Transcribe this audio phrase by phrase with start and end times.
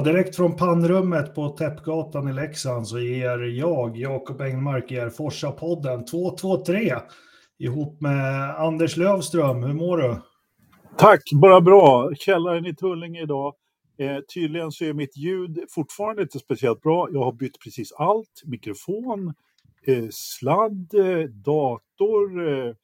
[0.00, 6.94] Direkt från pannrummet på Täppgatan i Leksand så ger jag, Jakob Engmark, er Forsa-podden 223
[7.58, 9.62] ihop med Anders Lövström.
[9.62, 10.16] Hur mår du?
[10.98, 12.10] Tack, bara bra.
[12.14, 13.54] Källaren i Tullinge idag.
[13.98, 17.08] Eh, tydligen så är mitt ljud fortfarande inte speciellt bra.
[17.12, 18.42] Jag har bytt precis allt.
[18.44, 19.34] Mikrofon,
[19.86, 22.74] eh, sladd, eh, dator, eh,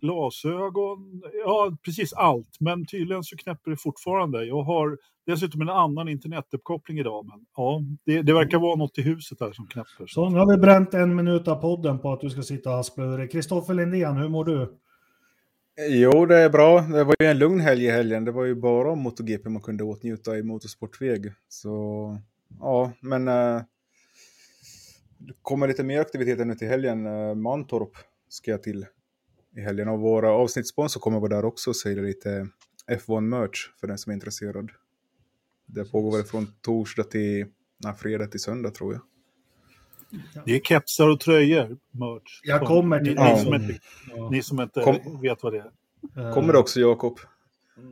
[0.00, 2.56] glasögon, ja precis allt.
[2.60, 4.44] Men tydligen så knäpper det fortfarande.
[4.44, 7.26] Jag har dessutom en annan internetuppkoppling idag.
[7.26, 10.06] Men ja, det, det verkar vara något i huset här som knäpper.
[10.06, 12.76] Så nu har vi bränt en minut av podden på att du ska sitta och
[12.76, 13.28] haspla ur dig.
[13.28, 14.78] Kristoffer Lindén, hur mår du?
[15.88, 16.80] Jo, det är bra.
[16.80, 18.24] Det var ju en lugn helg i helgen.
[18.24, 21.32] Det var ju bara MotoGP man kunde åtnjuta i motorsportväg.
[21.48, 22.18] Så
[22.60, 23.62] ja, men äh,
[25.18, 27.06] det kommer lite mer aktiviteter nu till helgen.
[27.06, 27.92] Äh, Mantorp
[28.28, 28.86] ska jag till
[29.56, 29.88] i helgen.
[29.88, 32.48] Och våra avsnittssponsor kommer vara där också och sälja lite
[32.90, 34.70] F1-merch för den som är intresserad.
[35.66, 37.46] Det pågår väl från torsdag till
[37.84, 39.02] nej, fredag till söndag tror jag.
[40.44, 42.40] Det är kepsar och tröjor, merch.
[42.44, 43.78] Jag kommer till ni, ni, som inte,
[44.30, 45.20] ni som inte Kom.
[45.22, 46.32] vet vad det är.
[46.32, 47.18] Kommer det också Jakob?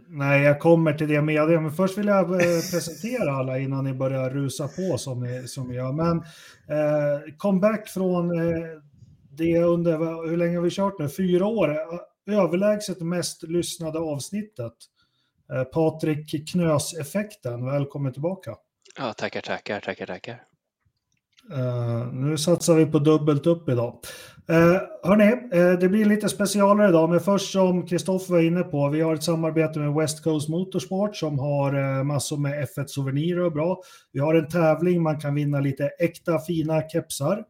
[0.09, 1.61] Nej, jag kommer till det med det.
[1.61, 2.39] Men först vill jag eh,
[2.73, 5.93] presentera alla innan ni börjar rusa på som ni, som ni gör.
[5.93, 8.63] Men eh, comeback från eh,
[9.31, 11.09] det under, hur länge har vi kört nu?
[11.09, 11.77] Fyra år.
[12.27, 14.73] Överlägset mest lyssnade avsnittet.
[15.53, 18.55] Eh, Patrik Knös-effekten, välkommen tillbaka.
[18.99, 20.43] Ja, tackar, tackar, tackar, tackar.
[21.53, 23.99] Uh, nu satsar vi på dubbelt upp idag.
[24.51, 24.57] Uh,
[25.03, 29.01] hörni, uh, det blir lite specialare idag, men först som Kristoffer var inne på, vi
[29.01, 33.83] har ett samarbete med West Coast Motorsport som har uh, massor med F1-souvenirer och bra.
[34.13, 37.45] Vi har en tävling, man kan vinna lite äkta fina kepsar.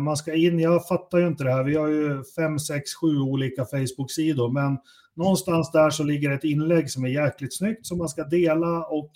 [0.00, 3.18] Man ska in, jag fattar ju inte det här, vi har ju fem, sex, sju
[3.20, 4.78] olika Facebook-sidor, men
[5.18, 9.10] någonstans där så ligger ett inlägg som är jäkligt snyggt som man ska dela och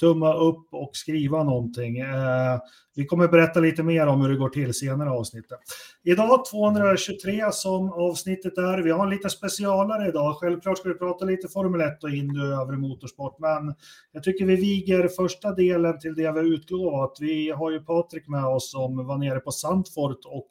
[0.00, 1.98] tumma upp och skriva någonting.
[1.98, 2.58] Eh,
[2.94, 5.58] vi kommer berätta lite mer om hur det går till senare avsnittet.
[6.04, 8.82] Idag 223 som avsnittet är.
[8.82, 10.36] Vi har en lite specialare idag.
[10.36, 13.74] Självklart ska vi prata lite Formel 1 och Indy och övrig motorsport, men
[14.12, 17.16] jag tycker vi viger första delen till det vi har utlovat.
[17.20, 20.50] Vi har ju Patrik med oss som var nere på Sandfort och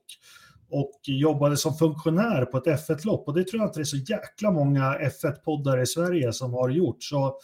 [0.72, 3.28] och jobbade som funktionär på ett F1-lopp.
[3.28, 6.70] Och det tror jag inte det är så jäkla många F1-poddar i Sverige som har
[6.70, 7.04] gjort.
[7.04, 7.40] Så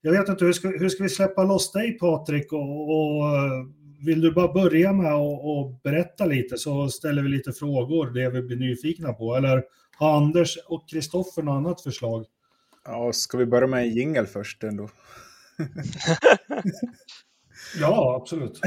[0.00, 2.52] jag vet inte, hur ska, hur ska vi släppa loss dig Patrik?
[2.52, 3.24] Och, och
[4.06, 8.42] vill du bara börja med att berätta lite så ställer vi lite frågor, det vi
[8.42, 9.36] blir nyfikna på.
[9.36, 9.64] Eller
[9.98, 12.26] har Anders och Kristoffer något annat förslag?
[12.84, 14.88] Ja, ska vi börja med en jingel först ändå?
[17.80, 18.60] ja, absolut.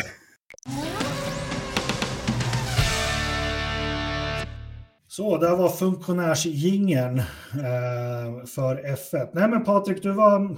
[5.11, 9.29] Så, där var funktionärsgingen eh, för F1.
[9.33, 10.57] Nej men Patrik, du var...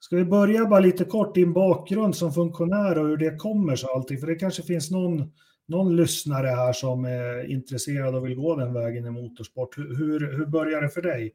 [0.00, 3.88] Ska vi börja bara lite kort, din bakgrund som funktionär och hur det kommer sig
[3.94, 4.18] allting?
[4.18, 5.32] För det kanske finns någon,
[5.68, 9.78] någon lyssnare här som är intresserad och vill gå den vägen i motorsport.
[9.78, 11.34] Hur, hur, hur började det för dig?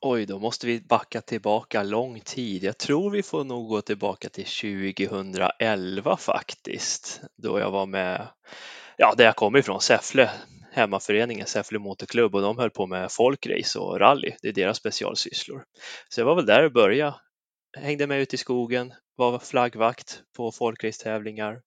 [0.00, 2.64] Oj, då måste vi backa tillbaka lång tid.
[2.64, 4.46] Jag tror vi får nog gå tillbaka till
[4.96, 8.26] 2011 faktiskt, då jag var med,
[8.96, 10.30] ja, där jag kommer ifrån, Säffle,
[10.76, 14.32] hemmaföreningen Säffle Motorklubb och de höll på med folkrace och rally.
[14.42, 15.64] Det är deras specialsysslor.
[16.08, 17.14] Så jag var väl där och började.
[17.78, 21.62] Hängde med ut i skogen, var flaggvakt på folkracetävlingar.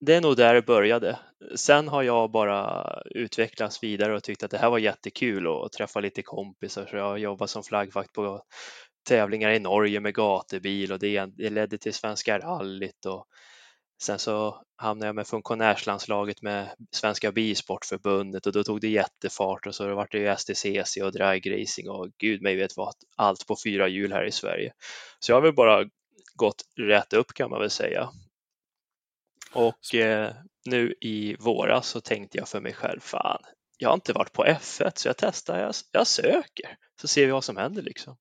[0.00, 1.18] Det är nog där det började.
[1.56, 6.00] Sen har jag bara utvecklats vidare och tyckt att det här var jättekul och träffa
[6.00, 8.42] lite kompisar så jag har jobbat som flaggvakt på
[9.08, 13.26] tävlingar i Norge med gatubil och det, det ledde till Svenska rallyt och
[14.02, 19.74] Sen så hamnade jag med funktionärslandslaget med Svenska Bisportförbundet och då tog det jättefart och
[19.74, 23.56] så det vart det ju STCC och dragracing och gud mig vet vad, allt på
[23.64, 24.72] fyra hjul här i Sverige.
[25.18, 25.84] Så jag har väl bara
[26.34, 28.10] gått rätt upp kan man väl säga.
[29.52, 30.34] Och eh,
[30.64, 33.42] nu i våras så tänkte jag för mig själv, fan,
[33.78, 37.32] jag har inte varit på F1 så jag testar, jag, jag söker så ser vi
[37.32, 38.16] vad som händer liksom.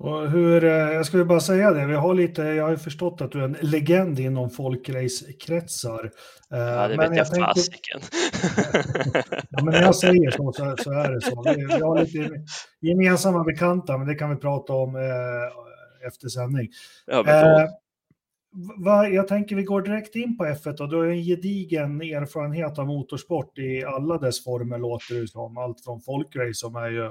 [0.00, 3.32] Och hur, jag skulle bara säga det, vi har lite, jag har ju förstått att
[3.32, 6.10] du är en legend inom folkracekretsar.
[6.48, 8.00] Ja, det men vet jag, fasiken.
[9.50, 11.42] ja, men när jag säger så, så, så är det så.
[11.42, 12.30] Vi, vi, har lite
[12.80, 16.68] gemensamma bekanta, men det kan vi prata om eh, efter sändning.
[17.06, 17.68] Ja, eh,
[18.84, 22.78] va, jag tänker vi går direkt in på F1 och du har en gedigen erfarenhet
[22.78, 25.58] av motorsport i alla dess former låter det som.
[25.58, 27.10] Allt från folkrace som är ju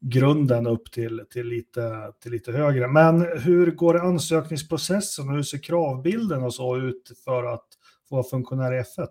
[0.00, 2.88] grunden upp till, till, lite, till lite högre.
[2.88, 7.66] Men hur går ansökningsprocessen och hur ser kravbilden och så ut för att
[8.08, 9.08] få vara funktionär i F1?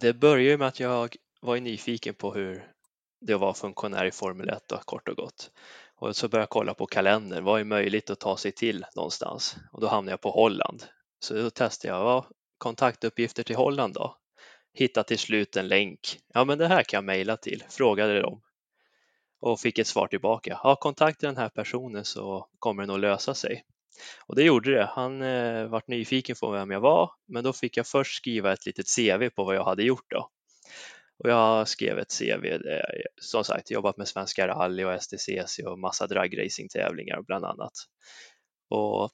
[0.00, 2.66] Det börjar med att jag var nyfiken på hur
[3.20, 5.50] det var funktionär i Formel 1 då, kort och gott.
[5.96, 9.56] Och så började jag kolla på kalendern, vad är möjligt att ta sig till någonstans?
[9.72, 10.84] Och då hamnade jag på Holland.
[11.20, 12.24] Så då testade jag, vad
[12.58, 14.16] kontaktuppgifter till Holland då?
[14.74, 16.18] Hittade till slut en länk.
[16.34, 18.40] Ja, men det här kan jag mejla till, frågade de.
[19.44, 20.60] Och fick ett svar tillbaka.
[20.62, 23.64] Ja, kontakta den här personen så kommer det nog lösa sig.
[24.26, 24.90] Och det gjorde det.
[24.92, 28.66] Han eh, vart nyfiken på vem jag var, men då fick jag först skriva ett
[28.66, 30.30] litet CV på vad jag hade gjort då.
[31.18, 35.78] Och jag skrev ett CV, där, som sagt jobbat med Svenska rally och STCC och
[35.78, 37.72] massa dragracingtävlingar bland annat.
[38.70, 39.10] Och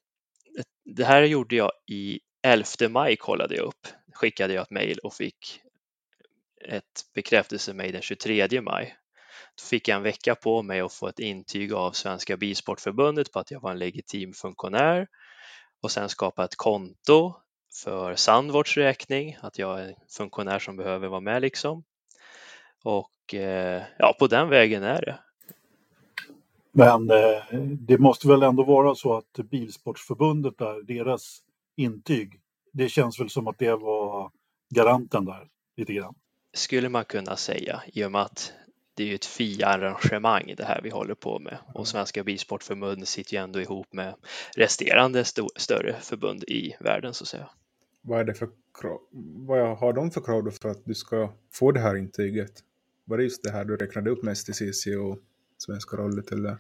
[0.85, 5.15] det här gjorde jag i 11 maj kollade jag upp, skickade jag ett mejl och
[5.15, 5.61] fick
[6.69, 8.97] ett bekräftelsemail den 23 maj.
[9.55, 13.39] Då fick jag en vecka på mig att få ett intyg av Svenska Bilsportförbundet på
[13.39, 15.07] att jag var en legitim funktionär
[15.83, 17.35] och sen skapa ett konto
[17.85, 21.85] för Sandvorts räkning, att jag är en funktionär som behöver vara med liksom.
[22.85, 25.19] Och eh, ja, på den vägen är det.
[26.73, 31.39] Men eh, det måste väl ändå vara så att Bilsportförbundet där, deras
[31.77, 32.41] intyg,
[32.73, 34.31] det känns väl som att det var
[34.75, 36.15] garanten där lite grann.
[36.53, 38.53] Skulle man kunna säga i och med att
[39.01, 43.35] det är ju ett FIA-arrangemang det här vi håller på med och Svenska Bilsportförbundet sitter
[43.35, 44.15] ju ändå ihop med
[44.57, 47.51] resterande st större förbund i världen så att säga.
[48.03, 48.49] Vad är det för
[48.81, 49.01] krav?
[49.47, 52.53] Vad har de för krav för att du ska få det här intyget?
[53.05, 55.19] Var det just det här du räknade upp med STCC och
[55.59, 56.57] Svenska rallyt eller?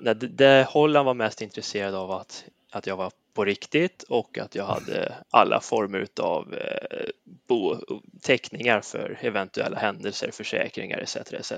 [0.00, 4.38] Nej, det, det Holland var mest intresserad av att, att jag var på riktigt och
[4.38, 7.06] att jag hade alla former av eh,
[7.48, 7.76] bo,
[8.22, 11.16] teckningar för eventuella händelser, försäkringar etc.
[11.16, 11.52] etc.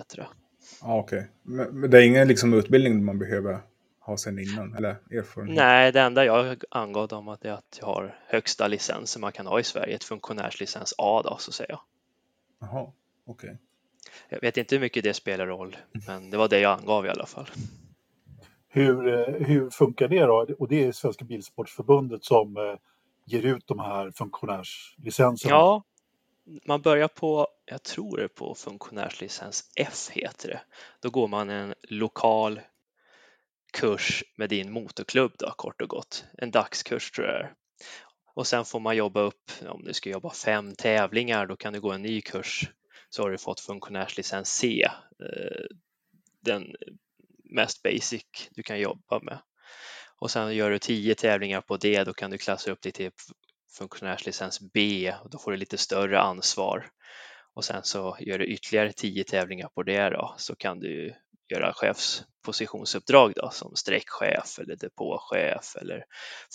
[0.80, 1.28] Ah, Okej, okay.
[1.42, 3.60] men, det är ingen liksom, utbildning man behöver
[4.00, 5.56] ha sen innan eller erfarenhet?
[5.56, 9.46] Nej, det enda jag angav om att är att jag har högsta licensen man kan
[9.46, 11.80] ha i Sverige, ett funktionärslicens A då så att säga.
[12.60, 12.92] Jaha,
[13.26, 13.50] okej.
[13.50, 13.56] Okay.
[14.28, 15.76] Jag vet inte hur mycket det spelar roll,
[16.06, 17.46] men det var det jag angav i alla fall.
[18.76, 20.46] Hur, eh, hur funkar det då?
[20.58, 22.74] Och det är Svenska Bilsportförbundet som eh,
[23.24, 25.54] ger ut de här funktionärslicenserna?
[25.54, 25.84] Ja,
[26.66, 30.60] man börjar på, jag tror det är på funktionärslicens F heter det.
[31.00, 32.60] Då går man en lokal
[33.72, 36.24] kurs med din motorklubb då, kort och gott.
[36.38, 37.54] En dagskurs tror jag det är.
[38.34, 41.80] Och sen får man jobba upp, om du ska jobba fem tävlingar, då kan du
[41.80, 42.70] gå en ny kurs.
[43.08, 44.88] Så har du fått funktionärslicens C,
[45.20, 45.76] eh,
[46.40, 46.76] den
[47.56, 49.38] mest basic du kan jobba med.
[50.18, 53.10] Och sen gör du tio tävlingar på det, då kan du klassa upp dig till
[53.78, 56.90] funktionärslicens B och då får du lite större ansvar.
[57.54, 61.14] Och sen så gör du ytterligare tio tävlingar på det då, så kan du
[61.48, 66.04] göra chefspositionsuppdrag då, som sträckchef eller depåchef eller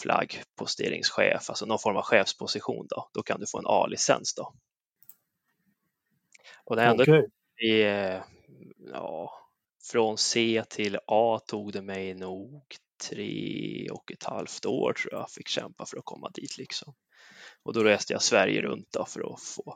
[0.02, 3.10] flaggposteringschef, alltså någon form av chefsposition då.
[3.14, 4.54] Då kan du få en A-licens då.
[6.64, 7.24] Och det är ändå okay.
[7.56, 8.24] är,
[8.94, 9.41] ja,
[9.92, 12.62] från C till A tog det mig nog
[13.10, 16.94] tre och ett halvt år tror jag fick kämpa för att komma dit liksom.
[17.64, 19.76] Och då reste jag Sverige runt då för att få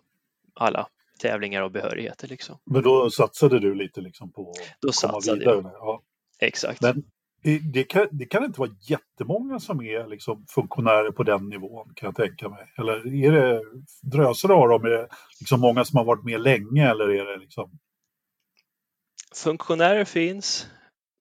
[0.54, 0.88] alla
[1.20, 2.58] tävlingar och behörigheter liksom.
[2.66, 5.56] Men då satsade du lite liksom på då att komma vidare?
[5.56, 5.66] Jag.
[5.66, 6.02] Ja.
[6.40, 6.82] Exakt.
[6.82, 7.04] Men
[7.74, 12.08] det kan, det kan inte vara jättemånga som är liksom funktionärer på den nivån kan
[12.08, 12.74] jag tänka mig.
[12.78, 13.62] Eller är det
[14.02, 14.86] drösar av dem?
[14.86, 15.08] Är det
[15.40, 17.80] liksom många som har varit med länge eller är det liksom?
[19.36, 20.68] Funktionärer finns,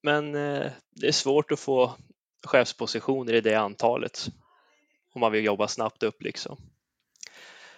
[0.03, 1.95] men eh, det är svårt att få
[2.45, 4.27] chefspositioner i det antalet
[5.13, 6.57] om man vill jobba snabbt upp liksom.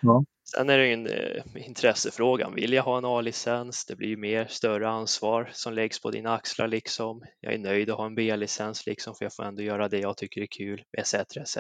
[0.02, 0.24] Ja.
[0.56, 2.56] Sen är det en eh, intressefrågan.
[2.56, 3.86] Vill jag ha en A-licens?
[3.86, 7.24] Det blir mer större ansvar som läggs på dina axlar liksom.
[7.40, 10.18] Jag är nöjd att ha en B-licens liksom för jag får ändå göra det jag
[10.18, 11.14] tycker är kul etc.
[11.14, 11.58] etc.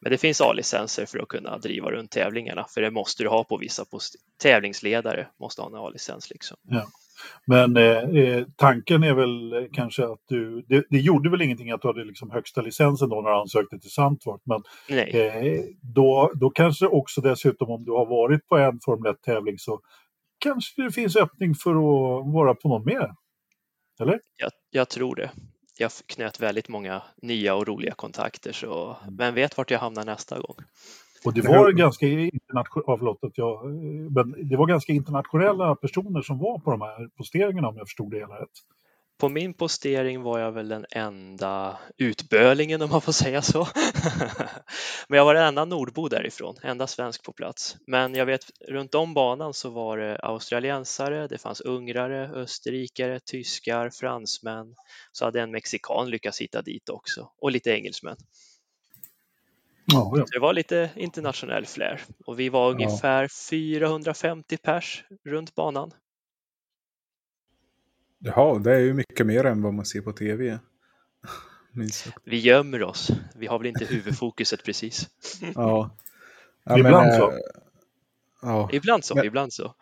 [0.00, 3.44] Men det finns A-licenser för att kunna driva runt tävlingarna för det måste du ha
[3.44, 3.84] på vissa
[4.42, 6.56] tävlingsledare måste ha en A-licens liksom.
[6.62, 6.86] Ja.
[7.46, 11.82] Men eh, eh, tanken är väl kanske att du, det, det, gjorde väl ingenting att
[11.82, 14.62] du hade liksom högsta licensen då när du ansökte till Sandvort, men
[14.98, 19.80] eh, då, då kanske också dessutom om du har varit på en Formel 1-tävling så
[20.38, 23.10] kanske det finns öppning för att vara på någon mer?
[24.00, 24.20] Eller?
[24.36, 25.30] Jag, jag tror det.
[25.78, 29.16] Jag knöt väldigt många nya och roliga kontakter, så mm.
[29.16, 30.56] vem vet vart jag hamnar nästa gång.
[31.24, 33.64] Och det var, ganska internationella, jag,
[34.10, 38.10] men det var ganska internationella personer som var på de här posteringarna om jag förstod
[38.10, 38.50] det hela rätt.
[39.20, 43.68] På min postering var jag väl den enda utbölingen om man får säga så.
[45.08, 47.76] men jag var den enda nordbo därifrån, enda svensk på plats.
[47.86, 53.90] Men jag vet runt om banan så var det australiensare, det fanns ungrare, österrikare, tyskar,
[53.90, 54.74] fransmän.
[55.12, 58.16] Så hade en mexikan lyckats hitta dit också och lite engelsmän.
[59.92, 60.24] Ja, ja.
[60.32, 63.28] det var lite internationell flair och vi var ungefär ja.
[63.50, 65.90] 450 pers runt banan.
[68.18, 70.58] Jaha, det är ju mycket mer än vad man ser på tv.
[72.24, 73.10] Vi gömmer oss.
[73.34, 75.08] Vi har väl inte huvudfokuset precis.
[75.54, 75.96] Ja.
[76.64, 77.30] ja Ibland men, så.
[77.30, 77.36] eh,
[78.42, 78.68] Ja.
[78.72, 79.74] Ibland så, Men- ibland så.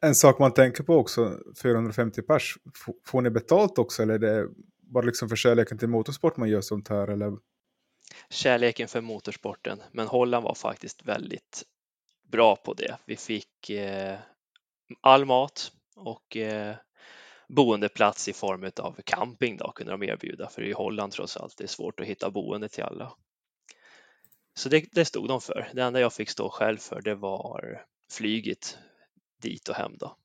[0.00, 2.58] En sak man tänker på också, 450 pers,
[3.06, 4.48] får ni betalt också eller är det
[4.80, 7.08] bara liksom för kärleken till motorsport man gör sånt här?
[7.08, 7.32] Eller?
[8.34, 11.62] Kärleken för motorsporten, men Holland var faktiskt väldigt
[12.22, 12.98] bra på det.
[13.04, 14.18] Vi fick eh,
[15.00, 16.74] all mat och eh,
[17.48, 21.64] boendeplats i form av camping då kunde de erbjuda, för i Holland trots allt det
[21.64, 23.12] är svårt att hitta boende till alla.
[24.54, 25.70] Så det, det stod de för.
[25.74, 28.78] Det enda jag fick stå själv för det var flyget
[29.42, 30.16] dit och hem då.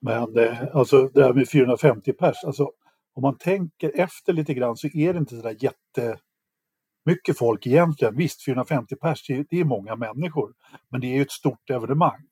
[0.00, 2.72] Men eh, alltså det här med 450 pers, alltså
[3.14, 8.16] om man tänker efter lite grann så är det inte sådär jättemycket folk egentligen.
[8.16, 10.54] Visst, 450 pers, det är, det är många människor,
[10.88, 12.22] men det är ju ett stort evenemang.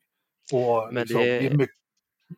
[0.52, 1.46] Och Men liksom, det- det...
[1.46, 1.76] är mycket,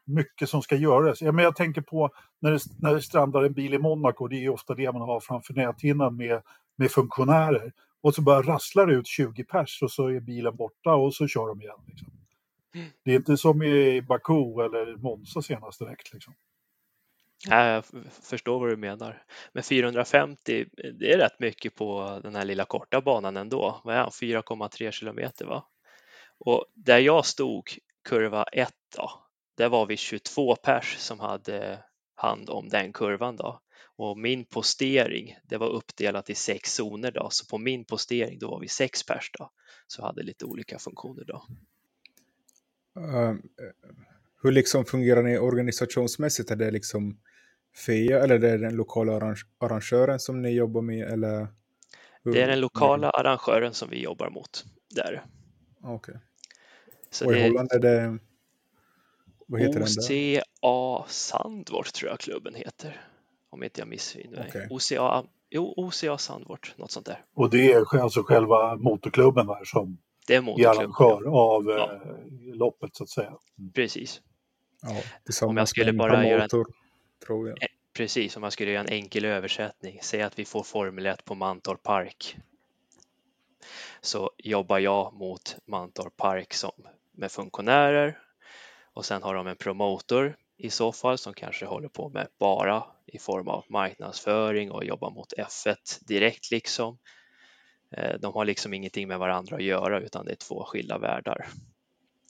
[0.06, 1.22] mycket som ska göras.
[1.22, 2.10] Ja, men jag tänker på
[2.40, 5.20] när det, när det strandar en bil i Monaco, det är ofta det man har
[5.20, 6.42] framför näthinnan med,
[6.76, 7.72] med funktionärer.
[8.02, 11.26] Och så bara rasslar det ut 20 pers och så är bilen borta och så
[11.26, 11.76] kör de igen.
[11.86, 12.08] Liksom.
[13.04, 16.12] Det är inte som i Baku eller Monza senast direkt.
[16.12, 16.34] Liksom.
[17.46, 17.84] Ja, jag
[18.22, 19.22] förstår vad du menar.
[19.52, 20.66] Men 450,
[20.98, 23.80] det är rätt mycket på den här lilla korta banan ändå.
[23.84, 24.10] Vad är han?
[24.10, 25.64] 4,3 kilometer va?
[26.38, 27.70] Och där jag stod,
[28.08, 29.10] kurva 1 då,
[29.56, 31.84] där var vi 22 pers som hade
[32.14, 33.60] hand om den kurvan då.
[33.96, 38.50] Och min postering, det var uppdelat i sex zoner då, så på min postering då
[38.50, 39.50] var vi sex pers då,
[39.86, 41.46] så hade lite olika funktioner då.
[43.00, 43.34] Uh,
[44.42, 46.50] hur liksom fungerar ni organisationsmässigt?
[46.50, 47.20] Är det liksom
[47.76, 51.12] FIA eller är det den lokala arrangören som ni jobbar med?
[51.12, 51.46] Eller?
[52.24, 54.64] Det är den lokala arrangören som vi jobbar mot
[54.94, 55.24] där.
[55.82, 56.14] Okej.
[57.10, 58.18] Så Och i det är Holland är det...
[59.46, 59.82] Vad heter?
[59.82, 63.00] OCA Sandvort tror jag klubben heter.
[63.50, 64.46] Om inte jag missminner mig.
[64.48, 64.66] Okej.
[64.70, 67.24] OCA, jo, OCA Sandvort, något sånt där.
[67.34, 70.80] Och det är alltså själva motorklubben där som Det är är motorklubben.
[70.80, 71.92] arrangör av Ja.
[71.92, 73.32] eh, loppet så att säga.
[73.74, 74.20] Precis,
[74.82, 76.48] Ja, Om jag skulle bara göra en-
[77.26, 77.62] tror jag.
[77.62, 78.36] Eh, precis.
[78.36, 79.98] Om man skulle göra en enkel översättning.
[80.02, 82.36] Säg att vi får Formel 1 på Mantorp Park.
[84.00, 88.18] Så jobbar jag mot Mantorp Park som, med funktionärer
[88.94, 92.84] och sen har de en promotor i så fall som kanske håller på med bara
[93.06, 96.98] i form av marknadsföring och jobbar mot F1 direkt liksom.
[97.90, 101.46] Eh, de har liksom ingenting med varandra att göra utan det är två skilda världar.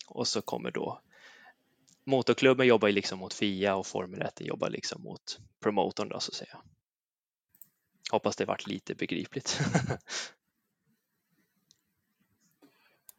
[0.09, 1.01] Och så kommer då
[2.07, 6.31] Motorklubben jobbar ju liksom mot FIA och Formel 1 jobbar liksom mot promotorn då så
[6.31, 6.59] att säga.
[8.11, 9.61] Hoppas det vart lite begripligt.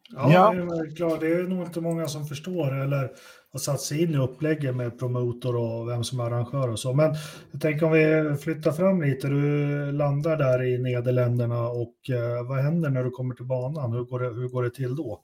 [0.10, 0.54] Ja, Ja.
[0.54, 3.12] Det, är klart, det är nog inte många som förstår eller
[3.52, 6.94] har satt sig in i upplägget med promotor och vem som är arrangör och så.
[6.94, 7.16] Men
[7.52, 9.28] jag tänker om vi flyttar fram lite.
[9.28, 13.92] Du landar där i Nederländerna och eh, vad händer när du kommer till banan?
[13.92, 15.24] Hur går det, hur går det till då?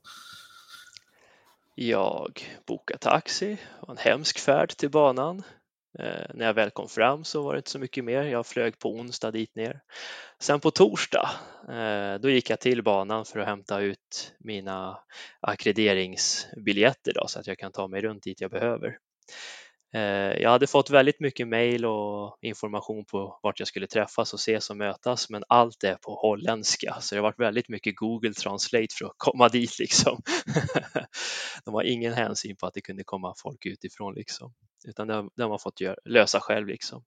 [1.90, 5.44] Jag bokade taxi det var en hemsk färd till banan.
[6.00, 8.24] Eh, när jag väl kom fram så var det inte så mycket mer.
[8.24, 9.82] Jag flög på onsdag dit ner.
[10.40, 11.30] Sen på torsdag,
[11.70, 15.00] eh, då gick jag till banan för att hämta ut mina
[15.40, 18.98] ackrederingsbiljetter då, så att jag kan ta mig runt dit jag behöver.
[19.94, 24.40] Eh, jag hade fått väldigt mycket mejl och information på vart jag skulle träffas och
[24.40, 28.34] ses och mötas, men allt är på holländska, så det har varit väldigt mycket Google
[28.34, 30.22] Translate för att komma dit liksom.
[31.66, 34.54] De har ingen hänsyn på att det kunde komma folk utifrån liksom,
[34.88, 37.04] utan det har, man fått lösa själv liksom.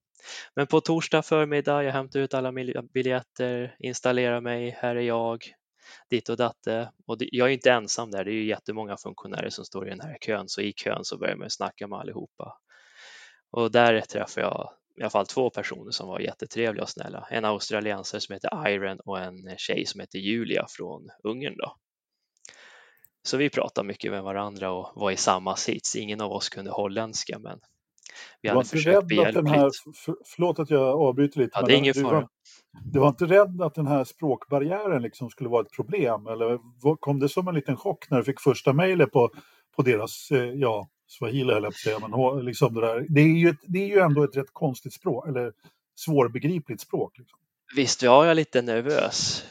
[0.56, 2.52] Men på torsdag förmiddag, jag hämtar ut alla
[2.94, 5.44] biljetter, installerar mig, här är jag,
[6.10, 6.92] ditt och datte.
[7.06, 10.00] Och jag är inte ensam där, det är ju jättemånga funktionärer som står i den
[10.00, 12.58] här kön, så i kön så börjar man snacka med allihopa.
[13.56, 17.26] Och där träffade jag i alla fall två personer som var jättetrevliga och snälla.
[17.30, 21.56] En australiensare som heter Iron och en tjej som heter Julia från Ungern.
[21.56, 21.76] Då.
[23.22, 25.96] Så vi pratade mycket med varandra och var i samma sits.
[25.96, 27.60] Ingen av oss kunde holländska, men
[28.42, 29.76] vi hade försökt här, behjälpligt.
[30.04, 31.58] för, förlåt att jag avbryter lite.
[31.60, 32.14] Ja, det är ingen du, fara.
[32.14, 32.28] var,
[32.92, 36.26] du var inte rädd att den här språkbarriären liksom skulle vara ett problem?
[36.26, 36.58] Eller
[37.00, 39.30] kom det som en liten chock när du fick första mejlet på,
[39.76, 43.06] på deras, eh, ja, swahili höll jag på att säga, men liksom det där.
[43.08, 45.52] Det är, ju ett, det är ju ändå ett rätt konstigt språk, eller
[45.94, 47.18] svårbegripligt språk.
[47.18, 47.38] Liksom.
[47.76, 49.44] Visst jag jag lite nervös.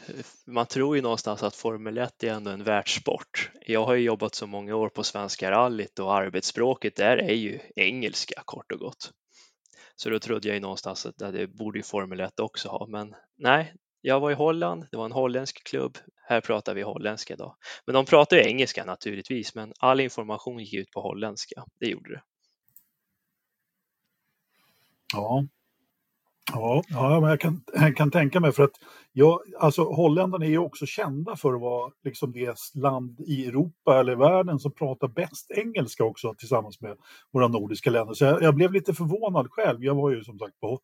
[0.46, 3.50] Man tror ju någonstans att Formel 1 är ändå en världssport.
[3.66, 7.58] Jag har ju jobbat så många år på Svenska rallyt och arbetsspråket där är ju
[7.76, 9.12] engelska kort och gott.
[9.96, 13.14] Så då trodde jag ju någonstans att det borde ju Formel 1 också ha, men
[13.38, 17.56] nej, jag var i Holland, det var en holländsk klubb, här pratar vi holländska idag.
[17.86, 21.64] Men de pratar ju engelska naturligtvis, men all information gick ut på holländska.
[21.80, 22.22] Det gjorde det.
[25.12, 25.46] Ja,
[26.52, 28.74] Ja, ja men jag kan, jag kan tänka mig för att
[29.12, 34.00] jag, alltså, holländarna är ju också kända för att vara liksom det land i Europa
[34.00, 36.96] eller världen som pratar bäst engelska också tillsammans med
[37.32, 38.14] våra nordiska länder.
[38.14, 40.80] Så jag, jag blev lite förvånad själv, jag var ju som sagt på,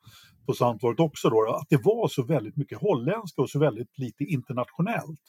[0.47, 4.25] på Sandvort också då, att det var så väldigt mycket holländska och så väldigt lite
[4.25, 5.21] internationellt.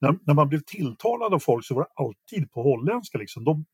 [0.00, 3.18] När, när man blev tilltalad av folk så var det alltid på holländska.
[3.18, 3.44] Liksom.
[3.44, 3.64] De,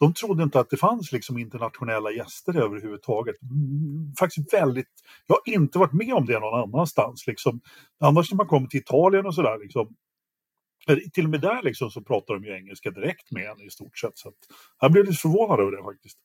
[0.00, 3.36] de trodde inte att det fanns liksom internationella gäster överhuvudtaget.
[3.42, 4.88] Mm, faktiskt väldigt,
[5.26, 7.26] jag har inte varit med om det någon annanstans.
[7.26, 7.60] Liksom.
[8.00, 9.94] Annars när man kommer till Italien och sådär, liksom,
[11.12, 13.98] till och med där liksom så pratar de ju engelska direkt med en i stort
[13.98, 14.18] sett.
[14.18, 14.34] Så att,
[14.80, 16.18] jag blev lite förvånad över det faktiskt.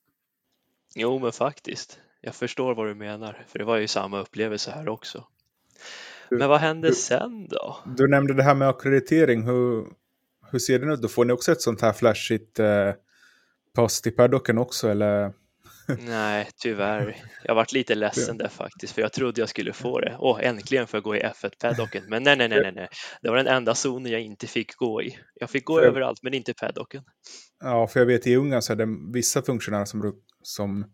[0.96, 2.00] Jo, men faktiskt.
[2.22, 5.28] Jag förstår vad du menar, för det var ju samma upplevelse här också.
[6.30, 7.78] Men vad hände sen då?
[7.98, 9.44] Du nämnde det här med akkreditering.
[9.44, 9.88] Hur,
[10.52, 11.02] hur ser det ut?
[11.02, 12.92] Då får ni också ett sånt här flashigt eh,
[13.74, 15.34] pass till paddocken också eller?
[16.00, 17.16] Nej, tyvärr.
[17.44, 20.16] Jag varit lite ledsen där faktiskt, för jag trodde jag skulle få det.
[20.20, 22.04] Åh, äntligen får jag gå i F1-paddocken.
[22.08, 22.88] Men nej, nej, nej, nej.
[23.22, 25.18] Det var den enda zonen jag inte fick gå i.
[25.36, 25.86] Jag fick gå för...
[25.86, 27.04] överallt, men inte paddocken.
[27.60, 30.92] Ja, för jag vet i Ungern så är det vissa funktionärer som, som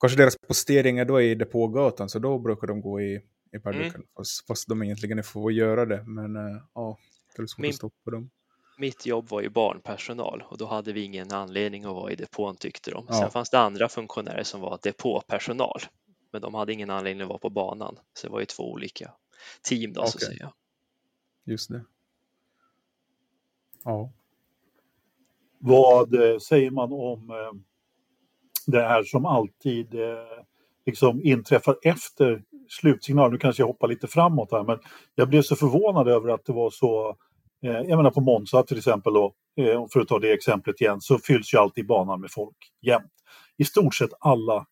[0.00, 3.20] kanske deras posteringar då är i depågatan, så då brukar de gå i,
[3.56, 3.94] i paddocken.
[3.94, 4.06] Mm.
[4.16, 6.98] Fast, fast de egentligen får göra det, men uh, ja,
[7.36, 7.68] det är svårt Min...
[7.68, 8.30] att stoppa dem
[8.76, 12.56] mitt jobb var ju barnpersonal och då hade vi ingen anledning att vara i depån
[12.56, 13.06] tyckte de.
[13.08, 13.14] Ja.
[13.14, 15.80] Sen fanns det andra funktionärer som var depåpersonal,
[16.32, 17.98] men de hade ingen anledning att vara på banan.
[18.12, 19.12] Så det var ju två olika
[19.62, 20.10] team då okay.
[20.10, 20.52] så att säga.
[21.44, 21.84] Just det.
[23.84, 24.12] Ja.
[25.58, 27.60] Vad eh, säger man om eh,
[28.66, 30.44] det här som alltid eh,
[30.86, 33.32] liksom inträffar efter slutsignal?
[33.32, 34.78] Nu kanske jag hoppar lite framåt här, men
[35.14, 37.16] jag blev så förvånad över att det var så
[37.64, 41.00] Eh, jag menar på Monza till exempel, då, eh, för att ta det exemplet igen,
[41.00, 43.12] så fylls ju alltid banan med folk jämt.
[43.58, 44.66] I stort sett alla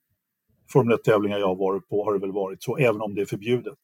[0.73, 3.27] Formel 1-tävlingar jag har varit på har det väl varit så, även om det är
[3.27, 3.79] förbjudet.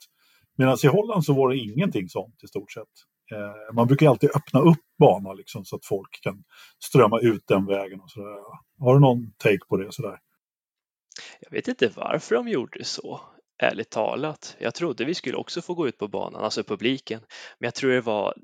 [0.58, 2.82] Medan i Holland så var det ingenting sånt i stort sett.
[3.32, 6.44] Eh, man brukar alltid öppna upp banan liksom, så att folk kan
[6.84, 8.00] strömma ut den vägen.
[8.00, 8.36] Och sådär.
[8.78, 9.92] Har du någon take på det?
[9.92, 10.18] Sådär?
[11.40, 13.20] Jag vet inte varför de gjorde så
[13.58, 14.56] ärligt talat.
[14.60, 17.20] Jag trodde vi skulle också få gå ut på banan, alltså publiken.
[17.58, 18.34] Men jag tror det var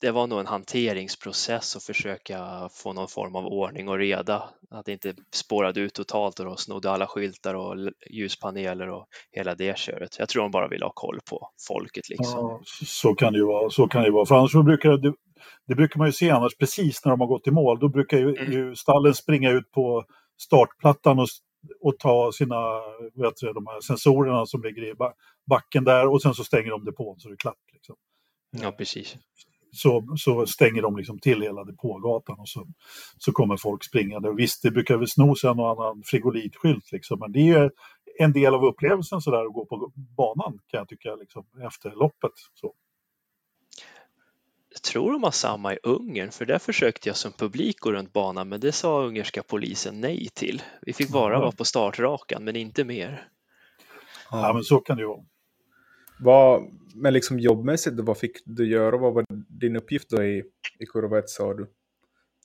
[0.00, 4.50] det var nog en hanteringsprocess att försöka få någon form av ordning och reda.
[4.70, 7.76] Att det inte spårade ut totalt och de snodde alla skyltar och
[8.10, 10.18] ljuspaneler och hela det köret.
[10.18, 12.08] Jag tror de bara ville ha koll på folket.
[12.08, 12.40] Liksom.
[12.40, 13.70] Ja, så kan det ju vara.
[13.70, 14.26] Så kan det vara.
[14.26, 15.14] För annars brukar det,
[15.66, 17.78] det brukar man ju se annars precis när de har gått i mål.
[17.78, 18.52] Då brukar ju, mm.
[18.52, 20.04] ju stallen springa ut på
[20.38, 21.28] startplattan och,
[21.80, 22.80] och ta sina
[23.14, 24.94] vet du, de här sensorerna som ligger i
[25.50, 27.56] backen där och sen så stänger de depån så det är klart.
[27.72, 27.96] Liksom.
[28.62, 29.16] Ja, precis
[29.72, 32.66] så, så stänger de liksom till hela depågatan och så,
[33.18, 34.32] så kommer folk springande.
[34.32, 37.70] Visst, det brukar väl snos en och annan frigolitskylt, liksom, men det är
[38.18, 41.90] en del av upplevelsen så där att gå på banan kan jag tycka liksom, efter
[41.90, 42.32] loppet.
[42.54, 42.74] Så.
[44.72, 48.12] Jag tror de har samma i Ungern, för där försökte jag som publik gå runt
[48.12, 50.62] banan, men det sa ungerska polisen nej till.
[50.82, 53.28] Vi fick bara vara på startrakan, men inte mer.
[54.30, 55.24] Ja, men så kan det ju vara.
[56.20, 56.62] Vad,
[56.94, 58.96] men liksom jobbmässigt, vad fick du göra?
[58.96, 60.38] Vad var din uppgift då i,
[60.78, 61.66] i kurva 1 sa du?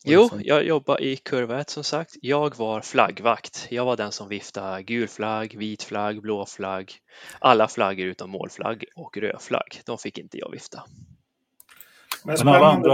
[0.07, 2.11] Jo, jag jobbade i kurva 1 som sagt.
[2.21, 3.67] Jag var flaggvakt.
[3.69, 6.91] Jag var den som viftade gul flagg, vit flagg, blå flagg,
[7.39, 9.81] alla flaggor utom målflagg och röd flagg.
[9.85, 10.83] De fick inte jag vifta.
[12.25, 12.89] Men spännande.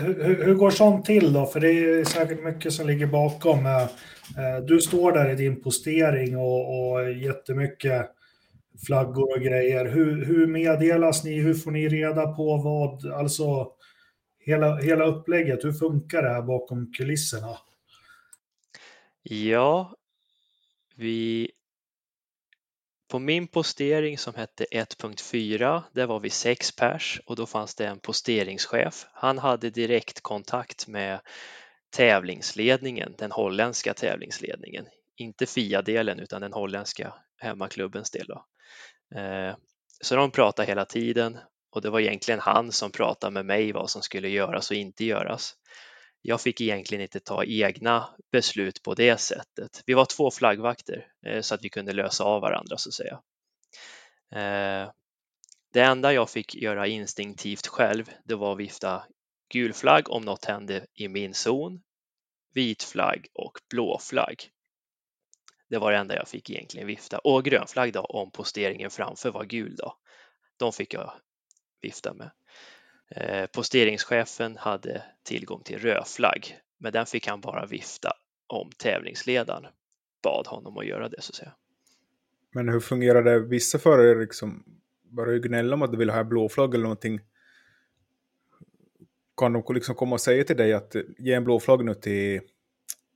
[0.00, 1.46] Hur, hur, går sånt till då?
[1.46, 3.66] För det är säkert mycket som ligger bakom.
[3.66, 3.86] Eh,
[4.66, 8.10] du står där i din postering och, och jättemycket
[8.86, 9.84] flaggor och grejer.
[9.84, 11.40] Hur, hur meddelas ni?
[11.40, 13.72] Hur får ni reda på vad, alltså
[14.38, 15.64] hela, hela upplägget?
[15.64, 17.58] Hur funkar det här bakom kulisserna?
[19.22, 19.94] Ja,
[20.96, 21.50] vi
[23.08, 27.86] på min postering som hette 1.4, där var vi sex pers och då fanns det
[27.86, 29.06] en posteringschef.
[29.12, 31.20] Han hade direktkontakt med
[31.90, 34.86] tävlingsledningen, den holländska tävlingsledningen.
[35.16, 38.26] Inte FIA-delen utan den holländska hemmaklubbens del.
[38.26, 38.44] Då.
[39.14, 39.56] Eh,
[40.00, 41.38] så de pratade hela tiden
[41.70, 45.04] och det var egentligen han som pratade med mig vad som skulle göras och inte
[45.04, 45.54] göras.
[46.22, 49.82] Jag fick egentligen inte ta egna beslut på det sättet.
[49.86, 53.20] Vi var två flaggvakter eh, så att vi kunde lösa av varandra så att säga.
[54.32, 54.90] Eh,
[55.72, 59.04] det enda jag fick göra instinktivt själv, det var att vifta
[59.52, 61.82] gul flagg om något hände i min zon,
[62.54, 64.50] vit flagg och blå flagg.
[65.68, 67.18] Det var det enda jag fick egentligen vifta.
[67.18, 69.94] Och grön flagg då om posteringen framför var gul då.
[70.56, 71.12] De fick jag
[71.82, 72.30] vifta med.
[73.10, 78.12] Eh, posteringschefen hade tillgång till röd flagg, men den fick han bara vifta
[78.46, 79.66] om tävlingsledaren
[80.22, 81.52] bad honom att göra det så att säga.
[82.50, 83.40] Men hur fungerar det?
[83.40, 84.64] Vissa förare liksom
[85.02, 87.20] börjar ju gnälla om att de vill ha blå flagg eller någonting.
[89.36, 92.40] Kan de liksom komma och säga till dig att ge en blå flagg nu till,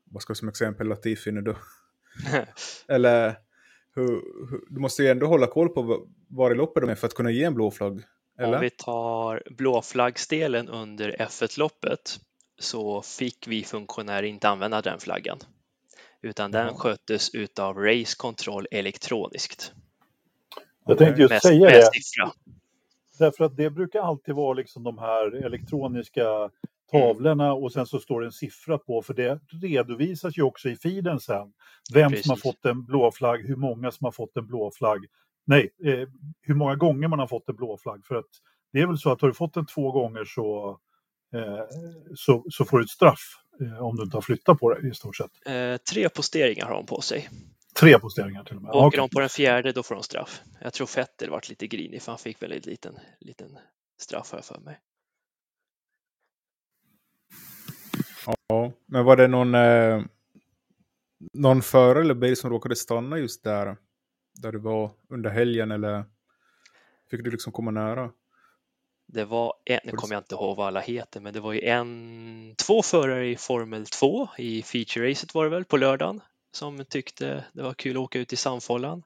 [0.04, 1.56] vad ska jag som exempel, Latifi nu då?
[2.88, 3.34] eller
[3.94, 4.06] hur,
[4.50, 7.14] hur, du måste ju ändå hålla koll på var i loppet de är för att
[7.14, 8.02] kunna ge en blå flagg.
[8.38, 8.54] Eller?
[8.54, 12.18] Om vi tar blåflaggsdelen under F1-loppet
[12.58, 15.38] så fick vi funktionärer inte använda den flaggan
[16.22, 19.72] utan den sköttes utav Race Control elektroniskt.
[20.86, 21.90] Jag tänkte just Med, säga med det.
[21.92, 22.32] siffra.
[23.18, 26.50] Därför att det brukar alltid vara liksom de här elektroniska
[26.92, 30.76] tavlorna och sen så står det en siffra på, för det redovisas ju också i
[30.76, 31.52] feeden sen.
[31.94, 32.42] Vem som har Precis.
[32.42, 35.06] fått en blå flagg, hur många som har fått en blå flagg.
[35.46, 36.08] Nej, eh,
[36.40, 38.06] hur många gånger man har fått en blå flagg.
[38.06, 38.28] För att
[38.72, 40.78] det är väl så att har du fått den två gånger så,
[41.34, 41.64] eh,
[42.14, 44.94] så, så får du ett straff eh, om du inte har flyttat på det i
[44.94, 45.30] stort sett.
[45.46, 47.28] Eh, tre posteringar har de på sig.
[47.80, 48.70] Tre posteringar till och med.
[48.70, 48.98] Åker Okej.
[48.98, 50.40] de på den fjärde då får de straff.
[50.60, 53.58] Jag tror Vettel vart lite grinig för han fick väldigt liten, liten
[54.02, 54.78] straff har jag för mig.
[58.26, 60.02] Ja, men var det någon, eh,
[61.32, 63.76] någon förare eller bil som råkade stanna just där?
[64.42, 66.04] Där du var under helgen eller
[67.10, 68.10] fick du liksom komma nära?
[69.06, 71.60] Det var en, nu kommer jag inte ihåg vad alla heter, men det var ju
[71.60, 76.20] en, två förare i Formel 2 i feature-racet var det väl på lördagen
[76.52, 79.02] som tyckte det var kul att åka ut i Sandfållan.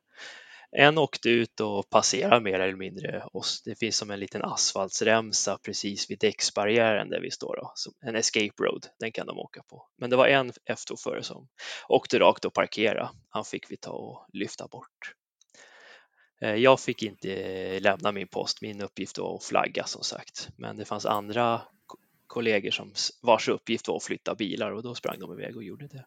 [0.79, 3.63] En åkte ut och passerade mer eller mindre oss.
[3.65, 7.57] Det finns som en liten asfaltsremsa precis vid däcksbarriären där vi står.
[7.57, 7.73] Då.
[8.09, 9.87] En escape road, den kan de åka på.
[9.99, 11.49] Men det var en F2-förare som
[11.89, 13.11] åkte rakt och parkera.
[13.29, 15.15] Han fick vi ta och lyfta bort.
[16.41, 18.63] Eh, jag fick inte eh, lämna min post.
[18.63, 20.49] Min uppgift var att flagga som sagt.
[20.57, 21.61] Men det fanns andra
[22.27, 25.87] kollegor som vars uppgift var att flytta bilar och då sprang de iväg och gjorde
[25.87, 26.05] det.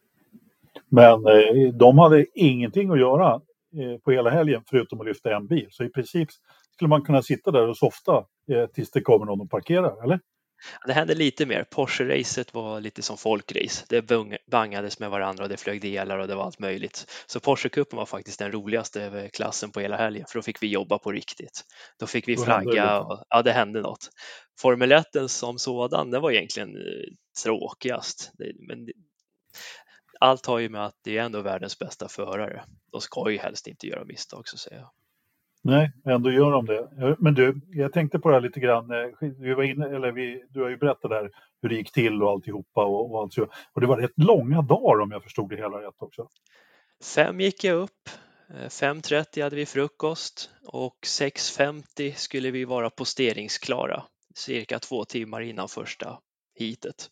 [0.89, 3.41] Men eh, de hade ingenting att göra
[4.03, 5.67] på hela helgen förutom att lyfta en bil.
[5.69, 6.29] Så i princip
[6.73, 10.19] skulle man kunna sitta där och softa eh, tills det kommer någon och parkerar, eller?
[10.87, 11.63] Det hände lite mer.
[11.63, 13.85] Porsche-racet var lite som folkrace.
[13.89, 14.11] Det
[14.51, 17.05] bangades med varandra och det flög delar och det var allt möjligt.
[17.27, 20.97] Så Porsche-cupen var faktiskt den roligaste klassen på hela helgen för då fick vi jobba
[20.97, 21.63] på riktigt.
[21.99, 24.09] Då fick vi Då flagga och ja, det hände något.
[24.59, 28.31] Formel 1 som sådan, det var egentligen eh, tråkigast.
[28.67, 28.87] Men
[30.19, 32.63] allt har ju med att det är ändå världens bästa förare.
[32.91, 34.89] De ska ju helst inte göra misstag så att säga.
[35.61, 36.77] Nej, ändå gör de det.
[36.79, 38.91] Eh, Men du, jag tänkte på det här lite grann.
[38.91, 42.23] eh, Vi var inne, eller vi, du har ju berättat där hur det gick till
[42.23, 42.85] och alltihopa.
[42.85, 43.47] Och, och, allt så.
[43.73, 46.27] och det var rätt långa dagar om jag förstod det hela rätt också.
[47.15, 48.09] Fem gick jag upp,
[48.49, 54.03] eh, 5.30 hade vi frukost och 6.50 skulle vi vara posteringsklara,
[54.35, 56.19] cirka två timmar innan första
[56.59, 57.09] heatet.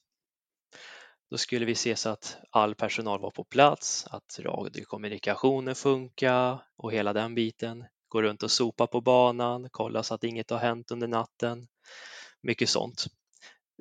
[1.30, 6.92] Då skulle vi se så att all personal var på plats, att radiokommunikationen funkar och
[6.92, 7.86] hela den biten.
[8.08, 11.68] Gå runt och sopa på banan, kolla så att inget har hänt under natten.
[12.42, 13.06] Mycket sånt.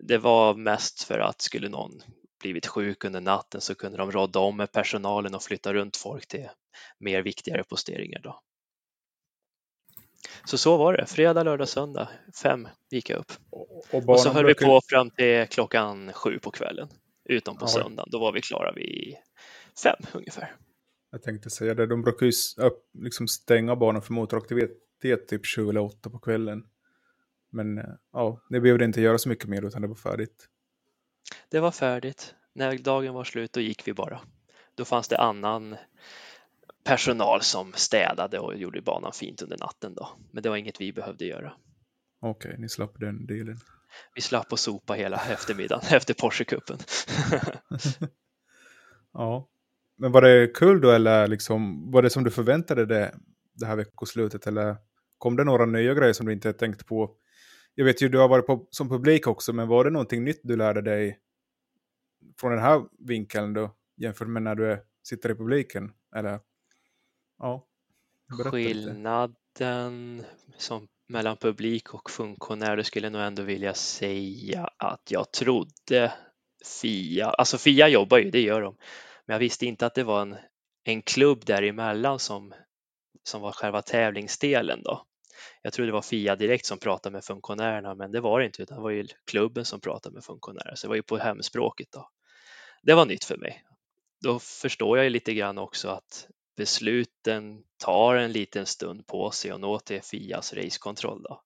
[0.03, 2.03] Det var mest för att skulle någon
[2.41, 6.29] blivit sjuk under natten så kunde de rådda om med personalen och flytta runt folk
[6.29, 6.49] till
[6.99, 8.21] mer viktigare posteringar.
[8.21, 8.41] Då.
[10.45, 12.09] Så så var det, fredag, lördag, söndag.
[12.43, 13.33] Fem gick jag upp.
[13.51, 16.89] Och, Och så höll vi på fram till klockan sju på kvällen.
[17.29, 17.69] Utom på Ja.
[17.69, 19.17] söndagen, då var vi klara vid
[19.83, 20.55] fem ungefär.
[21.11, 22.33] Jag tänkte säga det, de brukar ju
[22.93, 26.67] liksom stänga banan för motoraktivitet typ 7 eller 8 på kvällen.
[27.51, 30.49] Men eh, ja, det behövde inte göra så mycket mer utan det var färdigt.
[31.49, 32.35] Det var färdigt.
[32.53, 34.21] När dagen var slut då gick vi bara.
[34.75, 35.77] Då fanns det annan
[36.85, 40.09] personal som städade och gjorde banan fint under natten då.
[40.31, 41.53] Men det var inget vi behövde göra.
[42.21, 43.59] Okej, ni slapp den delen.
[44.15, 46.79] Vi slapp att sopa hela eftermiddagen efter Porsche-cupen.
[49.17, 49.49] Ja.
[49.97, 53.15] Men var det kul då eller liksom, var det som du förväntade dig
[53.53, 54.77] det här veckoslutet eller
[55.19, 57.17] kom det några nya grejer som du inte tänkt på?
[57.75, 60.41] Jag vet ju du har varit på, som publik också, men var det någonting nytt
[60.43, 61.19] du lärde dig
[62.41, 65.93] från den här vinkeln då jämfört med när du är, sitter i publiken?
[66.17, 66.41] Eller?
[67.39, 67.67] Ja.
[68.45, 70.25] Skillnaden
[70.59, 76.13] som mellan publik och funktionär, det skulle jag nog ändå vilja säga att jag trodde
[76.81, 78.77] Fia, alltså Fia jobbar ju, det gör de,
[79.27, 80.37] men jag visste inte att det var en,
[80.85, 82.55] en klubb däremellan som,
[83.23, 85.07] som var själva tävlingsdelen då.
[85.63, 88.63] Jag trodde det var Fia direkt som pratade med funktionärerna, men det var det inte,
[88.63, 91.89] utan det var ju klubben som pratade med funktionärer, så det var ju på hemspråket
[91.93, 92.11] då.
[92.83, 93.65] Det var nytt för mig.
[94.21, 99.51] Då förstår jag ju lite grann också att besluten tar en liten stund på sig
[99.51, 101.23] att nå till Fias racekontroll.
[101.23, 101.41] Då.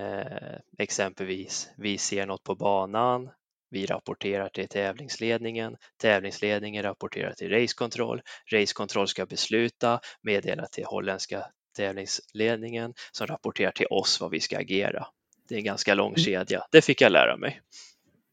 [0.00, 3.30] Eh, exempelvis, vi ser något på banan,
[3.70, 8.20] Vi rapporterar till tävlingsledningen, tävlingsledningen rapporterar till racekontroll,
[8.52, 15.06] racekontroll ska besluta, meddela till holländska tävlingsledningen som rapporterar till oss vad vi ska agera.
[15.48, 16.18] Det är en ganska lång Mm.
[16.18, 16.66] kedja.
[16.70, 17.60] Det fick jag lära mig.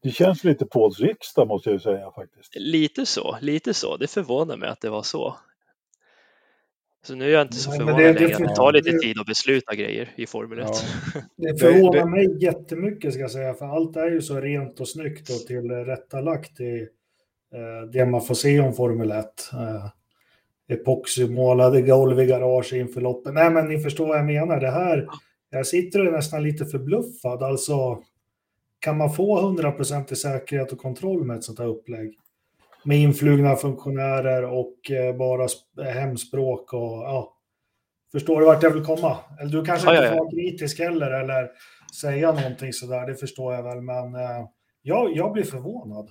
[0.04, 2.56] Det känns lite Pauls riksdag måste jag säga faktiskt.
[2.56, 3.97] Lite så, lite så.
[3.97, 5.38] Det förvånar mig att det var så.
[7.05, 9.25] Så nu är jag inte så förvånad det- det längre det tar lite tid att
[9.25, 10.67] besluta grejer i Formel 1.
[10.67, 11.21] Ja.
[11.37, 14.87] Det förvånar det- mig jättemycket ska jag säga, för allt är ju så rent och
[14.87, 16.87] snyggt och tillrättalagt i
[17.53, 19.25] eh, det man får se om Formel 1.
[19.53, 19.85] Eh,
[20.75, 23.33] epoxymålade golv i garage inför loppen.
[23.33, 24.59] Nej, men ni förstår vad jag menar.
[24.59, 25.07] Det här,
[25.49, 27.43] jag sitter och är nästan lite förbluffad.
[27.43, 28.01] Alltså,
[28.79, 32.19] kan man få 100% säkerhet och kontroll med ett sånt här upplägg?
[32.85, 37.31] Med influgna funktionärer och eh, bara sp- hemspråk och ja.
[38.11, 39.17] Förstår du vart jag vill komma?
[39.39, 41.49] Eller du kanske Ja, inte ja, får vara kritisk heller eller
[42.01, 44.45] säga någonting sådär, det förstår jag väl, men eh,
[44.81, 46.09] jag, jag blir förvånad.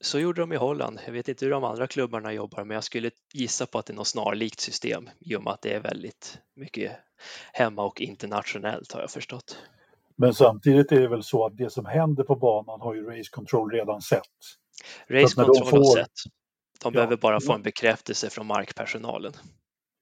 [0.00, 1.00] Så gjorde de i Holland.
[1.06, 3.92] Jag vet inte hur de andra klubbarna jobbar, men jag skulle gissa på att det
[3.92, 6.92] är något snarlikt system i och med att det är väldigt mycket
[7.52, 9.58] hemma och internationellt har jag förstått.
[10.16, 13.30] Men samtidigt är det väl så att det som händer på banan har ju Race
[13.30, 14.22] Control redan sett.
[15.08, 16.10] Race Control har får- sett.
[16.82, 19.32] De Ja, behöver bara få en bekräftelse från markpersonalen.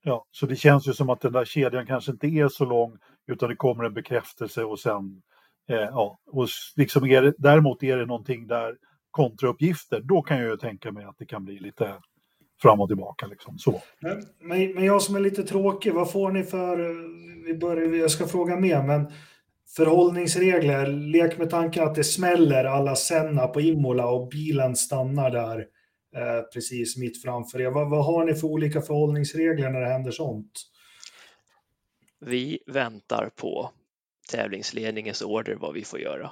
[0.04, 2.98] Ja, så det känns ju som att den där kedjan kanske inte är så lång
[3.26, 5.22] utan det kommer en bekräftelse och sen
[5.70, 8.76] eh, ja, och liksom är det, däremot är det någonting där
[9.10, 11.94] kontrauppgifter, då kan jag ju tänka mig att det kan bli lite
[12.62, 13.82] fram och tillbaka liksom så.
[14.00, 16.96] Men, men men jag som är lite tråkig, vad får ni för, eh,
[17.46, 19.12] vi börjar, jag ska fråga mer, men
[19.76, 25.58] förhållningsregler, lek med tanken att det smäller alla Senna på Imola och bilen stannar där
[26.16, 27.70] eh, precis mitt framför er.
[27.70, 30.52] Vad, vad har ni för olika förhållningsregler när det händer sånt?
[32.20, 33.70] Vi väntar på
[34.30, 36.30] tävlingsledningens order vad vi får göra.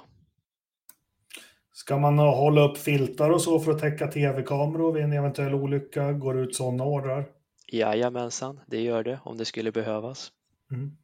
[1.73, 6.11] Ska man hålla upp filtar och så för att täcka tv-kameror vid en eventuell olycka?
[6.11, 7.25] Går det ut sådana ordrar?
[7.71, 10.31] Jajamensan, det gör det om det skulle behövas.
[10.71, 10.97] Mm.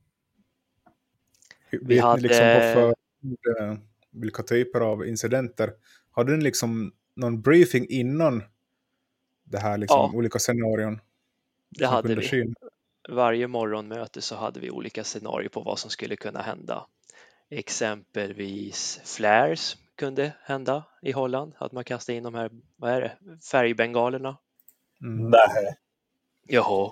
[1.72, 2.96] Vet Vi hade- ni liksom på
[3.62, 3.78] eh,
[4.12, 5.74] vilka typer av incidenter?
[6.12, 8.44] Hade ni liksom någon briefing innan
[9.44, 10.12] det här liksom, Ja.
[10.18, 11.00] olika scenarion?
[11.70, 12.28] Det hade vi.
[12.28, 12.44] ske?
[13.10, 16.86] Varje morgonmöte så hade vi olika scenarier på vad som skulle kunna hända.
[17.50, 23.18] Exempelvis flares kunde hända i Holland, att man kastar in de här, vad är det,
[23.52, 24.38] färgbengalerna.
[25.02, 25.30] Mm.
[25.30, 25.76] Nej.
[26.48, 26.92] Jaha,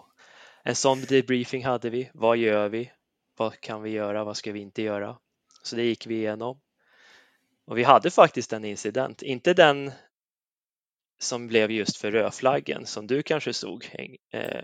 [0.64, 2.10] en sån debriefing hade vi.
[2.14, 2.92] Vad gör vi?
[3.38, 4.24] Vad kan vi göra?
[4.24, 5.18] Vad ska vi inte göra?
[5.64, 6.60] Så det gick vi igenom.
[7.66, 9.92] Och vi hade faktiskt en incident, inte den
[11.20, 13.90] som blev just för rödflaggen som du kanske såg.
[14.32, 14.64] Eh,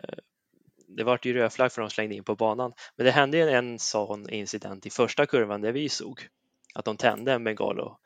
[0.87, 4.29] det vart ju rödflagg för de slängde in på banan, men det hände en sån
[4.29, 6.27] incident i första kurvan där vi såg
[6.73, 7.99] att de tände en bengal och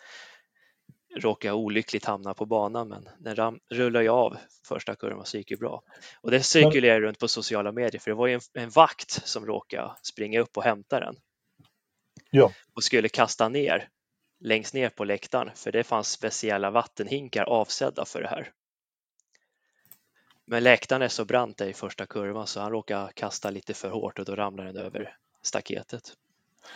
[1.15, 5.49] råkade olyckligt hamna på banan, men den ram, rullade ju av första kurvan så gick
[5.49, 5.81] det bra.
[6.21, 9.45] Och det cirkulerade runt på sociala medier för det var ju en, en vakt som
[9.45, 11.15] råkade springa upp och hämta den.
[12.29, 12.51] Ja.
[12.73, 13.89] Och skulle kasta ner
[14.39, 18.51] längst ner på läktaren för det fanns speciella vattenhinkar avsedda för det här.
[20.45, 24.19] Men läktaren är så brant i första kurvan så han råkade kasta lite för hårt
[24.19, 26.13] och då ramlade den över staketet.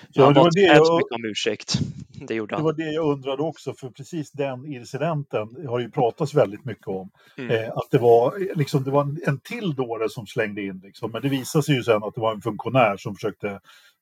[0.09, 1.73] Ja, han det var det jag- mycket om ursäkt.
[2.27, 2.63] Det gjorde Det han.
[2.65, 7.09] var det jag undrade också, för precis den incidenten har ju pratats väldigt mycket om.
[7.37, 7.51] Mm.
[7.51, 11.11] Eh, att det var, liksom, det var en, en till dåre som slängde in, liksom.
[11.11, 13.59] men det visade sig ju sen att det var en funktionär som försökte,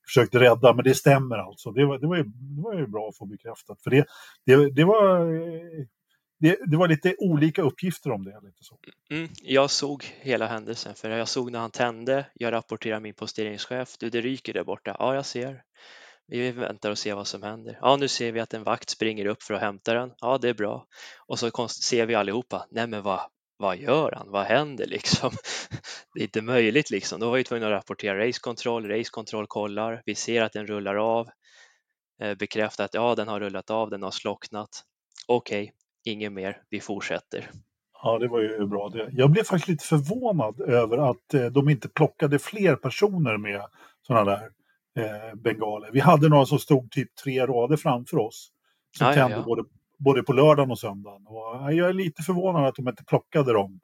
[0.07, 1.71] försökte rädda, men det stämmer alltså.
[1.71, 4.05] Det var, det var, ju, det var ju bra att få bekräftat, för det,
[4.45, 5.27] det, det var...
[6.39, 8.39] Det, det var lite olika uppgifter om det.
[8.43, 8.77] Lite så.
[9.11, 12.25] Mm, jag såg hela händelsen, för jag såg när han tände.
[12.33, 13.97] Jag rapporterar min posteringschef.
[13.99, 14.95] Du, det ryker där borta.
[14.99, 15.63] Ja, jag ser.
[16.27, 17.77] Vi väntar och ser vad som händer.
[17.81, 20.13] Ja, nu ser vi att en vakt springer upp för att hämta den.
[20.19, 20.85] Ja, det är bra.
[21.27, 22.67] Och så ser vi allihopa.
[22.71, 23.21] Nej, men vad,
[23.57, 24.31] vad gör han?
[24.31, 25.31] Vad händer liksom?
[26.13, 27.19] Det är inte möjligt liksom.
[27.19, 28.87] Då var vi tvungna att rapportera racekontroll.
[28.87, 30.01] Racekontroll kollar.
[30.05, 31.29] Vi ser att den rullar av.
[32.21, 33.89] Eh, Bekräftar att ja, den har rullat av.
[33.89, 34.83] Den har slocknat.
[35.27, 35.73] Okej,
[36.07, 36.61] inget mer.
[36.69, 37.49] Vi fortsätter.
[38.03, 38.89] Ja, det var ju bra.
[38.89, 39.09] Det.
[39.11, 43.61] Jag blev faktiskt lite förvånad över att eh, de inte plockade fler personer med
[44.07, 44.49] sådana där
[44.97, 45.89] eh, bengaler.
[45.93, 48.51] Vi hade några som stod typ tre rader framför oss.
[48.97, 49.43] Som tände ja.
[49.43, 49.63] Både,
[49.97, 51.27] både på lördagen och söndagen.
[51.27, 53.79] Och, eh, jag är lite förvånad att de inte plockade dem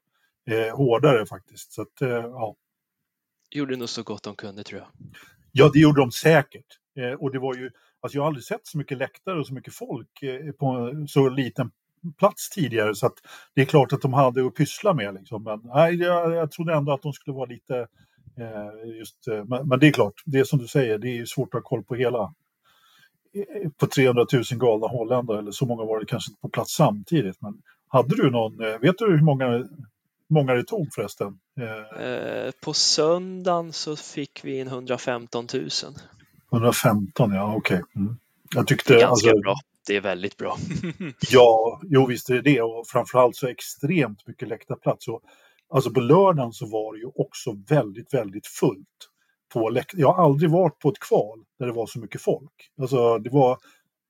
[0.50, 1.72] eh, hårdare faktiskt.
[1.74, 2.56] Så att, eh, ja.
[3.52, 4.90] Gjorde nog så gott de kunde tror jag.
[5.52, 6.66] ja, det gjorde de säkert.
[6.98, 9.54] Eh, och det var ju, alltså jag har aldrig sett så mycket läktare och så
[9.54, 11.72] mycket folk eh, på så liten
[12.18, 12.96] plats tidigare.
[12.96, 13.16] Så att
[13.56, 15.14] det är klart att de hade att pyssla med.
[15.14, 15.44] Liksom.
[15.44, 17.88] Men nej, jag, jag trodde ändå att de skulle vara lite
[18.38, 21.16] eh, just, eh, men, men det är klart, det är som du säger, det är
[21.16, 22.34] ju svårt att ha koll på hela,
[23.78, 27.42] på 300 000 galna holländare, eller så många var det kanske inte på plats samtidigt.
[27.42, 29.68] Men hade du någon, eh, vet du hur många,
[30.30, 31.40] många det tog förresten?
[31.60, 35.70] Eh, på söndagen så fick vi in 115 000.
[36.52, 37.78] 115, ja okej.
[37.78, 38.02] Okay.
[38.02, 38.18] Mm.
[38.56, 38.94] Jag tyckte...
[38.94, 39.56] Ganska alltså, bra.
[39.88, 40.58] Det är väldigt bra.
[41.32, 45.08] ja, jo visst är det det och framförallt så extremt mycket läktarplats.
[45.08, 45.22] Och,
[45.70, 48.88] alltså på lördagen så var det ju också väldigt, väldigt fullt.
[49.54, 52.72] På läkt jag har aldrig varit på ett kval där det var så mycket folk.
[52.82, 53.58] Alltså det var...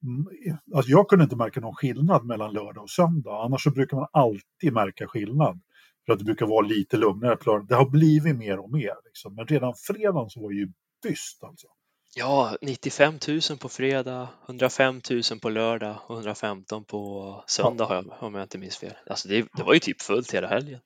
[0.04, 3.44] Mm, alltså jag kunde inte märka någon skillnad mellan lördag och söndag.
[3.46, 5.62] Annars så brukar man alltid märka skillnad.
[6.06, 7.68] För att det brukar vara lite lugnare på lördag.
[7.68, 8.94] Det har blivit mer och mer.
[9.06, 9.36] Liksom.
[9.36, 10.72] Men redan fredagen så var det ju
[11.04, 11.68] byst alltså.
[12.16, 18.36] Ja, 95 000 på fredag, 105 000 på lördag och 115 på söndag jag, om
[18.36, 18.94] jag inte minns fel.
[19.08, 20.80] Alltså det, det var ju typ fullt hela helgen.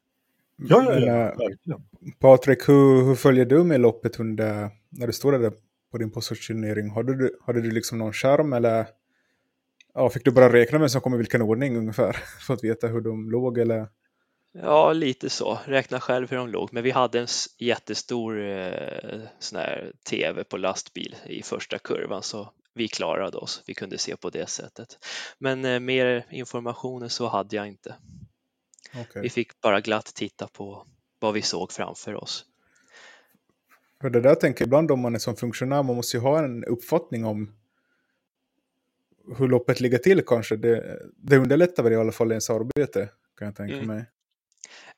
[0.57, 1.81] Ja, ja, ja, verkligen.
[2.19, 5.53] Patrik, hur, hur följer du med loppet under, när du står där
[5.91, 6.89] på din positionering?
[6.89, 8.87] Hade du, hade du liksom någon charm eller
[9.93, 12.11] ja, fick du bara räkna med som kom i vilken ordning ungefär?
[12.47, 13.87] För att veta hur de låg eller?
[14.61, 15.59] Ja, lite så.
[15.65, 16.69] Räkna själv hur de låg.
[16.73, 22.53] Men vi hade en jättestor eh, sån här tv på lastbil i första kurvan så
[22.73, 23.63] vi klarade oss.
[23.67, 24.97] Vi kunde se på det sättet.
[25.37, 27.95] Men eh, mer information så hade jag inte.
[29.01, 29.21] Okay.
[29.21, 30.87] Vi fick bara glatt titta på
[31.19, 32.45] vad vi såg framför oss.
[34.01, 36.43] För det där tänker jag ibland om man är som funktionär, man måste ju ha
[36.43, 37.55] en uppfattning om
[39.37, 40.55] hur loppet ligger till kanske.
[40.55, 43.87] Det, det underlättar väl i alla fall ens arbete, kan jag tänka mm.
[43.87, 44.05] mig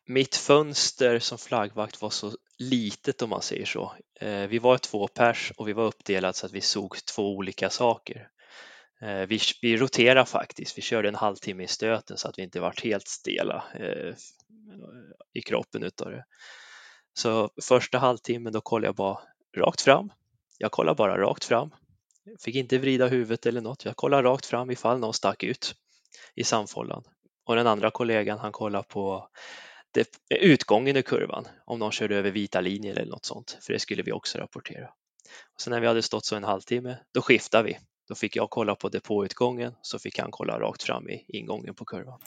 [0.10, 3.96] mitt fönster som flaggvakt var så litet om man säger så.
[4.20, 7.70] Eh, vi var två pers och vi var uppdelade så att vi såg två olika
[7.70, 8.30] saker.
[9.02, 12.60] Eh, vi, vi roterade faktiskt, vi körde en halvtimme i stöten så att vi inte
[12.60, 14.16] vart helt stela eh,
[15.34, 16.26] i kroppen utav det.
[17.14, 19.20] Så första halvtimmen då kollade jag bara
[19.58, 20.12] rakt fram.
[20.58, 21.72] Jag kollade bara rakt fram.
[22.40, 23.86] Fick inte vrida huvudet eller något.
[23.86, 25.76] Jag kollade rakt fram ifall någon stack ut
[26.36, 27.04] i samfållan.
[27.46, 29.30] Och den andra kollegan han kollade på
[30.30, 34.04] utgången i kurvan om någon körde över vita linjer eller något sånt, för det skulle
[34.04, 34.90] vi också rapportera.
[35.56, 37.78] Och sen när vi hade stått så en halvtimme, då skiftade vi.
[38.08, 41.86] Då fick jag kolla på depåutgången, så fick han kolla rakt fram i ingången på
[41.86, 42.20] kurvan.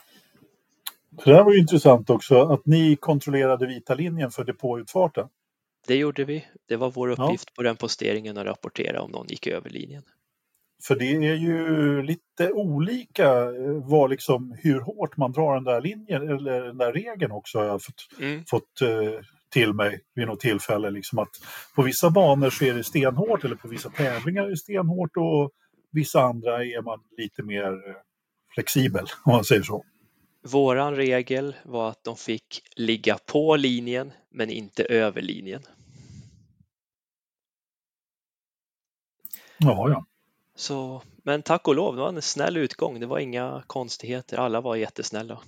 [1.24, 5.28] det här var ju intressant också, att ni kontrollerade vita linjen för depåutfarten.
[5.86, 6.46] Det gjorde vi.
[6.68, 7.52] Det var vår uppgift ja.
[7.56, 10.02] på den posteringen att rapportera om någon gick över linjen.
[10.86, 15.80] För det är ju lite olika eh, vad liksom, hur hårt man drar den där
[15.80, 18.44] linjen eller den där regeln också har jag fått, mm.
[18.44, 19.20] fått eh,
[19.52, 20.90] till mig vid något tillfälle.
[20.90, 21.30] Liksom att
[21.74, 25.50] på vissa banor så är det stenhårt eller på vissa tävlingar är det stenhårt och
[25.92, 27.94] vissa andra är man lite mer eh,
[28.54, 29.84] flexibel om man säger så.
[30.44, 35.62] Våran regel var att de fick ligga på linjen men inte över linjen.
[39.58, 40.04] Ja, ja.
[40.54, 43.00] Så, men tack och lov, det var en snäll utgång.
[43.00, 44.36] Det var inga konstigheter.
[44.36, 45.40] Alla var jättesnälla.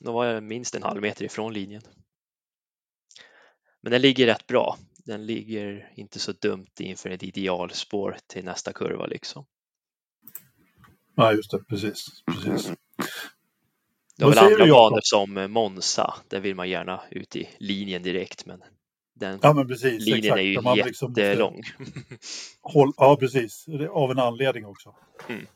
[0.00, 1.82] De var minst en halv meter ifrån linjen.
[3.80, 4.78] Men den ligger rätt bra.
[5.04, 9.46] Den ligger inte så dumt inför ett idealspår till nästa kurva liksom.
[11.14, 11.64] Ja, just det.
[11.64, 12.06] Precis.
[12.26, 12.72] precis.
[14.16, 16.14] Det var väl andra banor som Monza.
[16.28, 18.62] Där vill man gärna ut i linjen direkt, men
[19.18, 20.38] den ja, men precis, linjen exakt.
[20.38, 21.62] är ju man liksom jättelång.
[22.62, 23.66] Håll, ja, precis.
[23.90, 24.94] Av en anledning också.
[25.28, 25.46] Mm.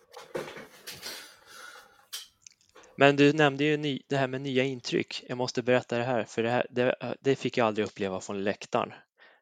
[2.97, 5.25] Men du nämnde ju ny, det här med nya intryck.
[5.29, 8.45] Jag måste berätta det här, för det, här, det, det fick jag aldrig uppleva från
[8.45, 8.93] läktaren,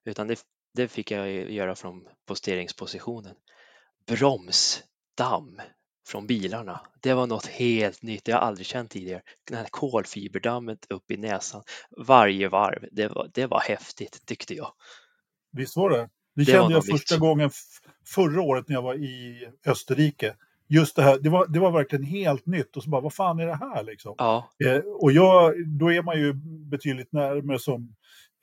[0.05, 0.41] utan det,
[0.75, 3.35] det fick jag göra från posteringspositionen.
[4.07, 5.61] Bromsdamm
[6.09, 6.81] från bilarna.
[7.01, 9.23] Det var något helt nytt, det har jag aldrig känt tidigare.
[9.49, 11.63] Den här kolfiberdammet upp i näsan
[12.07, 14.73] varje varv, det var, det var häftigt tyckte jag.
[15.53, 15.97] Visst var det?
[15.99, 17.21] Det, det kände jag första nytt.
[17.21, 17.51] gången
[18.07, 20.35] förra året när jag var i Österrike.
[20.69, 23.39] Just det här, det var, det var verkligen helt nytt och så bara, vad fan
[23.39, 24.15] är det här liksom?
[24.19, 24.51] Ja.
[24.65, 26.33] Eh, och jag, då är man ju
[26.71, 27.95] betydligt närmare som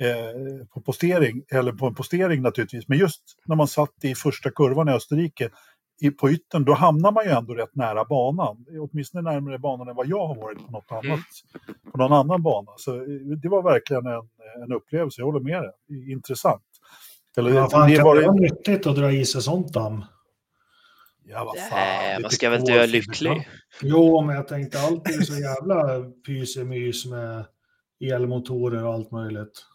[0.02, 4.52] eh, på postering, eller på en postering naturligtvis, men just när man satt i första
[4.52, 5.50] kurvan i Österrike
[6.20, 8.66] på ytten, då hamnar man ju ändå rätt nära banan.
[8.80, 11.22] Åtminstone närmare banan än vad jag har varit på något annat, mm.
[11.92, 12.72] på någon annan bana.
[12.78, 14.30] Så eh, det var verkligen en,
[14.64, 16.12] en upplevelse, jag håller med dig.
[16.12, 16.64] Intressant.
[17.38, 18.16] Eller, ja, fan, det kan var...
[18.16, 20.06] det vara nyttigt att dra i sig sånt damm?
[21.28, 21.80] Ja, vad fan.
[21.80, 23.50] Nej, man ska väl dö lycklig.
[23.82, 27.46] Jo, men jag tänkte alltid så jävla pysemys med
[28.00, 29.66] elmotorer och allt möjligt.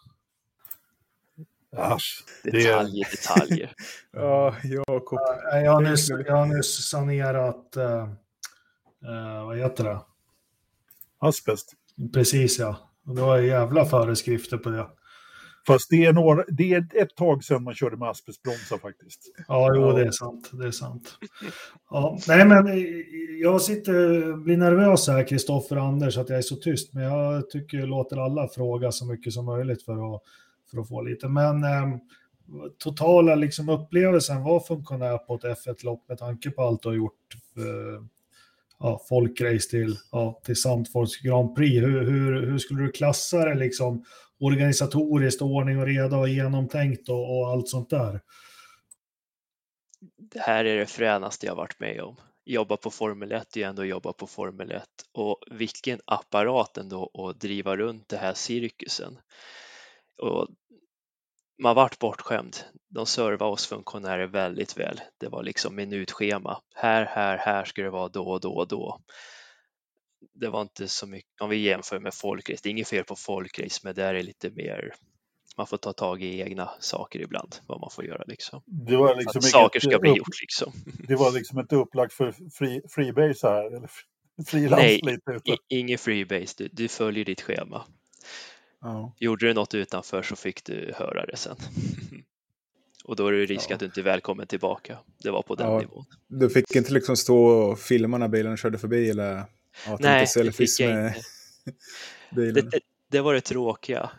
[1.77, 3.17] Asch, detaljer, det...
[3.17, 3.73] detaljer.
[4.13, 5.19] ja, Jakob.
[5.53, 7.85] Jag har nyss, jag har nyss sanerat, uh,
[9.11, 10.01] uh, vad heter det?
[11.19, 11.73] Asbest.
[12.13, 12.77] Precis ja.
[13.07, 14.87] Och det var jävla föreskrifter på det.
[15.67, 19.21] Fast det är, några, det är ett tag sedan man körde med asbestbromsar faktiskt.
[19.49, 20.51] Ja, jo, det är sant.
[20.53, 21.19] Det är sant.
[21.91, 22.75] Ja, nej, men eh,
[23.43, 26.95] jag sitter blir nervös här, Kristoffer och Anders, att jag är så tyst.
[26.95, 30.23] Men jag tycker jag låter alla fråga så mycket som möjligt för att,
[30.71, 31.29] för att få lite.
[31.29, 31.99] Men eh,
[32.79, 37.35] totala liksom, upplevelsen var funktionär på ett F1-lopp med tanke på allt du har gjort.
[37.57, 38.05] Eh,
[38.79, 41.83] ja, folkrace till, ja, till Sandfors Grand Prix.
[41.83, 44.05] Hur, hur, hur skulle du klassa det liksom
[44.41, 48.21] organisatoriskt, ordning och reda och genomtänkt och, och allt sånt där?
[50.19, 52.17] Det här är det fränaste jag varit med om.
[52.45, 57.41] Jobba på Formel 1 är ändå jobba på Formel 1 och vilken apparat ändå att
[57.41, 59.19] driva runt det här cirkusen.
[60.21, 60.49] Och
[61.63, 62.57] man vart bortskämd.
[62.89, 65.01] De servade oss funktionärer väldigt väl.
[65.21, 66.61] Det var liksom minutschema.
[66.75, 69.01] Här, här, här ska det vara då, då, då.
[70.35, 73.17] Det var inte så mycket, om vi jämför med folkrace, det är inget fel på
[73.17, 74.95] folkrace, men där är lite mer,
[75.57, 78.63] man får ta tag i egna saker ibland, vad man får göra liksom.
[78.67, 80.73] Det var liksom Att saker ska bli gjort liksom.
[81.09, 83.91] Det var liksom inte upplagt för free, freebase här, eller
[84.47, 85.31] frilans Nej, lite.
[85.33, 85.57] Utan.
[85.69, 87.85] ingen freebase, du, du följer ditt schema.
[88.81, 89.15] Ja.
[89.19, 91.57] Gjorde du något utanför så fick du höra det sen.
[93.05, 93.75] Och då är det risk Ja.
[93.75, 94.99] att du inte är välkommen tillbaka.
[95.23, 95.79] Det var på den Ja.
[95.81, 96.05] nivån.
[96.29, 99.45] Du fick inte liksom stå och filma när bilen körde förbi eller ja,
[99.87, 101.21] ta Nej, det fick selfies jag med inte.
[102.35, 102.55] bilen?
[102.55, 104.11] Det, det, det var det tråkiga.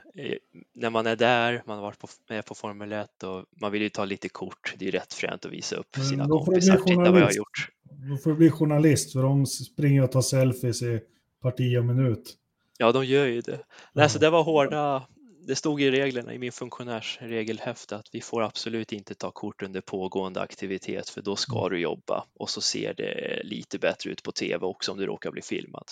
[0.76, 3.82] När man är där, man har varit på, med på Formel 1 och man vill
[3.82, 4.74] ju ta lite kort.
[4.78, 6.78] Det är ju rätt fränt att visa upp sina kompisar.
[6.78, 7.70] Titta vad jag har gjort.
[8.10, 11.00] Då får du bli journalist, för de springer och tar selfies i
[11.42, 12.38] parti och minut.
[12.82, 13.60] Ja, de gör ju det.
[13.94, 15.08] Nej, så det var hårda.
[15.48, 19.82] Det stod i reglerna i min funktionärsregelhäfte att vi får absolut inte ta kort under
[19.82, 24.32] pågående aktivitet för då ska du jobba och så ser det lite bättre ut på
[24.32, 25.84] tv också om du råkar bli filmad.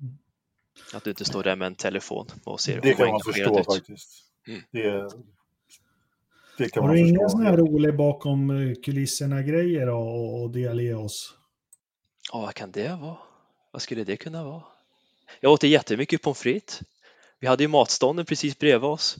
[0.00, 0.18] Mm.
[0.94, 3.66] Att du inte står där med en telefon och ser Det kan man förstå ut.
[3.66, 4.10] faktiskt.
[4.48, 4.60] Mm.
[4.70, 5.08] Det,
[6.58, 7.28] det kan Har man du ingen förstå.
[7.28, 11.34] sån här rolig bakom eh, kulisserna grejer då, och, och dela ge oss?
[12.32, 13.16] Ja, vad kan det vara?
[13.72, 14.62] Vad skulle det kunna vara?
[15.40, 16.80] Jag åt jättemycket pommes frites.
[17.40, 19.16] Vi hade ju matstånden precis bredvid oss.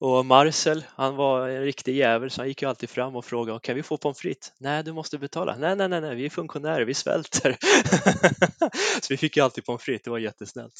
[0.00, 3.60] Och Marcel, han var en riktig jävel så han gick ju alltid fram och frågade
[3.60, 4.52] kan vi få pommes frites?
[4.58, 5.56] Nej, du måste betala.
[5.56, 7.56] Nej, nej, nej, nej, vi är funktionärer, vi svälter.
[9.00, 10.74] så vi fick ju alltid pommes frites, det var jättesnällt.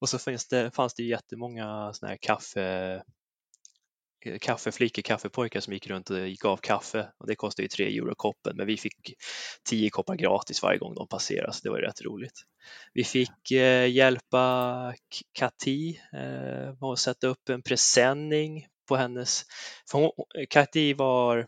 [0.00, 3.02] Och så fanns det, fanns det jättemånga såna här kaffe
[4.40, 8.56] kaffeflickor, kaffepojkar som gick runt och gav kaffe och det kostade ju 3 euro koppen
[8.56, 9.14] men vi fick
[9.64, 12.42] 10 koppar gratis varje gång de passerade så det var ju rätt roligt.
[12.92, 14.94] Vi fick eh, hjälpa
[15.32, 16.20] Kati eh,
[16.80, 19.44] med att sätta upp en presenning på hennes,
[19.90, 20.10] för hon,
[20.50, 21.46] Kati var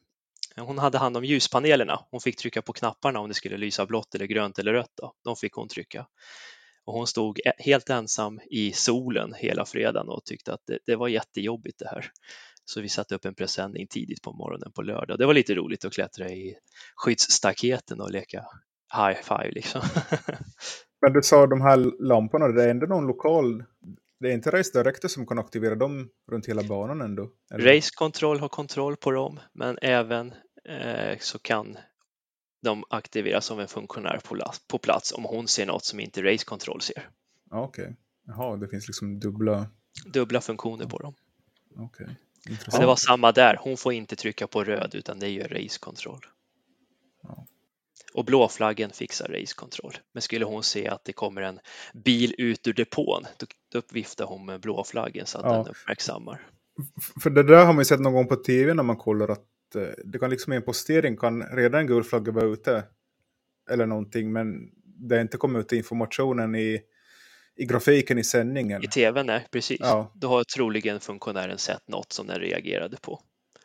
[0.56, 2.00] hon hade hand om ljuspanelerna.
[2.10, 4.92] Hon fick trycka på knapparna om det skulle lysa blått eller grönt eller rött.
[4.96, 5.12] Då.
[5.24, 6.06] De fick hon trycka.
[6.84, 11.08] Och hon stod helt ensam i solen hela fredagen och tyckte att det, det var
[11.08, 12.10] jättejobbigt det här.
[12.68, 15.18] Så vi satte upp en presenning tidigt på morgonen på lördag.
[15.18, 16.54] Det var lite roligt att klättra i
[16.96, 18.44] skyddsstaketen och leka
[18.96, 19.82] high five liksom.
[21.00, 23.64] Men du sa de här lamporna, det är ändå någon lokal...
[24.20, 27.30] Det är inte Race Director som kan aktivera dem runt hela banan ändå?
[27.54, 27.76] eller?
[27.76, 30.34] Race Control har kontroll på dem, men även
[30.68, 31.76] eh, så kan
[32.62, 36.22] de aktiveras av en funktionär på, la- på plats om hon ser något som inte
[36.22, 37.08] Race Control ser.
[37.50, 37.96] Ja, Okej.
[38.26, 39.66] Jaha, det finns liksom dubbla...
[40.06, 41.14] Dubbla funktioner på dem.
[41.76, 42.06] Okej.
[42.06, 42.16] Men
[42.48, 42.80] Intressant.
[42.80, 46.26] det var samma där, hon får inte trycka på röd utan det gör Race Control.
[47.22, 47.46] Ja.
[48.14, 49.92] Och blåflaggen fixar Race Control.
[50.12, 51.58] Men skulle hon se att det kommer en
[51.94, 55.52] bil ut ur depån, då, då viftar hon med blåflaggen så att Ja.
[55.52, 56.46] den uppmärksammar.
[57.22, 59.74] För det där har man ju sett någon gång på tv när man kollar att
[59.74, 62.84] eh, det kan liksom i en postering kan redan en gul flagga vara ute.
[63.70, 66.80] Eller någonting, men det inte kommer ut informationen i,
[67.56, 68.84] i grafiken i sändningen.
[68.84, 69.80] I tvn, nej precis.
[69.80, 70.10] Ja.
[70.14, 73.20] Då har troligen funktionären sett något som den reagerade på.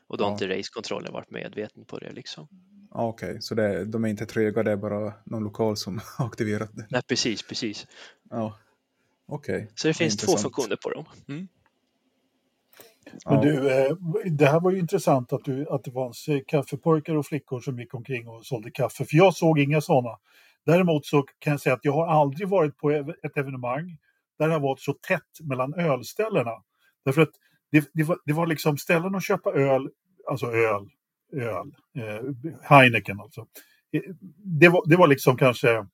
[0.07, 0.33] Och då har Ja.
[0.33, 2.47] inte racekontrollen varit medveten på det liksom.
[2.93, 6.25] Ja, Okej, så det, de är inte tröga, det är bara någon lokal som har
[6.25, 6.85] aktiverat det.
[6.89, 7.87] Nej, precis, precis.
[8.29, 8.57] Ja.
[9.27, 9.71] Okej.
[9.75, 10.41] Så det finns två Intressant.
[10.55, 11.05] funktioner på dem.
[11.27, 11.47] Mm.
[13.25, 17.15] Men du, eh, det här var ju intressant att, du, att det fanns eh, kaffepojkar
[17.15, 20.17] och flickor som gick omkring och sålde kaffe, för jag såg inga sådana.
[20.65, 23.97] Däremot så kan jag säga att jag har aldrig varit på ett evenemang
[24.39, 26.63] där det har varit så tätt mellan ölställena.
[27.05, 27.31] Därför att
[27.71, 29.89] det, det, var, det var liksom ställen att köpa öl,
[30.29, 30.89] alltså öl,
[31.33, 33.45] öl, eh, Heineken alltså.
[34.59, 35.85] Det var, det var liksom kanske,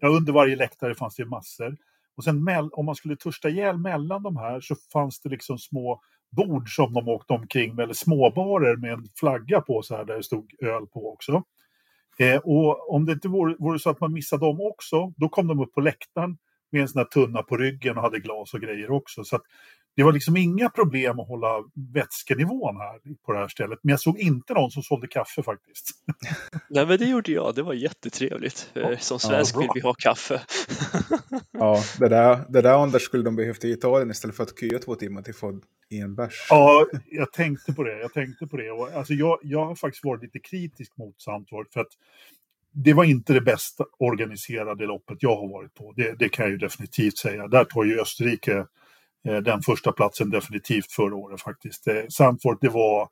[0.00, 1.76] ja, under varje läktare fanns det massor.
[2.16, 5.58] Och sen mell, om man skulle törsta ihjäl mellan de här så fanns det liksom
[5.58, 6.00] små
[6.30, 10.16] bord som de åkte omkring med, eller småbarer med en flagga på så här där
[10.16, 11.42] det stod öl på också.
[12.18, 15.46] Eh, och om det inte vore, vore så att man missade dem också, då kom
[15.46, 16.36] de upp på läktaren
[16.70, 19.24] med en sån här tunna på ryggen och hade glas och grejer också.
[19.24, 19.42] Så att
[19.96, 21.64] det var liksom inga problem att hålla
[21.94, 23.78] vätskenivån här på det här stället.
[23.82, 25.90] Men jag såg inte någon som sålde kaffe faktiskt.
[26.70, 27.54] Nej, men det gjorde jag.
[27.54, 28.70] Det var jättetrevligt.
[28.72, 28.98] Ja.
[28.98, 30.42] Som svensk ja, vill vi ha kaffe.
[31.52, 34.78] ja, det där, det där Anders skulle de behövt i Italien istället för att köa
[34.78, 36.46] två timmar till få en bärs.
[36.50, 37.98] Ja, jag tänkte på det.
[37.98, 38.70] Jag tänkte på det.
[38.70, 41.92] Och, alltså, jag, jag har faktiskt varit lite kritisk mot Sandvort för att
[42.72, 45.92] det var inte det bästa organiserade loppet jag har varit på.
[45.96, 47.48] Det, det kan jag ju definitivt säga.
[47.48, 48.64] Där tar ju Österrike Eh,
[49.28, 51.86] Eh, den första platsen definitivt förra året faktiskt.
[51.86, 53.08] Eh, Sandford, det var,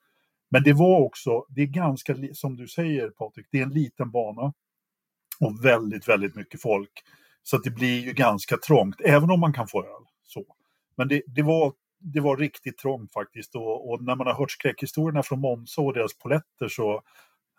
[0.50, 4.10] men det var också, det är ganska, som du säger Patrik, det är en liten
[4.10, 4.52] bana
[5.40, 6.92] och väldigt, väldigt mycket folk.
[7.42, 10.02] Så det blir ju ganska trångt, även om man kan få öl.
[10.26, 10.44] Så.
[10.96, 14.50] Men det, det, var, det var riktigt trångt faktiskt och, och när man har hört
[14.50, 17.02] skräckhistorierna från Monza och deras poletter så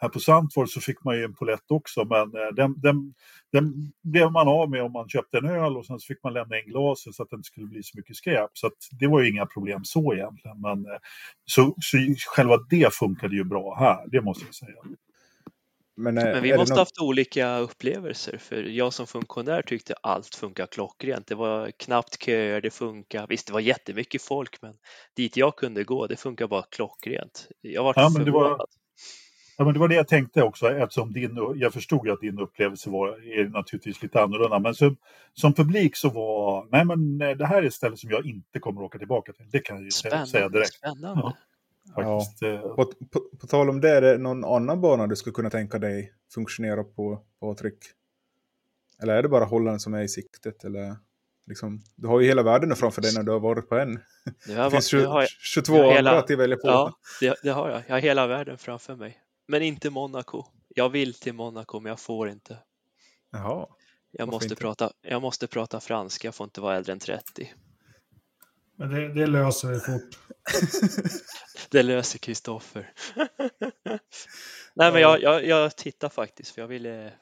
[0.04, 3.14] här på Sandford så fick man ju en polett också, men eh, den, den,
[3.51, 6.34] den blev man av med om man köpte en öl och sen så fick man
[6.34, 8.49] lämna in glaset så att det inte skulle bli så mycket skräp.
[8.54, 10.62] Så det var ju inga problem så egentligen.
[10.62, 10.99] Men, eh,
[11.45, 11.97] så, så
[12.36, 14.76] själva det funkade ju bra här, det måste jag säga.
[15.95, 20.36] Men, eh, Men vi måste ha haft olika upplevelser för jag som funktionär tyckte allt
[20.36, 21.28] funkar klockrent.
[21.28, 23.28] Det var knappt köer, det funkar.
[23.28, 24.74] Visst, det var jättemycket folk, men
[25.16, 27.47] dit jag kunde gå, det funkar bara klockrent.
[27.62, 28.58] Jag var ja, förvånad.
[28.58, 28.66] Var,
[29.58, 32.39] Ja, men det var det jag tänkte också, eftersom din, jag förstod ju att din
[32.39, 34.60] upplevelse var är naturligtvis lite annorlunda.
[34.60, 34.97] Men som,
[35.34, 38.82] som publik så var, nej men det här är ett ställe som jag inte kommer
[38.82, 39.49] att åka tillbaka till.
[39.51, 40.74] Det kan jag ju spännande, säga direkt.
[40.74, 41.34] Spännande.
[41.95, 42.41] Ja, faktiskt.
[42.41, 42.47] Ja.
[42.47, 42.60] Eh.
[42.62, 45.80] På, på, på, tal om det, är det någon annan bana du skulle kunna tänka
[45.80, 47.78] dig funktionera på, Patrik?
[49.01, 50.64] Eller är det bara Holland som är i siktet?
[50.64, 50.95] Eller?
[51.47, 53.99] Liksom, du har ju hela världen framför dig när du har varit på en.
[54.47, 56.68] Det, det finns 20, jag, 22 andra hela, att välja på.
[56.68, 57.82] Ja, det, det, har jag.
[57.88, 59.23] Jag har hela världen framför mig.
[59.48, 60.46] Men inte Monaco.
[60.68, 62.58] Jag vill till Monaco men jag får inte.
[63.32, 63.68] Jaha.
[64.12, 67.54] Jag måste, prata, jag måste prata franska, jag får inte vara äldre än 30.
[68.76, 70.20] Men det, det löser vi fort.
[71.70, 72.94] det löser Kristoffer.
[74.76, 77.14] Nej men jag, jag, jag tittar faktiskt för jag ville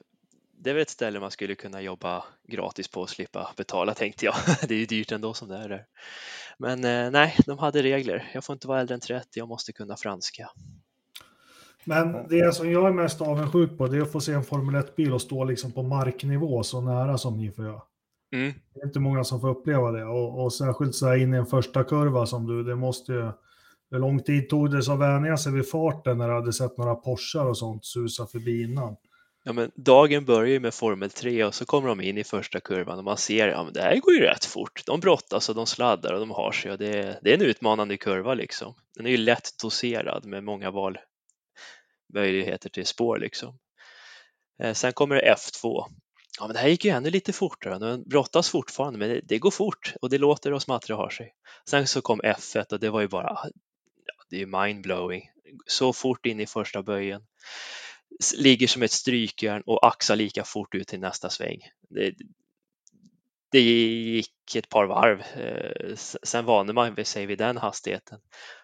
[0.63, 4.25] det är väl ett ställe man skulle kunna jobba gratis på och slippa betala tänkte
[4.25, 4.35] jag.
[4.67, 5.85] Det är ju dyrt ändå som det är där.
[6.57, 8.31] Men eh, nej, de hade regler.
[8.33, 10.49] Jag får inte vara äldre än 30, jag måste kunna franska.
[11.85, 14.83] Men det som jag är mest avundsjuk på det är att få se en Formel
[14.83, 17.81] 1-bil och stå liksom på marknivå så nära som ni får göra.
[18.35, 18.53] Mm.
[18.73, 21.37] Det är inte många som får uppleva det och, och särskilt så här in i
[21.37, 23.31] en första kurva som du, det måste ju...
[23.93, 26.95] Hur lång tid tog det att vänja sig vid farten när du hade sett några
[26.95, 28.95] Porschar och sånt susa förbi innan?
[29.43, 32.59] Ja, men dagen börjar ju med Formel 3 och så kommer de in i första
[32.59, 34.83] kurvan och man ser att ja, det här går ju rätt fort.
[34.85, 37.97] De brottas och de sladdar och de har sig och det, det är en utmanande
[37.97, 38.73] kurva liksom.
[38.97, 40.97] Den är ju lätt doserad med många val,
[42.13, 43.59] möjligheter till spår liksom.
[44.63, 45.85] Eh, sen kommer det F2.
[46.39, 47.79] Ja, men det här gick ju ännu lite fortare.
[47.79, 51.33] Den brottas fortfarande, men det, det, går fort och det låter och smattrar har sig.
[51.69, 53.37] Sen så kom F1 och det var ju bara,
[54.29, 55.29] det är mindblowing.
[55.65, 57.21] Så fort in i första böjen.
[58.37, 61.59] Ligger som ett strykjärn och axar lika fort ut till nästa sväng.
[61.89, 62.13] Det,
[63.51, 65.19] det gick ett par varv.
[65.19, 68.19] Eh, sen vande man sig vid den hastigheten.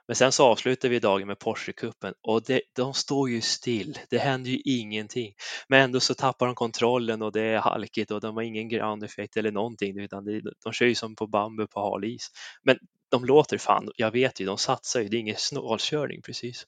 [0.08, 4.00] Men sen så avslutar vi dagen med Porsche-cupen och det, de står ju still.
[4.10, 5.34] Det händer ju ingenting.
[5.68, 9.04] Men ändå så tappar de kontrollen och det är halkigt och de har ingen ground
[9.04, 12.28] effect eller någonting utan det, de kör ju som på bambu på hal is.
[12.64, 12.78] Men
[13.10, 16.66] de låter fan, jag vet ju, de satsar ju, det är ingen snålkörning precis.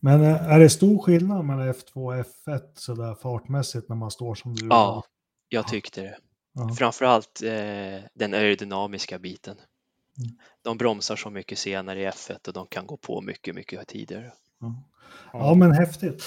[0.00, 4.34] Men eh, är det stor skillnad mellan F2 och F1 sådär fartmässigt när man står
[4.34, 4.66] som du?
[4.66, 5.04] Ja,
[5.48, 6.16] jag tyckte det.
[6.54, 6.74] Ja.
[6.78, 9.56] Framförallt eh, den aerodynamiska biten.
[10.18, 10.36] Mm.
[10.62, 14.32] De bromsar så mycket senare i F1 och de kan gå på mycket, mycket tidigare.
[14.60, 14.84] Ja,
[15.32, 16.24] ja men häftigt.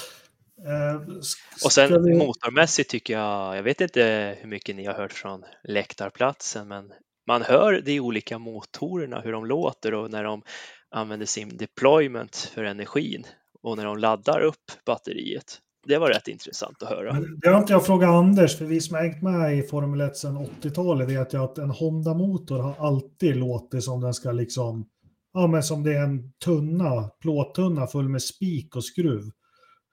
[0.66, 1.18] Eh,
[1.64, 2.18] och sen vi...
[2.18, 6.92] motormässigt tycker jag, jag vet inte hur mycket ni har hört från läktarplatsen, men
[7.28, 10.42] man hör de olika motorerna, hur de låter och när de
[10.90, 13.24] använder sin deployment för energin
[13.62, 17.14] och när de laddar upp batteriet det var rätt intressant att höra.
[17.42, 20.18] det har inte jag frågat Anders, för vi som har hängt med i Formel 1
[20.18, 24.90] sedan 80-talet vet jag att en Honda-motor har alltid låtit som den ska liksom,
[25.34, 29.22] ja men som det är en tunna, plåttunna full med spik och skruv.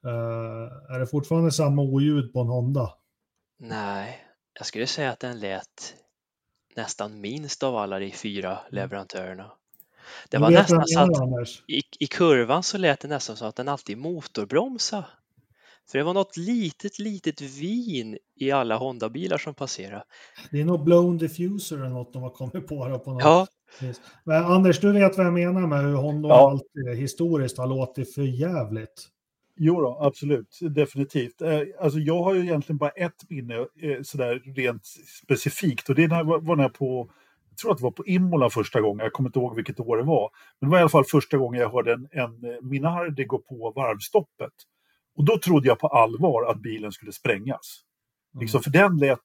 [0.07, 2.91] Uh, är det fortfarande samma oljud på en Honda?
[3.59, 4.21] Nej,
[4.59, 5.95] jag skulle säga att den lät
[6.77, 9.53] nästan minst av alla de fyra leverantörerna.
[10.31, 13.69] Det var nästan så att i, i kurvan så lät det nästan så att den
[13.69, 15.07] alltid motorbromsade
[15.91, 20.05] för det var något litet, litet vin i alla Honda-bilar som passerade.
[20.51, 23.01] Det är nog blown diffuser eller något de har kommit på.
[23.05, 23.47] på något ja.
[24.25, 26.51] Men Anders, du vet vad jag menar med hur Honda ja.
[26.51, 29.09] alltid historiskt har låtit för jävligt.
[29.57, 31.43] Jo då, absolut, definitivt.
[31.43, 34.87] Eh, alltså jag har ju egentligen bara ett minne eh, sådär rent
[35.25, 37.11] specifikt och det var när jag på
[37.51, 39.97] jag tror att det var på Imola första gången, jag kommer inte ihåg vilket år
[39.97, 40.31] det var.
[40.61, 43.39] Men det var i alla fall första gången jag hörde en, en eh, Minardi gå
[43.39, 44.53] på varvstoppet.
[45.17, 47.81] Och då trodde jag på allvar att bilen skulle sprängas.
[48.35, 48.43] Mm.
[48.43, 49.23] Liksom, för den lät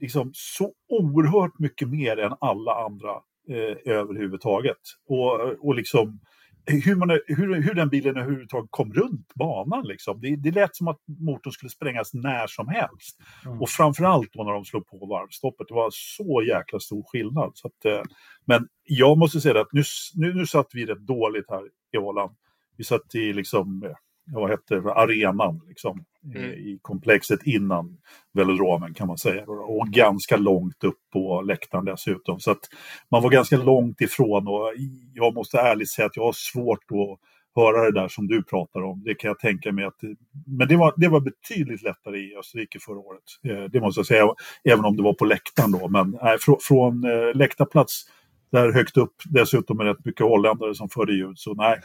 [0.00, 3.10] liksom, så oerhört mycket mer än alla andra
[3.48, 4.78] eh, överhuvudtaget.
[5.08, 6.20] Och, och liksom,
[6.66, 9.86] hur, man, hur, hur den bilen överhuvudtaget kom runt banan.
[9.86, 10.20] Liksom.
[10.20, 13.18] Det, det lät som att motorn skulle sprängas när som helst.
[13.46, 13.60] Mm.
[13.60, 15.68] Och framförallt då när de slog på varvstoppet.
[15.68, 17.50] Det var så jäkla stor skillnad.
[17.54, 18.02] Så att, eh,
[18.44, 19.82] men jag måste säga att nu,
[20.14, 21.62] nu, nu satt vi rätt dåligt här
[21.92, 22.36] i Åland.
[22.76, 23.90] Vi satt i liksom, eh,
[24.32, 26.04] vad hette det, arenan liksom,
[26.34, 26.50] mm.
[26.52, 27.98] i komplexet innan
[28.32, 29.44] velodromen kan man säga.
[29.44, 32.40] Och ganska långt upp på läktaren dessutom.
[32.40, 32.68] Så att
[33.10, 34.72] man var ganska långt ifrån och
[35.14, 37.20] jag måste ärligt säga att jag har svårt att
[37.54, 39.02] höra det där som du pratar om.
[39.04, 40.00] Det kan jag tänka mig att,
[40.46, 43.22] men det var, det var betydligt lättare i Österrike förra året.
[43.48, 45.88] Eh, det måste jag säga, även om det var på läktaren då.
[45.88, 48.04] Men nej, från, från eh, läktarplats
[48.52, 51.80] där högt upp, dessutom med rätt mycket holländare som förde ljud, så nej,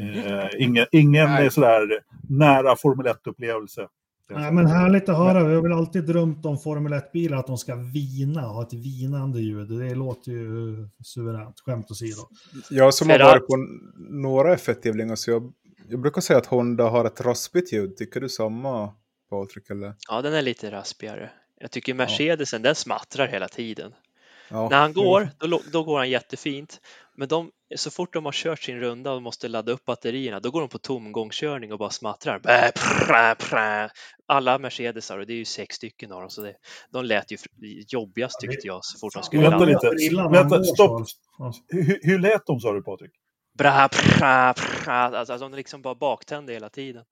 [0.00, 1.88] Eh, ingen ingen sådär
[2.28, 3.88] nära Formel 1-upplevelse.
[4.30, 5.44] Nej, men härligt att höra.
[5.44, 9.40] Vi har väl alltid drömt om Formel 1-bilar, att de ska vina, ha ett vinande
[9.40, 9.68] ljud.
[9.68, 12.28] Det låter ju suveränt, skämt åsido.
[12.70, 13.56] Jag som har varit på
[14.10, 15.52] några F1-tävlingar, så jag,
[15.88, 17.96] jag brukar säga att Honda har ett raspigt ljud.
[17.96, 18.92] Tycker du samma,
[19.30, 19.70] Patrik?
[19.70, 19.94] Eller?
[20.08, 21.30] Ja, den är lite raspigare.
[21.60, 22.68] Jag tycker Mercedesen, ja.
[22.68, 23.92] den smattrar hela tiden.
[24.50, 26.80] Ja, När han går, då, då går han jättefint.
[27.18, 30.50] Men de, så fort de har kört sin runda och måste ladda upp batterierna, då
[30.50, 32.38] går de på tomgångskörning och bara smattrar.
[32.38, 32.72] Bä,
[33.06, 33.90] prä, prä.
[34.26, 36.54] Alla Mercedesar, och det är ju sex stycken av dem, så det,
[36.90, 37.36] de lät ju
[37.88, 41.06] jobbigast tyckte jag så fort de skulle Vänta lite, vänta, stopp.
[41.68, 43.10] Hur, hur lät de sa du Patrik?
[43.58, 44.94] Bra, pra, pra.
[44.94, 47.04] Alltså, de liksom bara baktände hela tiden.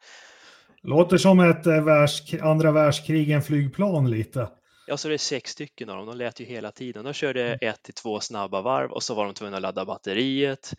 [0.82, 4.48] Låter som ett eh, världsk andra världskrigen-flygplan lite.
[4.86, 6.06] Ja, så det är sex stycken av dem.
[6.06, 7.04] De lät ju hela tiden.
[7.04, 7.58] De körde mm.
[7.60, 10.74] ett till två snabba varv och så var de tvungna att ladda batteriet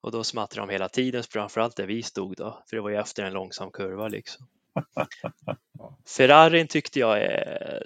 [0.00, 2.96] och då smattrade de hela tiden, framförallt där vi stod då, för det var ju
[2.96, 4.46] efter en långsam kurva liksom.
[6.16, 7.82] Ferrarin tyckte jag är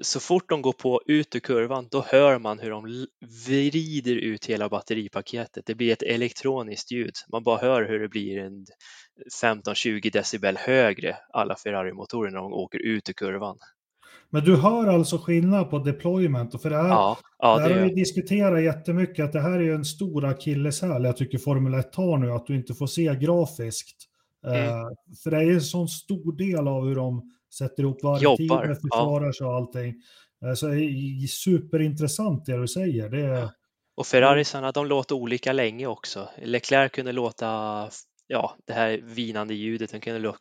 [0.00, 3.06] så fort de går på ut ur kurvan, då hör man hur de
[3.46, 5.66] vrider ut hela batteripaketet.
[5.66, 7.14] Det blir ett elektroniskt ljud.
[7.32, 8.66] Man bara hör hur det blir en
[9.42, 13.58] 15-20 decibel högre, alla Ferrari-motorer, när de åker ut ur kurvan.
[14.30, 17.70] Men du hör alltså skillnad på deployment och för det här, ja, ja, det här
[17.70, 21.94] har vi diskuterat jättemycket att det här är en stor akilleshäl jag tycker Formel 1
[21.94, 23.96] har nu, att du inte får se grafiskt.
[24.46, 24.68] Mm.
[24.68, 24.88] Uh,
[25.22, 29.32] för det är en sån stor del av hur de sätter ihop varvtider, försvarar ja.
[29.32, 29.94] sig och allting.
[30.46, 33.08] Uh, så det är superintressant det du säger.
[33.08, 33.48] Det är...
[33.96, 36.28] Och Ferrarisarna, de låter olika länge också.
[36.42, 37.88] Leclerc kunde låta
[38.28, 40.34] ja, det här vinande ljudet, den kunde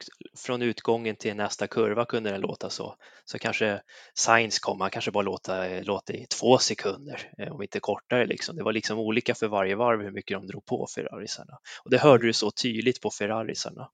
[0.45, 2.95] från utgången till nästa kurva kunde den låta så.
[3.25, 3.81] Så kanske
[4.13, 8.55] Science kom, han kanske bara låta, låta i två sekunder, eh, om inte kortare liksom.
[8.55, 11.57] Det var liksom olika för varje varv hur mycket de drog på Ferrarisarna.
[11.83, 13.89] Och det hörde du så tydligt på Ferrarisarna.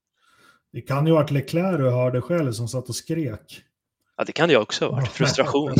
[0.73, 3.63] Det kan ju ha varit Leclerc du hörde själv som satt och skrek.
[4.17, 5.07] Ja, det kan det också ha varit.
[5.07, 5.73] Frustration.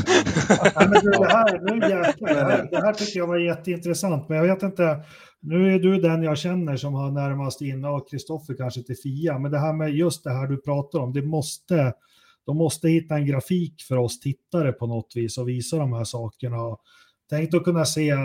[0.49, 4.38] ja, men det, här, nu jäklar, det, här, det här tycker jag var jätteintressant, men
[4.38, 5.03] jag vet inte.
[5.46, 9.39] Nu är du den jag känner som har närmast in, och Kristoffer kanske till Fia,
[9.39, 11.94] men det här med just det här du pratar om, det måste,
[12.46, 16.04] de måste hitta en grafik för oss tittare på något vis och visa de här
[16.04, 16.58] sakerna.
[17.30, 18.16] Tänk att kunna se,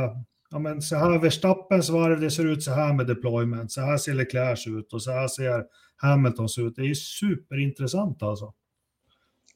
[0.51, 3.97] ja men så här Verstappens varv, det ser ut så här med deployment, så här
[3.97, 5.65] ser Leclerc ut och så här ser
[5.97, 6.77] Hamiltons ut.
[6.77, 8.55] Det är superintressant alltså.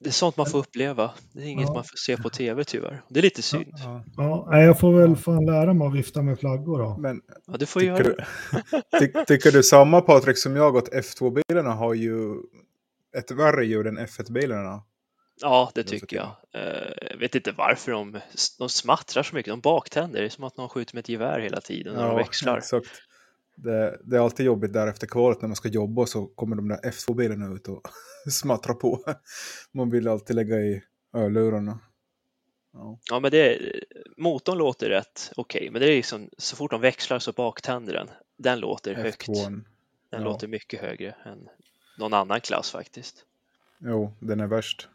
[0.02, 1.10] Det är sånt man får uppleva.
[1.32, 1.74] Det är inget ja.
[1.74, 3.02] man får se på tv tyvärr.
[3.08, 3.72] Det är lite synd.
[3.76, 4.60] Ja, ja.
[4.60, 6.96] jag får väl fan lära mig att vifta med flaggor då.
[6.98, 8.26] Men, ja, du får göra det.
[8.98, 12.34] Ty, tycker du samma Patrik som jag att F2-bilarna har ju
[13.18, 14.82] ett värre ljud än F1-bilarna?
[15.40, 16.30] Ja, det tycker jag.
[16.54, 18.20] Eh, jag vet inte varför de,
[18.58, 19.52] de smattrar så mycket.
[19.52, 20.20] De baktänder.
[20.20, 22.58] Det är som att någon skjuter med ett gevär hela tiden när ja, de växlar.
[22.58, 22.86] Exakt.
[23.62, 26.68] Det, det, är alltid jobbigt där efter kvalet när man ska jobba så kommer de
[26.68, 27.82] där F2-bilarna ut och
[28.30, 29.04] smattrar på.
[29.72, 30.82] Man vill alltid lägga i
[31.14, 31.78] örlurarna.
[32.72, 32.98] Ja.
[33.10, 33.58] ja, men det,
[34.16, 37.92] motorn låter rätt okej, okay, men det är liksom så fort de växlar så baktänder
[37.92, 38.10] den.
[38.36, 39.02] Den låter F2.
[39.02, 39.26] högt.
[39.26, 39.64] Den
[40.10, 40.18] ja.
[40.18, 41.48] låter mycket högre än
[41.98, 43.24] någon annan klass faktiskt.
[43.78, 44.88] Jo, den är värst.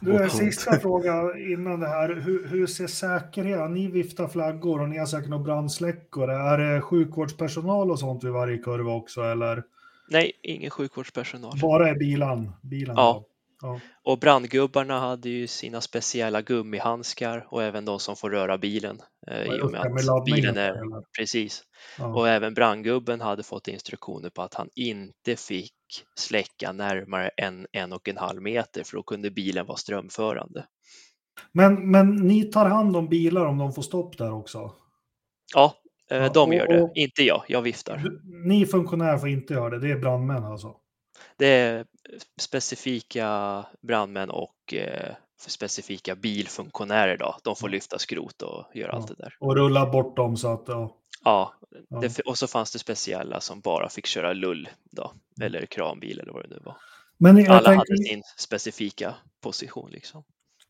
[0.00, 2.14] Du, en sista fråga innan det här.
[2.14, 3.74] Hur, hur ser säkerheten?
[3.74, 6.30] Ni viftar flaggor och ni har säkert några brandsläckor.
[6.30, 9.62] Är det sjukvårdspersonal och sånt vid varje kurva också eller?
[10.08, 11.58] Nej, ingen sjukvårdspersonal.
[11.62, 12.52] Bara i bilen?
[12.62, 13.24] bilen ja.
[13.60, 13.80] Ja.
[14.04, 18.98] Och brandgubbarna hade ju sina speciella gummihandskar och även de som får röra bilen.
[19.30, 20.74] Eh, I och med att bilen är...
[21.18, 21.62] Precis.
[21.98, 22.06] Ja.
[22.14, 25.72] Och även brandgubben hade fått instruktioner på att han inte fick
[26.18, 30.66] släcka närmare än en och en halv meter för då kunde bilen vara strömförande.
[31.52, 34.72] Men, men ni tar hand om bilar om de får stopp där också?
[35.54, 35.74] Ja,
[36.10, 36.90] eh, Ja, de och- gör det.
[36.94, 38.02] Inte jag, jag viftar.
[38.48, 40.74] Ni funktionärer får inte göra det, det är brandmän alltså.
[41.36, 41.84] Det är
[42.40, 45.14] specifika brandmän och eh,
[45.46, 47.36] specifika bilfunktionärer då.
[47.44, 48.96] De får lyfta skrot och göra Ja.
[48.96, 49.36] allt det där.
[49.40, 50.96] Och rulla bort dem så att, ja.
[51.24, 51.54] Ja,
[52.00, 56.32] det, och så fanns det speciella som bara fick köra lull då, eller kranbil eller
[56.32, 56.76] vad det nu var.
[57.18, 60.24] Men Alla tänker, hade sin specifika position liksom.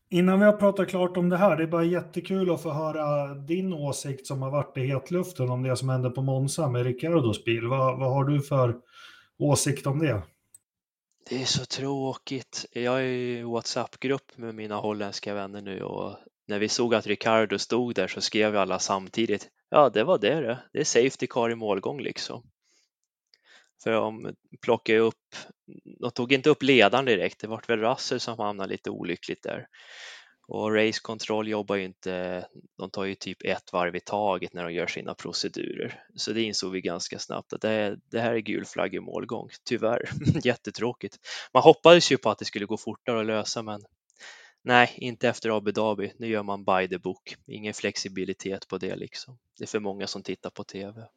[0.09, 3.33] innan vi har pratat klart om det här, det är bara jättekul att få höra
[3.35, 7.43] din åsikt som har varit i hetluften om det som hände på Monza med Ricciardos
[7.45, 7.67] bil.
[7.67, 8.75] Vad, vad har du för
[9.39, 10.21] åsikt om det?
[11.29, 12.65] Det är så tråkigt.
[12.71, 16.17] Jag är i WhatsApp-grupp med mina holländska vänner nu och
[16.47, 19.49] när vi såg att Ricardo stod där så skrev vi alla samtidigt.
[19.69, 20.59] Ja, det var det det.
[20.73, 22.43] Det är safety car i målgång liksom.
[23.83, 25.35] För de plockade upp,
[25.99, 27.39] de tog inte upp ledaren direkt.
[27.39, 29.67] Det vart väl Russell som hamnade lite olyckligt där.
[30.47, 32.45] Och Race Control jobbar ju inte,
[32.77, 36.03] de tar ju typ ett varv i taget när de gör sina procedurer.
[36.15, 39.49] Så det insåg vi ganska snabbt att det, det här är gul flagg i målgång,
[39.63, 40.09] tyvärr.
[40.43, 41.19] Jättetråkigt.
[41.53, 43.81] Man hoppades ju på att det skulle gå fortare att lösa men
[44.61, 46.13] nej, inte efter Abu Dhabi.
[46.17, 47.35] Nu gör man by the book.
[47.47, 49.37] Ingen flexibilitet på det liksom.
[49.57, 51.07] Det är för många som tittar på TV.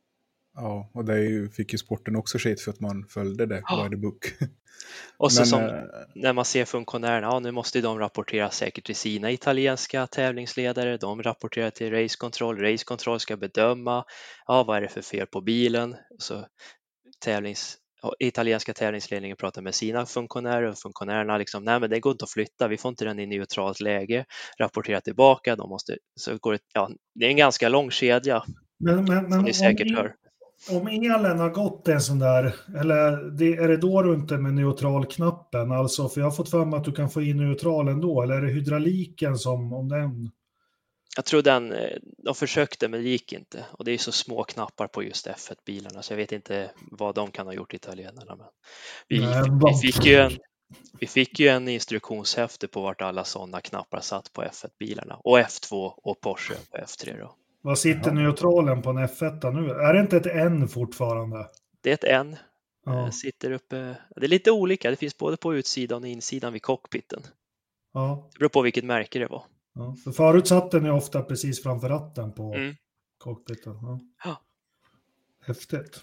[0.60, 3.84] Ja, och det fick ju sporten också skit för att man följde det Ja.
[3.84, 4.24] by the book.
[5.16, 5.82] Och så Men, som eh,
[6.14, 11.22] när man ser funktionärerna, ja nu måste de rapportera säkert till sina italienska tävlingsledare, de
[11.22, 14.04] rapporterar till Race Control, Race Control ska bedöma,
[14.46, 15.96] ja vad är det för fel på bilen?
[16.18, 16.46] Så
[17.24, 17.76] tävlings,
[18.18, 22.30] italienska tävlingsledningen pratar med sina funktionärer och funktionärerna liksom, nej men det går inte att
[22.30, 24.24] flytta, vi får inte den i neutralt läge,
[24.58, 28.42] rapportera tillbaka, de måste, så går det, ja, det är en ganska lång kedja
[28.78, 30.14] Men, men, men som ni om säkert i- hör.
[30.70, 34.54] Om elen har gått en sån där, eller det, är det då du inte med
[34.54, 35.72] neutralknappen?
[35.72, 38.34] Alltså, för jag har fått för mig att du kan få in neutral ändå, eller
[38.34, 40.30] är det hydrauliken som, om den...
[41.16, 44.44] Jag tror den, eh, de försökte men det gick inte och det är så små
[44.44, 48.36] knappar på just F1-bilarna så jag vet inte vad de kan ha gjort italienarna.
[48.36, 48.46] Men
[49.08, 50.32] vi, Nej, vi, fick ju en,
[51.00, 55.92] vi fick ju en instruktionshäfte på vart alla sådana knappar satt på F1-bilarna och F2
[55.96, 57.34] och Porsche på F3 då.
[57.68, 58.14] Vad sitter Jaha.
[58.14, 59.70] neutralen på en F1 nu?
[59.70, 61.46] Är det inte ett N fortfarande?
[61.80, 62.36] Det är ett N,
[62.86, 66.52] Ja, eh, sitter uppe, det är lite olika, det finns både på utsidan och insidan
[66.52, 67.22] vid cockpiten.
[67.94, 69.42] ja, Det beror på vilket märke det var.
[69.74, 69.96] ja.
[70.04, 72.74] För förut satt den ju ofta precis framför ratten på Mm.
[73.18, 73.72] cockpiten.
[73.82, 74.00] Ja.
[74.24, 74.36] Ja.
[75.46, 76.00] Häftigt.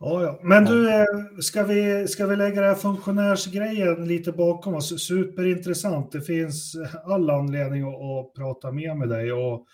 [0.00, 0.40] Ja, ja.
[0.42, 1.04] Men du, eh,
[1.40, 5.06] ska vi, ska vi lägga den här funktionärsgrejen lite bakom oss?
[5.06, 6.12] Superintressant.
[6.12, 6.74] Det finns
[7.04, 9.66] all anledning att, att prata mer med dig och,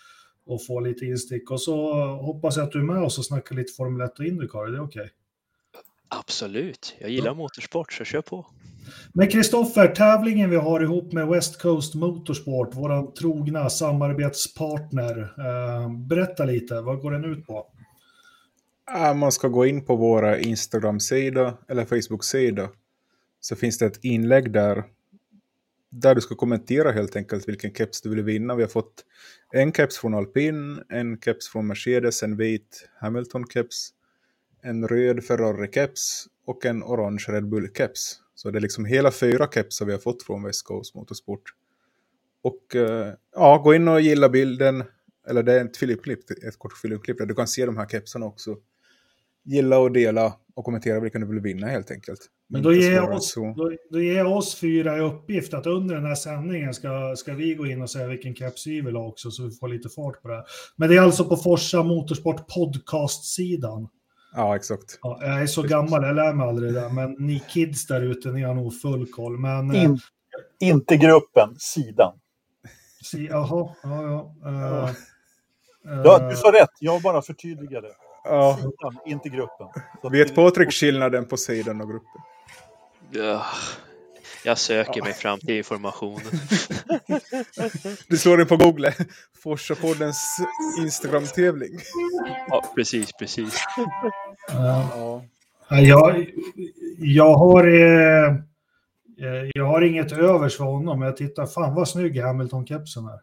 [0.45, 1.51] och få lite instick.
[1.51, 4.25] Och så hoppas jag att du är med oss och snackar lite Formel 1 och
[4.25, 4.67] Indycar.
[4.67, 5.09] Är det okej?
[6.07, 8.45] Absolut, jag gillar motorsport så kör på.
[9.13, 15.33] Men Kristoffer, tävlingen vi har ihop med West Coast Motorsport, vår trogna samarbetspartner.
[15.37, 17.67] Eh, berätta lite, vad går den ut på?
[18.85, 22.69] Ja, man ska gå in på våra Instagram-sida eller Facebook-sida.
[23.39, 24.83] Så finns det ett inlägg där.
[25.97, 28.55] Där du ska kommentera helt enkelt vilken keps du vill vinna.
[28.55, 29.05] Vi har fått
[29.51, 33.89] en keps från Alpin, en keps från Mercedes, en vit Hamilton-keps,
[34.61, 38.15] en röd Ferrari-keps och en orange Red Bull-keps.
[38.35, 41.43] Så det är liksom hela fyra kepsar vi har fått från West Coast Motorsport.
[42.41, 44.83] Och eh, ja, gå in och gilla bilden.
[45.27, 48.25] Eller det är ett filmklipp, ett kort filmklipp där du kan se de här kepsarna
[48.25, 48.57] också.
[49.43, 52.19] Gilla och dela och kommentera vilken du vill vinna helt enkelt.
[52.49, 56.05] Men då ger, än oss, då, då ger oss fyra i uppgift att under den
[56.05, 59.31] här sändningen ska, ska vi gå in och säga vilken keps vi vill ha också
[59.31, 60.43] så vi får lite fart på det här.
[60.75, 63.87] Men det är alltså på Forsa Motorsport podcast-sidan.
[64.35, 64.99] Ja, exakt.
[65.01, 68.01] Ja, jag är så gammal, jag lär mig aldrig det där, men ni kids där
[68.01, 69.37] ute, ni har nog full koll.
[69.39, 69.99] Men, eh, In,
[70.59, 72.13] inte gruppen, sidan.
[73.03, 74.03] si, jaha, ja,
[74.43, 74.89] ja.
[74.89, 74.95] eh,
[76.03, 77.87] Ja, eh, du sa rätt, jag bara förtydligade.
[78.25, 79.67] Ja, Sidan, inte gruppen.
[80.01, 82.21] Så vet Patrik skillnaden på sidan och gruppen?
[83.11, 83.45] Ja,
[84.45, 86.25] Jag söker mig fram till informationen.
[88.07, 88.93] Du slår in på Google.
[89.43, 90.17] Forsa-poddens
[90.79, 91.79] Instagram-tävling.
[92.47, 93.63] Ja, precis, precis.
[94.47, 95.23] Ja.
[95.69, 96.25] Jag,
[96.97, 98.35] jag, har, eh,
[99.53, 103.19] jag har inget övers för honom, men jag tittar, fan vad snygg Hamilton-kepsen är.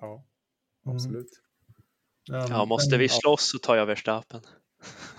[0.00, 0.24] ja,
[0.86, 1.24] Mm.
[2.24, 4.40] Ja, måste vi slåss så tar jag Verstappen.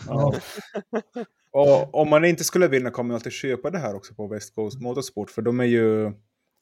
[0.08, 0.34] Ja,
[1.51, 4.56] Och om man inte skulle vinna kommer man alltid köpa det här också på West
[4.56, 5.32] Coast Motorsport.
[5.32, 6.12] För de är ju...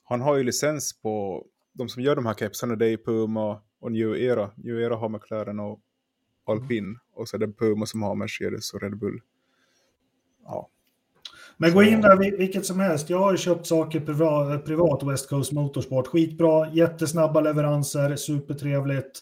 [0.04, 1.46] Han har ju licens på...
[1.74, 4.52] De som gör de här kepsarna det är Puma och New Era.
[4.56, 5.80] New Era har McLaren och
[6.46, 6.98] Alpin.
[7.14, 9.22] Och så är det Puma som har Mercedes och Red Bull.
[10.46, 10.70] Ja,
[11.58, 13.10] Men gå in där vil- vilket som helst.
[13.10, 16.08] Jag har ju köpt saker privat, privat West Coast Motorsport.
[16.08, 19.20] Skitbra, jättesnabba leveranser, supertrevligt.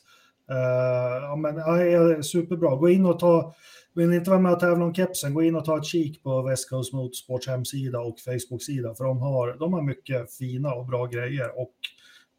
[0.51, 2.75] Uh, ja, men, ja, superbra.
[2.75, 3.53] Gå in och ta,
[3.95, 6.23] vill ni inte vara med och tävla om kepsen, gå in och ta ett kik
[6.23, 10.85] på West Coast Motorsports hemsida och Facebook-sida, för de har, de har mycket fina och
[10.85, 11.59] bra grejer.
[11.61, 11.73] Och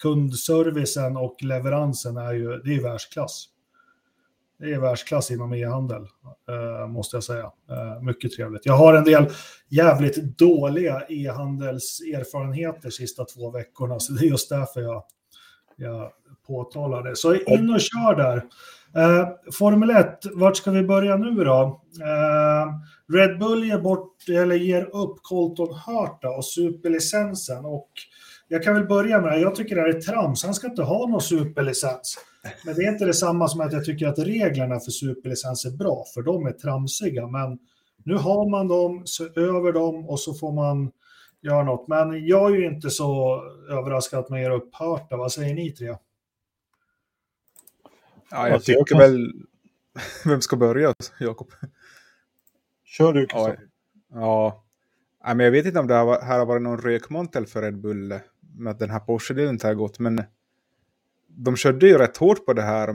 [0.02, 3.46] kundservicen och leveransen är ju, det är världsklass.
[4.58, 6.02] Det är världsklass inom e-handel,
[6.48, 7.52] eh, måste jag säga.
[7.70, 8.66] Eh, mycket trevligt.
[8.66, 9.26] Jag har en del
[9.68, 15.04] jävligt dåliga e-handelserfarenheter sista två veckorna, så det är just därför jag,
[15.80, 16.10] jag
[16.46, 17.16] påtalar det.
[17.16, 18.36] Så in och kör där.
[18.96, 21.80] Eh, Formel 1, vart ska vi börja nu då?
[22.02, 22.66] Eh,
[23.16, 27.90] Red Bull ger, bort, eller ger upp Colton Hurta och superlicensen och
[28.48, 29.40] jag kan väl börja med det.
[29.40, 30.44] Jag tycker det här är trams.
[30.44, 32.18] Han ska inte ha någon superlicens.
[32.64, 36.04] Men det är inte detsamma som att jag tycker att reglerna för superlicens är bra,
[36.14, 37.26] för de är tramsiga.
[37.26, 37.58] Men
[38.04, 40.90] nu har man dem, så över dem och så får man
[41.40, 41.88] göra något.
[41.88, 45.16] Men jag är ju inte så överraskad att man ger upp Hörta.
[45.16, 45.96] Vad säger ni tre?
[48.30, 49.32] Ja, jag tycker väl...
[50.24, 51.52] Vem ska börja, Jakob?
[52.84, 53.56] Kör du, Ja.
[54.12, 54.64] ja.
[55.34, 58.18] men jag vet inte om det här har varit någon rökmontel för Red Bull
[58.56, 60.22] med att den här Porsche-delen inte har gått, men
[61.28, 62.94] de körde ju rätt hårt på det här.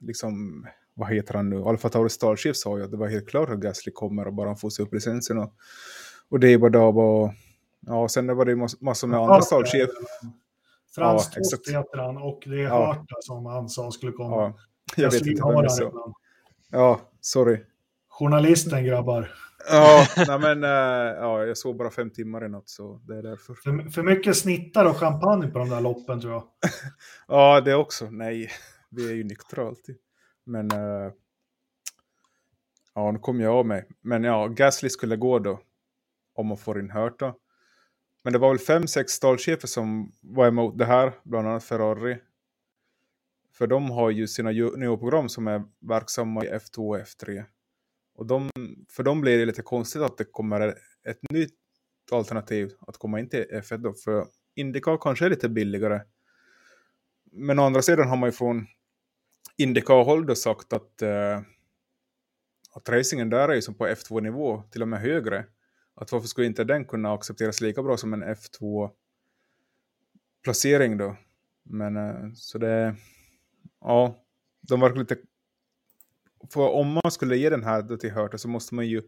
[0.00, 1.62] Liksom, vad heter han nu?
[1.62, 4.56] Alfa Tauri Starship sa ju att det var helt klart att Gasly kommer och bara
[4.56, 5.38] få upp licensen.
[5.38, 5.54] Och,
[6.34, 7.32] och det var Dab och
[7.86, 9.90] ja, sen var det massor med andra Starship.
[10.94, 12.86] Frans ja, Toft heter han och det är ja.
[12.86, 14.36] Harta som han sa skulle komma.
[14.36, 14.54] Ja,
[14.96, 16.14] jag vet inte vem jag sa.
[16.70, 17.60] Ja, sorry.
[18.08, 19.34] Journalisten grabbar.
[19.70, 20.70] Ja, nej men, äh,
[21.20, 23.54] ja, jag sov bara fem timmar i natt så det är därför.
[23.54, 26.44] För, för mycket snittar och champagne på de där loppen tror jag.
[27.28, 28.10] ja, det också.
[28.10, 28.50] Nej,
[28.90, 29.96] vi är ju nyktra alltid.
[30.44, 31.12] Men äh,
[32.94, 33.88] ja, nu kom jag av mig.
[34.00, 35.60] Men ja, Gasly skulle gå då.
[36.34, 37.34] Om man får in Hörta.
[38.24, 42.18] Men det var väl fem, sex stallchefer som var emot det här, bland annat Ferrari.
[43.52, 47.44] För de har ju sina juniorprogram som är verksamma i F2 och F3.
[48.14, 48.50] Och de,
[48.88, 50.60] för dem blir det lite konstigt att det kommer
[51.08, 51.58] ett nytt
[52.12, 56.00] alternativ att komma in till F1 då, för Indycar kanske är lite billigare.
[57.32, 58.66] Men å andra sidan har man ju från
[59.56, 61.40] Indycar-håll då sagt att, eh,
[62.74, 65.46] att racingen där är ju som på F2-nivå, till och med högre.
[65.94, 71.16] Att varför skulle inte den kunna accepteras lika bra som en F2-placering då?
[71.62, 72.96] Men eh, så det,
[73.80, 74.24] ja,
[74.60, 75.16] de verkar lite
[76.50, 79.02] för om man skulle ge den här till Hörta så måste man ju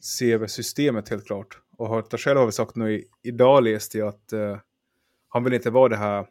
[0.00, 1.60] se över systemet helt klart.
[1.76, 4.58] Och Hörta själv har vi sagt nu, idag läste jag att uh,
[5.28, 6.26] han vill inte vara det här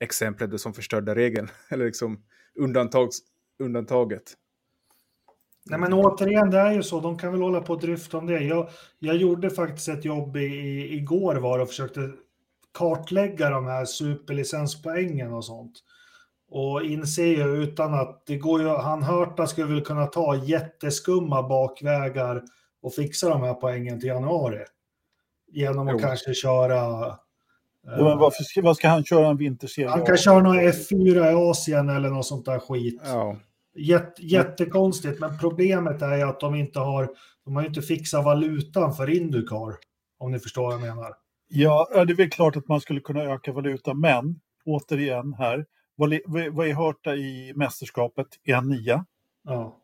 [0.00, 2.24] exemplet som förstörde regeln, eller liksom
[2.54, 3.18] undantags,
[3.58, 4.36] undantaget.
[5.64, 8.26] Nej men återigen, det är ju så, de kan väl hålla på och dryfta om
[8.26, 8.40] det.
[8.40, 12.10] Jag, jag gjorde faktiskt ett jobb i, i, igår var och försökte
[12.78, 15.72] kartlägga de här superlicenspoängen och sånt.
[16.50, 21.42] Och inser ju utan att det går ju, han Hörta skulle väl kunna ta jätteskumma
[21.48, 22.42] bakvägar
[22.82, 24.64] och fixa de här poängen till januari.
[25.52, 25.98] Genom att jo.
[25.98, 26.78] kanske köra...
[27.84, 29.88] Ja, men varför, vad ska han köra en vinterserie?
[29.88, 33.02] Han kan köra någon F4 i Asien eller något sånt där skit.
[33.04, 33.36] Ja.
[33.74, 37.10] Jätt, jättekonstigt, men problemet är ju att de inte har,
[37.44, 39.76] de har ju inte fixat valutan för Indycar.
[40.18, 41.14] Om ni förstår vad jag menar.
[41.48, 46.18] Ja, det är väl klart att man skulle kunna öka valutan, men återigen här, vad,
[46.52, 48.26] vad är Hörta i mästerskapet?
[48.44, 49.04] Är han nia?
[49.44, 49.78] Ja.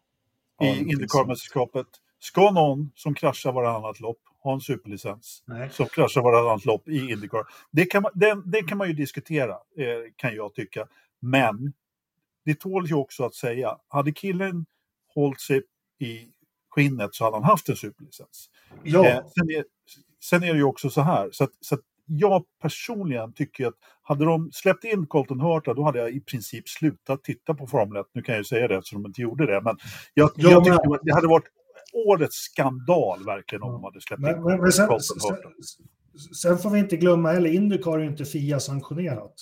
[0.62, 1.86] I Indycar-mästerskapet.
[2.18, 5.42] Ska någon som kraschar varannat lopp ha en superlicens?
[5.46, 5.70] Nej.
[5.70, 7.44] Som kraschar varannat lopp i Indycar?
[7.70, 10.86] Det kan man, det, det kan man ju diskutera, eh, kan jag tycka.
[11.20, 11.72] Men
[12.48, 14.66] det tål ju också att säga, hade killen
[15.14, 15.62] hållit sig
[16.00, 16.28] i
[16.70, 18.50] skinnet så hade han haft en superlicens.
[18.82, 19.06] Ja.
[19.06, 19.64] Eh, sen, är,
[20.24, 23.74] sen är det ju också så här, så att, så att jag personligen tycker att
[24.02, 28.00] hade de släppt in Colton Hurta då hade jag i princip slutat titta på Formel
[28.00, 28.06] 1.
[28.12, 29.60] Nu kan jag ju säga det eftersom de inte gjorde det.
[29.60, 29.76] Men
[30.14, 31.46] jag, jag, jag tycker att det hade varit
[32.06, 35.48] årets skandal verkligen om de hade släppt men, in men, men sen, Colton Hurta.
[36.42, 39.34] Sen får vi inte glömma heller, Indycar är ju inte FIA-sanktionerat.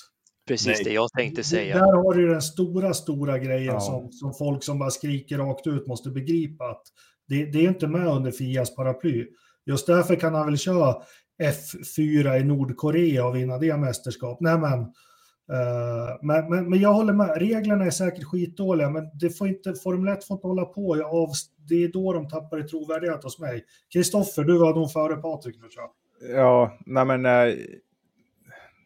[0.47, 0.84] Precis Nej.
[0.84, 1.74] det jag tänkte säga.
[1.74, 3.80] Där har du den stora, stora grejen ja.
[3.80, 6.82] som, som folk som bara skriker rakt ut måste begripa att
[7.28, 9.26] det, det är inte med under FIAs paraply.
[9.66, 10.97] Just därför kan han väl köra
[11.42, 14.40] F4 i Nordkorea och vinna det mästerskap.
[14.40, 19.30] Nej, men, uh, men, men, men, jag håller med, reglerna är säkert skitdåliga, men det
[19.30, 21.05] får inte, Formel 1 får inte hålla på.
[21.05, 21.28] Av,
[21.68, 23.64] det är då de tappar i trovärdighet hos mig.
[23.92, 25.90] Kristoffer, du var nog före Patrik nu tror jag.
[26.20, 27.55] Ja, nej men äh,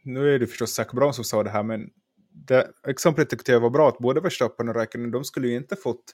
[0.03, 1.91] nu är det förstås Zac Brown som sa det här, men
[2.33, 5.77] det exemplet tyckte jag var bra att både Verstappen och Räikkönen, de skulle ju inte
[5.77, 6.05] fått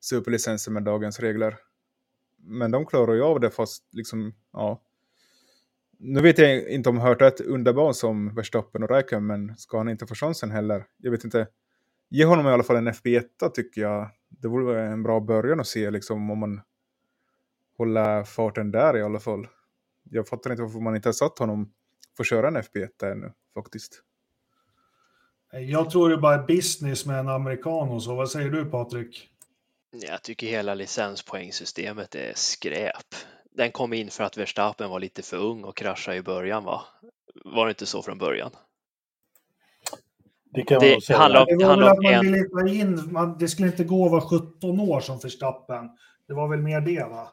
[0.00, 1.56] superlicenser med dagens regler.
[2.38, 4.82] Men de klarar ju av det fast liksom, ja,
[5.98, 9.78] nu vet jag inte om jag hört ett underbarn som Verstappen och Räikkönen, men ska
[9.78, 10.86] han inte få chansen heller?
[10.96, 11.48] Jag vet inte.
[12.10, 14.10] Ge honom i alla fall en FB1 tycker jag.
[14.28, 16.60] Det vore en bra början att se liksom om man
[17.78, 19.46] håller farten där i alla fall.
[20.02, 21.72] Jag fattar inte varför man inte har satt honom
[22.16, 24.02] få köra en FB1 ännu faktiskt.
[25.52, 28.14] Jag tror det bara är business med en amerikan och så.
[28.14, 29.28] Vad säger du Patrik?
[29.90, 33.14] Jag tycker hela licenspoängsystemet är skräp.
[33.50, 36.82] Den kom in för att Verstappen var lite för ung och kraschade i början va?
[37.44, 38.50] Var det inte så från början?
[40.54, 41.18] Det kan Det man säga.
[41.18, 43.84] handlar om- Det var väl att man en- ville ta in, man, det skulle inte
[43.84, 45.90] gå att vara 17 år som Verstappen.
[46.28, 47.28] Det var väl mer det va?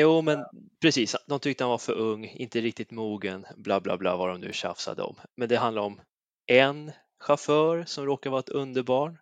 [0.00, 0.44] Jo, men
[0.80, 1.16] precis.
[1.26, 4.52] De tyckte han var för ung, inte riktigt mogen, bla bla bla vad de nu
[4.52, 5.16] tjafsade om.
[5.36, 6.00] Men det handlar om
[6.46, 9.18] en chaufför som råkar vara ett underbarn.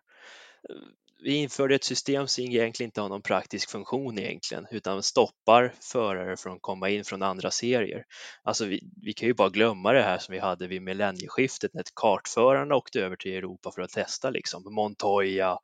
[1.23, 6.37] Vi införde ett system som egentligen inte har någon praktisk funktion egentligen, utan stoppar förare
[6.37, 8.03] från att komma in från andra serier.
[8.43, 11.83] Alltså vi, vi kan ju bara glömma det här som vi hade vid millennieskiftet när
[11.95, 14.73] kartförarna åkte över till Europa för att testa liksom.
[14.73, 15.57] Montoya,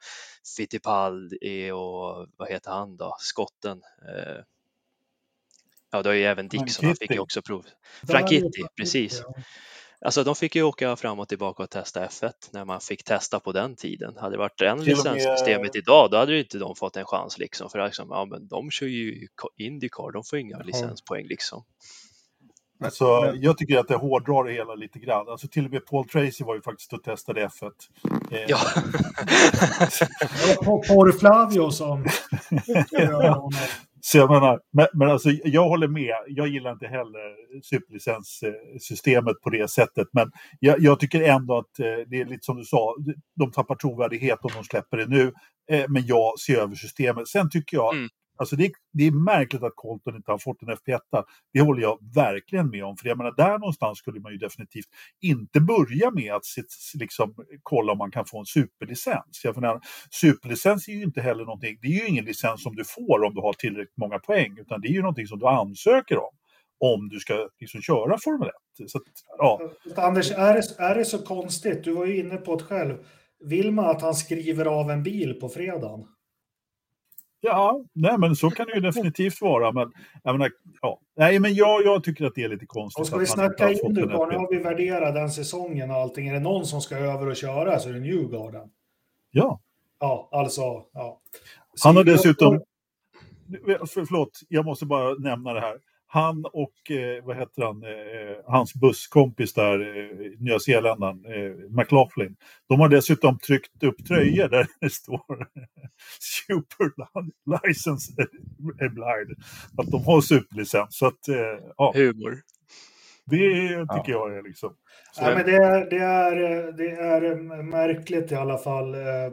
[0.57, 3.82] Fittipaldi och vad heter han då, skotten?
[4.09, 4.43] Eh,
[5.94, 7.66] Ja, det har ju även Dixon, han fick ju också prov.
[8.41, 8.41] Det-
[8.78, 9.24] precis.
[10.06, 13.39] Alltså de fick ju åka fram och tillbaka och testa F1 när man fick testa
[13.39, 14.14] på den tiden.
[14.18, 17.70] Hade det varit med- licenssystemet idag, då hade ju inte de fått en chans liksom.
[17.70, 19.28] För liksom, ja, men de kör ju
[19.58, 21.64] Indycar, de får inga licenspoäng liksom.
[22.84, 25.30] Alltså, Men- jag tycker att det hårdrar det hela lite grann.
[25.30, 27.72] Alltså, till och med Paul Tracy var ju faktiskt och testade F1.
[28.32, 32.06] Eh, Ja, Det var Por- Por Flavio som...
[34.02, 36.16] Så jag menar, men, men alltså, jag håller med.
[36.28, 40.08] Jag gillar inte heller superlicenssystemet på det sättet.
[40.12, 42.96] Men jag, jag tycker ändå att eh, det är lite som du sa,
[43.36, 45.34] de tappar trovärdighet om de släpper det nu.
[45.72, 47.28] Eh, men jag ser över systemet.
[47.28, 50.70] Sen tycker jag, Mm alltså det, det är märkligt att Colton inte har fått en
[50.70, 51.00] FP1.
[51.54, 52.98] Det håller jag verkligen med om.
[52.98, 54.88] För jag menar, där någonstans skulle man ju definitivt
[55.22, 56.66] inte börja med att sit,
[57.00, 59.42] liksom, kolla om man kan få en superlicens.
[59.44, 59.82] Jag menar,
[60.12, 63.34] superlicens är ju inte heller någonting, det är ju ingen licens som du får om
[63.34, 66.32] du har tillräckligt många poäng, utan det är ju någonting som du ansöker om
[66.80, 68.92] om du ska liksom köra Formel 1.
[68.92, 69.04] Så att,
[69.38, 71.84] ja, Anders, är det, är det så konstigt?
[71.84, 72.98] Du var ju inne på det själv.
[73.40, 76.08] Vill man att han skriver av en bil på fredagen?
[77.44, 79.72] Ja, nej men så kan det ju definitivt vara.
[79.72, 79.91] Men,
[80.24, 81.00] jag menar, ja.
[81.18, 83.02] Nej, men jag, jag tycker att det är lite konstigt.
[83.02, 84.38] Och ska vi snacka har fått en Indycar, nu FP1.
[84.38, 86.28] har vi värderat den säsongen och allting.
[86.28, 88.70] Är det någon som ska över och köra så är det Newgarden.
[89.32, 89.62] Ja,
[90.04, 90.62] Ja, alltså,
[90.94, 91.22] ja.
[91.84, 92.62] han har dessutom...
[93.66, 95.78] För, förlåt, jag måste bara nämna det här.
[96.14, 102.36] Han och, eh, vad heter han, eh, hans busskompis där, eh, Nya Zeeländaren, eh, McLaughlin.
[102.70, 105.24] De har dessutom tryckt upp tröjor där det står
[106.20, 106.91] Super
[107.68, 108.14] License
[108.78, 109.43] Blind.
[109.78, 110.97] Att de har superlicens.
[110.97, 112.38] Så att, eh, ja, humor.
[113.26, 113.38] det
[113.95, 114.76] tycker jag är liksom...
[115.11, 119.32] Så, Nej, men det, är, det, är, det är märkligt i alla fall, eh,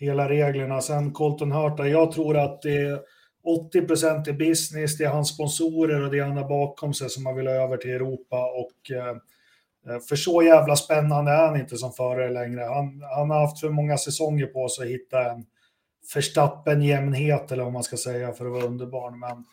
[0.00, 0.80] hela reglerna.
[0.80, 3.00] Sen Colton Hurta, jag tror att det är
[3.46, 7.22] 80 procent är business, det är hans sponsorer och det han har bakom sig som
[7.22, 8.44] man vill ha över till Europa.
[8.50, 9.16] Och, eh,
[10.08, 12.60] för så jävla spännande är han inte som förare längre.
[12.60, 15.44] Han, han har haft för många säsonger på sig att hitta en
[16.14, 19.18] Verstappen-jämnhet, eller vad man ska säga, för att vara underbarn.
[19.18, 19.44] Men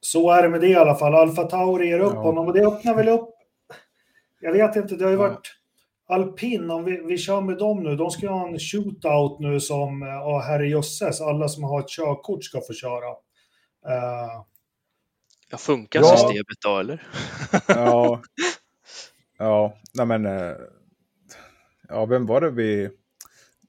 [0.00, 1.14] så är det med det i alla fall.
[1.14, 2.20] Alfa Tauri ger upp Ja.
[2.20, 3.30] honom och det öppnar väl upp
[4.40, 5.22] jag vet inte, det har ju Ja.
[5.22, 5.52] varit
[6.08, 9.60] alpin, om vi, vi kör med dem nu, de ska ju ha en shootout nu
[9.60, 13.14] som, eh, ja herrejösses, alla som har ett körkort ska få köra.
[13.86, 14.42] Eh,
[15.50, 16.16] Ja, funkar Ja.
[16.16, 17.06] systemet då eller?
[17.66, 18.22] Ja,
[19.38, 20.54] ja, nej men, eh,
[21.88, 22.90] ja, vem var det vi...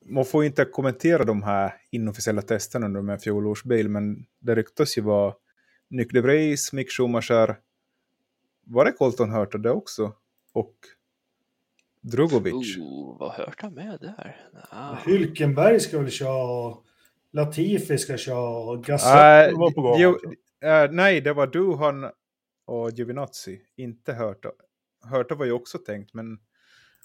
[0.06, 5.02] Man får inte kommentera de här inofficiella testerna under med fjolårsbil, men det ryktas ju
[5.02, 5.34] vara
[5.90, 7.58] Nyck de Vries, Mick Schumacher,
[8.64, 10.14] var det Colton Hurta det också?
[10.54, 10.76] Och
[12.02, 12.78] Drugovic.
[12.78, 14.50] Oh, vad hört han med där?
[14.70, 14.96] Ah.
[15.06, 16.86] Hülkenberg ska väl köra, och
[17.38, 19.12] Latifi ska köra, och Gasol.
[19.12, 20.02] Äh, var på gång
[20.72, 22.12] äh, nej, det var du, han
[22.66, 24.50] och Giovinazzi, inte Hurta.
[25.12, 26.40] Hurta var ju också tänkt, men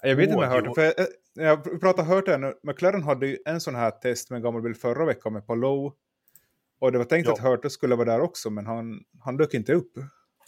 [0.01, 0.73] jag vet inte Åh, med Hurta, jo.
[0.75, 1.05] för äh,
[1.45, 4.75] jag pratar Hurta nu, McLaren hade ju en sån här test med en gammal bil
[4.75, 5.91] förra veckan med Palou.
[6.79, 7.33] Och det var tänkt Ja.
[7.33, 9.91] att Hurta skulle vara där också, men han, han dök inte upp.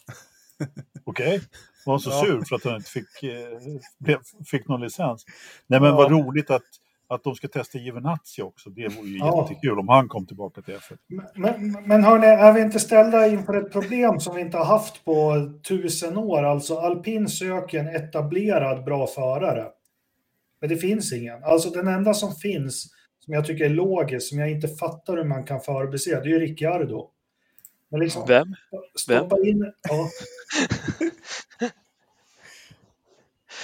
[1.04, 1.42] Okej.
[1.86, 2.24] Var han så Ja.
[2.26, 5.26] sur för att han inte fick, eh, fick någon licens?
[5.68, 6.16] Nej men vad Ja.
[6.18, 6.64] roligt att,
[7.08, 8.70] att de ska testa Giovinazzi också.
[8.70, 9.42] Det vore ju Ja.
[9.50, 10.98] jättekul om han kom tillbaka till F1.
[11.36, 15.06] Men, men hörni, är vi inte ställda inför ett problem som vi inte har haft
[15.06, 15.34] på
[15.68, 16.44] tusen år?
[16.44, 19.66] Alltså alpin söker en etablerad bra förare.
[20.62, 21.44] Men det finns ingen.
[21.44, 22.88] Alltså den enda som finns,
[23.20, 26.32] som jag tycker är logisk, som jag inte fattar hur man kan förbise, det är
[26.32, 27.10] ju Ricciardo.
[27.92, 28.48] Men liksom, Vem?
[28.96, 29.72] stoppa in...
[29.90, 30.10] Ja.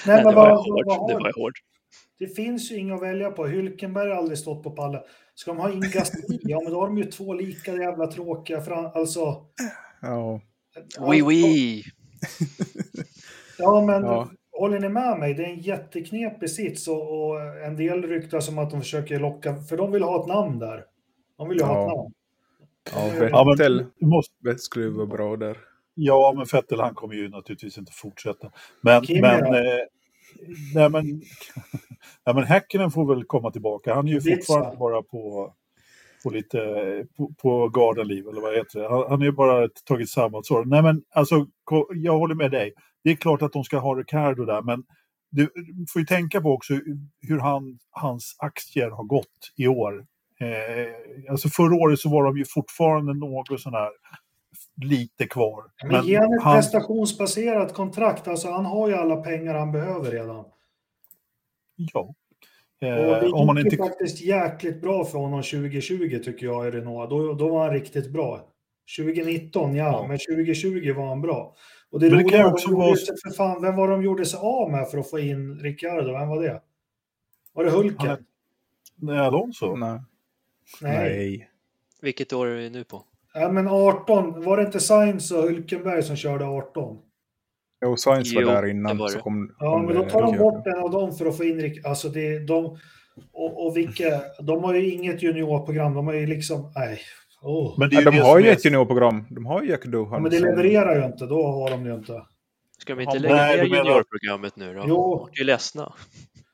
[0.06, 0.86] Nej, det men var hård.
[0.86, 1.24] vad har Det de?
[1.24, 1.54] var ju hård.
[2.22, 3.46] Det finns ju inga att välja på.
[3.46, 5.02] Hylkenberg har aldrig stått på pallen.
[5.36, 6.40] Ska de ha in Gasly?
[6.42, 8.86] Ja, men då har de ju två lika jävla tråkiga fram...
[8.94, 9.46] Alltså...
[10.02, 10.42] Ja.
[11.00, 11.84] Oui, oui.
[13.58, 14.30] Ja, men Ja.
[14.52, 15.34] håller ni med mig?
[15.34, 19.56] Det är en jätteknepig sits och, och en del ryktas som att de försöker locka,
[19.56, 20.86] för de vill ha ett namn där.
[21.38, 21.82] De vill ju ha Ja.
[21.82, 22.14] ett namn.
[23.20, 25.58] Ja, Ja, men Vettel du måste, skulle ju vara bra där.
[25.94, 28.52] ja, men Vettel han kommer ju naturligtvis inte fortsätta.
[28.82, 29.62] Men, Kimi men, eh,
[30.76, 31.22] nej, men,
[32.26, 33.96] nej, men Häkkinen får väl komma tillbaka.
[33.96, 35.54] Han är ju fortfarande bara på,
[36.24, 36.58] på lite
[37.18, 38.90] på, på gardenliv, eller vad heter det?
[38.90, 40.66] Han, han är ju bara tagit sabbatsår.
[40.66, 41.48] Nej, men alltså,
[41.96, 42.74] jag håller med dig.
[43.04, 44.84] Det är klart att de ska ha Ricardo där, men
[45.32, 45.50] du
[45.94, 46.74] får ju tänka på också
[47.22, 50.06] hur han, hans aktier har gått i år.
[50.40, 53.90] Eh, alltså förra året så var de ju fortfarande något sån här
[54.84, 55.64] lite kvar.
[55.84, 58.28] Men ge honom ett han, prestationsbaserat kontrakt.
[58.28, 60.46] Alltså han har ju alla pengar han behöver redan.
[61.94, 62.00] Ja.
[62.00, 62.16] Och
[62.88, 66.72] Eh, det om man gick inte, faktiskt jäkligt bra för honom 2020 tycker jag i
[66.72, 67.10] Renault.
[67.10, 68.48] Då, då var han riktigt bra.
[68.98, 70.08] 2019, ja, Ja.
[70.08, 71.56] men 2020 var han bra.
[71.92, 74.40] Och det Men det roliga var också vara- för fan, vem var de gjorde sig
[74.44, 76.12] av med för att få in Ricciardo?
[76.14, 76.62] Vem var det?
[77.54, 78.08] Var det Hulken?
[78.08, 78.26] Han
[78.96, 79.76] nej, Alonso?
[79.76, 80.00] Nej.
[80.82, 80.98] Nej.
[81.10, 81.50] Nej.
[82.02, 83.04] Vilket år är vi nu på?
[83.34, 86.98] Ja, men 18, var det inte Sainz och Hulkenberg som körde 18?
[87.82, 88.98] Jo, Sainz var Jo, där innan.
[88.98, 91.26] var Så kom, Ja, kom men då det tar de bort en av dem för
[91.26, 91.86] att få in Rick.
[91.86, 92.66] Alltså det, de,
[93.34, 95.94] och, och vilka, de har ju inget juniorprogram.
[95.94, 97.00] De har ju liksom, nej.
[97.42, 97.80] Oh.
[97.80, 99.26] Men de har ju ett juniorprogram.
[99.30, 100.14] De har ju Jack Doohan.
[100.14, 101.26] Ja, men det levererar ju inte.
[101.26, 102.24] Då har de ju inte.
[102.80, 104.84] Ska de inte Ja, lägga nej, ner juniorprogrammet nu då?
[104.88, 105.18] Jo.
[105.26, 105.94] De är ju ledsna.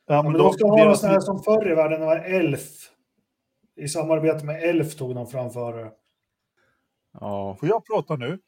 [0.07, 2.05] Ja, Ja, men men de ska ha något sånt här som förr i världen, det
[2.05, 2.69] var Elf.
[3.75, 5.91] I samarbete med Elf tog de fram förare.
[7.19, 7.57] Ja.
[7.59, 8.39] Får jag prata nu?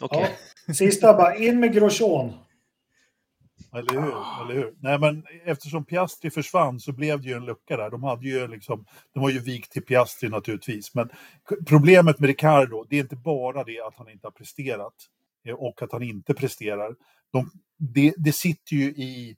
[0.00, 0.36] Okej.
[0.66, 0.74] Ja.
[0.74, 2.32] Sista bara, in med Grosjean.
[3.72, 4.14] Eller hur?
[4.42, 4.74] Eller hur?
[4.80, 7.90] Nej, men eftersom Piastri försvann så blev det ju en lucka där.
[7.90, 8.84] De, hade ju liksom,
[9.14, 10.94] de var ju vikt till Piastri naturligtvis.
[10.94, 11.08] Men
[11.66, 14.94] problemet med Ricardo, det är inte bara det att han inte har presterat
[15.44, 16.96] eh, och att han inte presterar.
[17.32, 19.36] De, det, det sitter ju i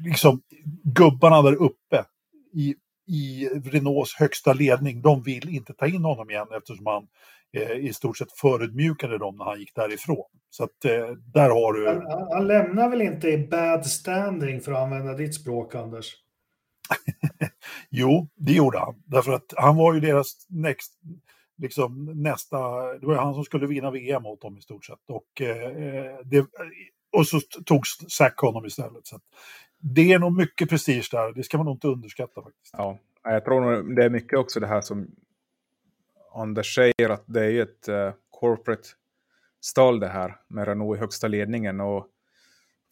[0.00, 0.42] liksom
[0.84, 2.04] gubbarna där uppe
[2.52, 2.74] i,
[3.06, 5.02] i Renaults högsta ledning.
[5.02, 7.06] De vill inte ta in honom igen eftersom han
[7.52, 10.30] eh, i stort sett förödmjukade dem när han gick därifrån.
[10.50, 11.86] Så att eh, där har du...
[11.86, 16.12] Han, han, lämnar väl inte i bad standing för att använda ditt språk, Anders?
[17.90, 19.02] Jo, det gjorde han.
[19.06, 20.92] Därför att han var ju deras next,
[21.58, 22.58] liksom, nästa...
[22.98, 25.10] Det var ju han som skulle vinna VM åt dem i stort sett.
[25.10, 26.46] Och, eh, det,
[27.14, 29.06] och så tog Zack honom istället.
[29.06, 29.20] Så
[29.78, 31.32] det är nog mycket prestige där.
[31.32, 32.74] Det ska man nog inte underskatta faktiskt.
[32.78, 32.98] ja.
[33.22, 35.10] Jag tror nog det är mycket också det här som
[36.34, 38.88] Anders säger att det är ju ett uh, corporate
[39.60, 41.80] stall det här med Renault i högsta ledningen.
[41.80, 42.06] Och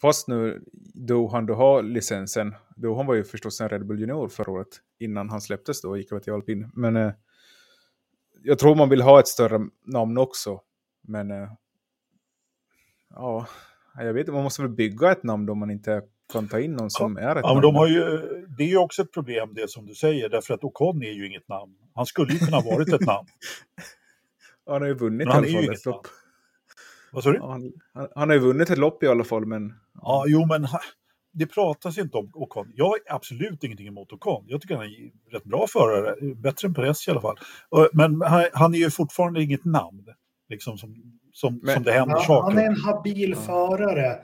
[0.00, 0.64] fast nu
[0.94, 5.30] Dohan du har licensen, Dohan var ju förstås en Red Bull Junior förra året innan
[5.30, 6.70] han släpptes då och gick över till alpin.
[6.74, 7.12] Men eh,
[8.42, 10.60] jag tror man vill ha ett större namn också.
[11.02, 11.52] Men eh,
[13.10, 13.46] ja,
[13.96, 16.90] jag vet man måste väl bygga ett namn då man inte kan ta in någon
[16.90, 17.60] som är ett Ja, men namn.
[17.62, 18.02] de har ju,
[18.58, 21.26] det är ju också ett problem det som du säger, därför att Ocon är ju
[21.26, 21.72] inget namn.
[21.94, 23.28] Han skulle ju kunna ha varit ett namn.
[24.66, 26.06] Han har ju vunnit Men i han alla fall ett lopp.
[27.12, 27.36] Vad sa du?
[27.36, 30.46] Ja, Han, han, han har ju vunnit ett lopp i alla fall, men Ja, jo,
[30.46, 30.66] men
[31.32, 32.72] det pratas inte om Ocon.
[32.74, 34.44] Jag har absolut ingenting emot Ocon.
[34.48, 37.36] Jag tycker han är rätt bra förare, bättre än Perez i alla fall.
[37.92, 40.06] Men han, han är ju fortfarande inget namn,
[40.48, 42.50] liksom som, som, Men- som det händer Han, saker.
[42.54, 44.16] han är en habil förare.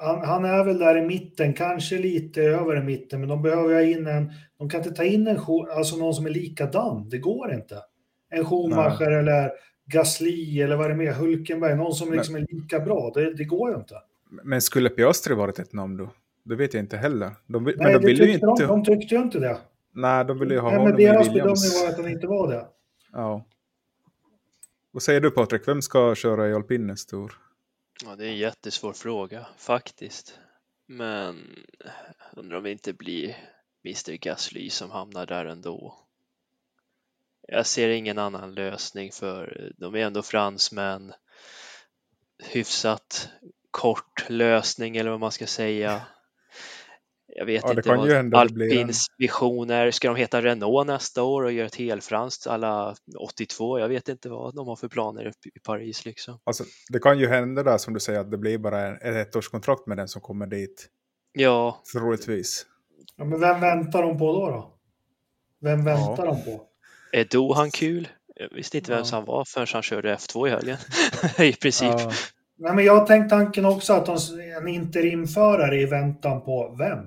[0.00, 3.74] Han, han är väl där i mitten, kanske lite över i mitten, men de behöver
[3.74, 4.32] ha in en...
[4.58, 5.38] De kan inte ta in en,
[5.76, 7.08] alltså någon som är likadan.
[7.08, 7.76] Det går inte.
[8.30, 9.50] En Schumacher eller
[9.86, 13.10] Gasly eller vad är det mer, Hulkenberg, någon som liksom är lika bra.
[13.14, 13.94] Det, det går ju inte.
[14.42, 16.10] Men skulle Piastri varit ett namn då?
[16.44, 17.30] Det vet jag inte heller.
[17.46, 18.62] De, Nej, men de det vill ju tyckte inte...
[18.62, 19.56] de, de tyckte ju inte det.
[19.94, 22.26] Nej, de vill ju ha Nej, men honom i deras bedömning var att han inte
[22.26, 22.66] var det.
[23.12, 23.44] Ja.
[24.98, 25.68] Vad säger du Patrik?
[25.68, 27.32] Vem ska köra i alpin nästa år?
[28.04, 30.38] Ja, det är en jättesvår fråga faktiskt.
[30.86, 31.64] Men
[32.36, 33.36] undrar om det inte blir
[33.84, 35.98] Mr Gasly som hamnar där ändå.
[37.48, 41.12] Jag ser ingen annan lösning för de är ändå fransmän.
[42.38, 43.28] Hyfsat
[43.70, 46.06] kort lösning eller vad man ska säga.
[47.38, 49.90] Jag vet Ja, det inte kan vad en- alpins vision är.
[49.90, 53.78] Ska de heta Renault nästa år och göra ett helfranskt alla 82?
[53.78, 56.40] Jag vet inte vad de har för planer i Paris liksom.
[56.44, 59.34] Alltså, det kan ju hända där som du säger att det blir bara en, ett
[59.36, 60.88] ettårskontrakt med den som kommer dit.
[61.32, 62.66] Ja, Troligtvis.
[63.16, 64.50] Ja, men vem väntar de på då?
[64.50, 64.74] då?
[65.60, 66.62] Vem väntar de på?
[67.12, 68.08] Är Dohan kul?
[68.34, 69.16] Jag visste inte vem Ja.
[69.16, 70.76] han var förrän han körde F2 i helgen.
[71.38, 71.88] I princip.
[71.98, 72.10] Ja,
[72.60, 74.16] Nej, men jag har tänkt tanken också att de,
[74.60, 76.98] en interimförare i väntan på vem?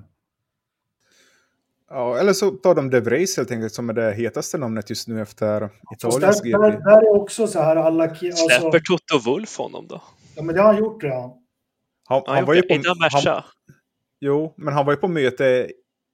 [1.94, 5.08] Ja, eller så tar de De Vries helt enkelt som är det hetaste namnet just
[5.08, 8.04] nu efter Italiens där, där, där, är också så här alla...
[8.04, 8.48] Alltså...
[8.48, 10.02] Släpper Toto Wolf honom då?
[10.36, 11.30] Ja, men det har han gjort redan.
[12.08, 12.74] Han, han, han var ju på...
[13.24, 13.42] Han,
[14.20, 15.70] jo, men han var ju på möte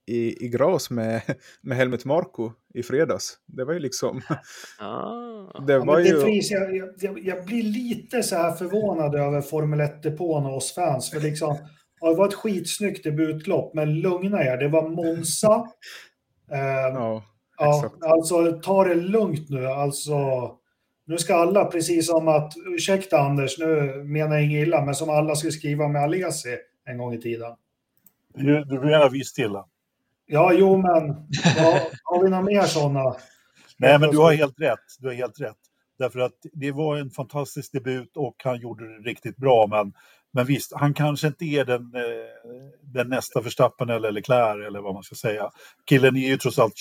[0.08, 1.22] i, i Gras med,
[1.62, 3.38] med Helmut Marko i fredags.
[3.46, 4.20] Det var ju liksom...
[4.80, 5.62] Ah.
[5.66, 6.20] Det var ja, ju...
[6.20, 11.10] Fris, jag, jag, jag, blir lite så här förvånad över Formel 1-depån och oss fans.
[11.10, 11.58] För liksom,
[12.00, 15.68] det var ett skitsnyggt debutlopp, men lugna er, det var Monza.
[16.52, 16.58] Eh,
[16.94, 17.22] ja,
[17.58, 19.66] ja, alltså ta det lugnt nu.
[19.66, 20.14] Alltså,
[21.06, 25.10] nu ska alla, precis som att, ursäkta Anders, nu menar jag inget illa, men som
[25.10, 27.52] alla skulle skriva med Alesi en gång i tiden.
[28.34, 29.64] Du, du menar visst illa?
[30.26, 31.08] Ja, jo, men
[31.56, 33.16] ja, har vi några mer sådana?
[33.78, 34.78] Nej, men du har helt rätt.
[34.98, 35.56] Du har helt rätt.
[35.98, 39.66] Därför att det var en fantastisk debut och han gjorde det riktigt bra.
[39.66, 39.92] Men,
[40.32, 42.02] men visst, han kanske inte är den, eh,
[42.82, 45.50] den nästa Verstappen eller Leclerc eller vad man ska säga.
[45.88, 46.74] Killen är ju trots allt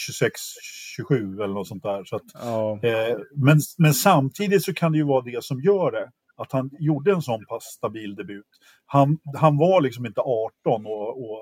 [1.09, 2.03] 26-27 eller något sånt där.
[2.03, 2.79] Så att, ja.
[2.83, 6.69] eh, men, men samtidigt så kan det ju vara det som gör det att han
[6.79, 8.45] gjorde en sån pass stabil debut.
[8.85, 11.39] Han, han var liksom inte 18 och, och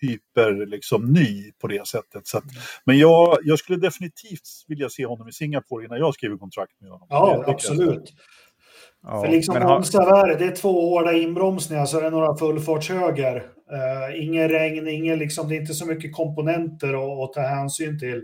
[0.00, 2.26] hyper liksom ny på det sättet.
[2.26, 2.44] Så att,
[2.84, 6.90] men jag, jag skulle definitivt vilja se honom i Singapore innan jag skriver kontrakt med
[6.90, 7.06] honom.
[7.10, 8.12] Ja, det, absolut.
[9.02, 9.82] Ja, För liksom han...
[10.38, 13.36] Det är två hårda inbromsningar så är det några fullfartshöger.
[13.36, 17.98] Uh, ingen regn, ingen liksom, det är inte så mycket komponenter att, att ta hänsyn
[17.98, 18.16] till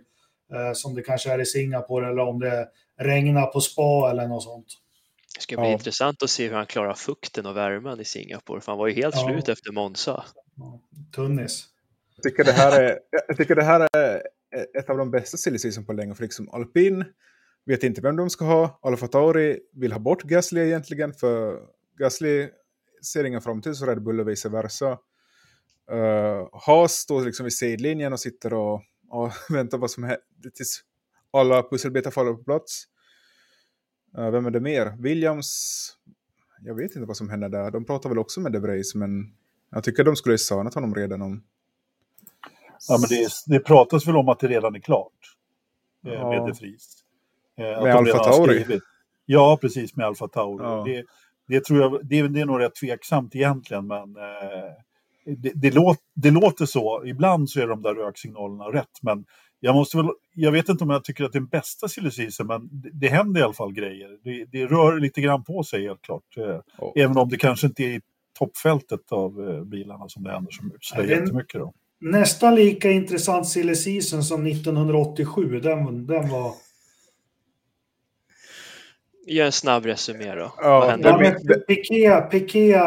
[0.55, 2.69] uh, som det kanske är i Singapore eller om det
[3.01, 4.67] regnar på spa eller något sånt.
[5.35, 5.73] Det ska bli ja.
[5.73, 8.95] intressant att se hur han klarar fukten och värmen i Singapore, för han var ju
[8.95, 9.29] helt ja.
[9.29, 10.25] slut efter Monza.
[11.15, 11.67] Tunnis.
[12.17, 12.99] Jag tycker det här är,
[13.29, 14.23] jag tycker det här är
[14.79, 17.05] ett av de bästa silly på länge, för liksom alpin
[17.67, 18.79] vet inte vem de ska ha.
[18.83, 21.61] Alfa Tauri vill ha bort Gasly egentligen, för
[21.99, 22.49] Gasly
[23.13, 24.99] ser ingen framtid så Red Bull och vice versa.
[25.93, 30.81] Uh, Haas står liksom vid sidlinjen och sitter och, och väntar vad som händer tills
[31.31, 32.85] alla pusselbitar faller på plats.
[34.19, 34.97] Uh, vem är det mer?
[34.99, 35.89] Williams,
[36.61, 37.71] jag vet inte vad som händer där.
[37.71, 39.11] De pratar väl också med DeVries, men
[39.71, 41.43] jag tycker de skulle ha sanat honom redan om...
[42.89, 45.37] Ja, men det, det pratas väl om att det redan är klart
[46.07, 46.31] eh, ja.
[46.31, 47.05] med DeVries.
[47.59, 48.81] Eh, med Alfa Tauri?
[49.27, 50.65] Ja, precis, med Alfa Tauri.
[50.65, 50.85] Ja.
[50.87, 51.05] Det,
[51.49, 54.73] det, tror jag, det, det är nog rätt tveksamt egentligen, men eh,
[55.37, 57.03] det, det, låt, det låter så.
[57.07, 59.25] Ibland så är de där röksignalerna rätt, men
[59.65, 62.11] jag, måste väl, jag vet inte om jag tycker att det är den bästa silly
[62.45, 64.09] men det, det händer i alla fall grejer.
[64.25, 66.23] Det, det, rör lite grann på sig helt klart.
[66.79, 66.93] Oh.
[66.97, 68.01] Även om det kanske inte är i
[68.39, 71.61] toppfältet av eh, bilarna som det händer så, så det jättemycket.
[71.61, 71.73] Då.
[72.01, 75.61] Nästan lika intressant silly som 1987.
[75.61, 76.55] Den, den var...
[79.27, 80.55] Gör en snabb resumé då.
[80.57, 81.11] Ja, Vad händer?
[81.11, 82.79] Ja, Piqué, Piqué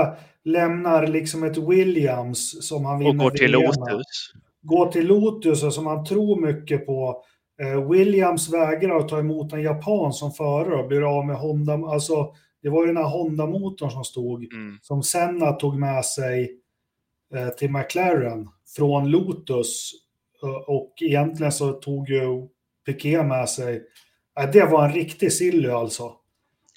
[0.43, 3.11] lämnar liksom ett Williams som han vinner.
[3.11, 4.33] Och går till Lotus
[4.67, 7.23] går till Lotus som han tror mycket på.
[7.61, 11.73] Eh, Williams vägrar att ta emot en japan som förare och blir av med Honda.
[11.73, 14.77] Alltså, det var ju den här Honda-motorn som stod, mm.
[14.81, 16.59] som Senna tog med sig
[17.35, 19.91] eh, till McLaren från Lotus.
[20.67, 22.47] Och egentligen så tog ju
[22.85, 23.83] Piqué med sig.
[24.39, 26.11] Eh, det var en riktig silly alltså.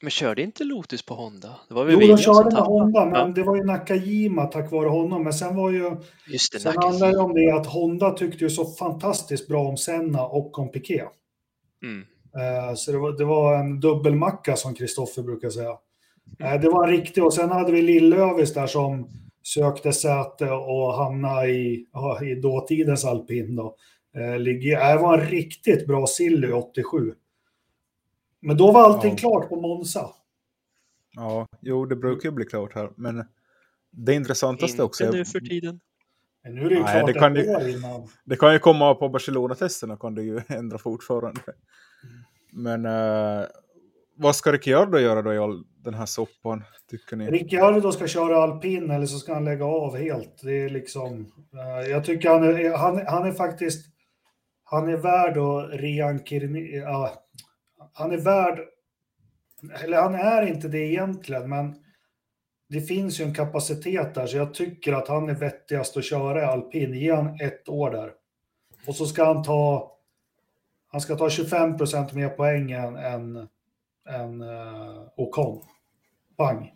[0.03, 1.57] Men körde inte Lotus på Honda?
[1.69, 3.33] Det var väl jo, de körde med Honda, men ja.
[3.35, 5.25] det var ju Nakajima tack vare honom.
[5.25, 5.97] Men sen var ju...
[6.27, 9.77] Just det, sen handlade det om det att Honda tyckte ju så fantastiskt bra om
[9.77, 11.03] Senna och om Piqué.
[11.83, 11.99] Mm.
[12.01, 15.71] Uh, så det var, det var en dubbelmacka som Kristoffer brukar säga.
[15.71, 19.09] Uh, det var en riktig, och sen hade vi Lillövis där som
[19.43, 21.87] sökte säte och hamnade i,
[22.23, 23.57] i dåtidens alpin.
[23.57, 23.77] Då.
[24.13, 27.13] Det var en riktigt bra silly 87.
[28.41, 29.17] Men då var allting ja.
[29.17, 30.11] klart på Monza.
[31.17, 32.91] Ja, jo, det brukar ju bli klart här.
[32.97, 33.25] Men
[33.91, 35.05] det intressantaste Inte också...
[35.05, 35.81] Inte nu för tiden.
[36.43, 38.09] Men nu är det ju Nej, klart det kan, ju, innan.
[38.25, 41.41] det kan ju komma på Barcelona-testerna kan det ju ändra fortfarande.
[42.53, 43.47] Men uh,
[44.17, 47.31] vad ska Ricciardo göra då i all den här soppan, tycker ni?
[47.31, 50.41] Ricciardo ska köra alpin eller så ska han lägga av helt.
[50.43, 51.33] Det är liksom...
[51.55, 53.87] Uh, jag tycker han är, han, han är faktiskt...
[54.65, 56.91] Han är värd att reinkarnera...
[56.91, 57.11] Uh,
[57.93, 58.61] han är värd,
[59.83, 61.75] eller han är inte det egentligen, men
[62.71, 66.43] det finns ju en kapacitet där, så jag tycker att han är vettigast att köra
[66.43, 66.95] i alpin.
[66.95, 68.13] Ge han ett år där.
[68.87, 69.93] Och så ska han ta,
[70.89, 73.49] han ska ta 25 procent mer poäng än, än,
[74.09, 75.63] än uh, Ocon.
[76.37, 76.75] Bang.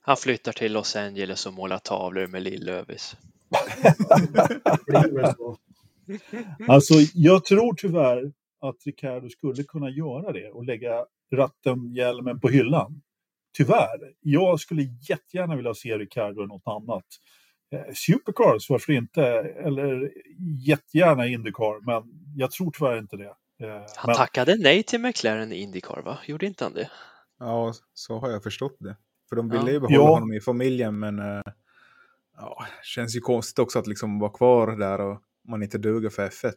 [0.00, 3.16] Han flyttar till Los Angeles och målar tavlor med Lill-Lövis.
[6.68, 12.48] alltså, jag tror tyvärr att Ricardo skulle kunna göra det och lägga ratten, hjälmen på
[12.48, 13.02] hyllan.
[13.56, 14.12] tyvärr.
[14.20, 17.04] Jag skulle jättegärna vilja se Ricardo i något annat.
[17.72, 19.24] Eh, Supercars, varför inte?
[19.66, 20.12] Eller
[20.66, 22.02] jättegärna Indycar, men
[22.36, 23.34] jag tror tyvärr inte det.
[23.66, 24.14] Eh, han men...
[24.14, 26.18] tackade nej till McLaren i Indycar, va?
[26.26, 26.90] Gjorde inte han det?
[27.38, 28.96] Ja, så har jag förstått det.
[29.28, 29.70] För de ville ja.
[29.70, 30.14] ju behålla ja.
[30.14, 31.42] honom i familjen, men äh,
[32.36, 36.28] ja, känns ju konstigt också att liksom vara kvar där och man inte duger för
[36.28, 36.52] F1.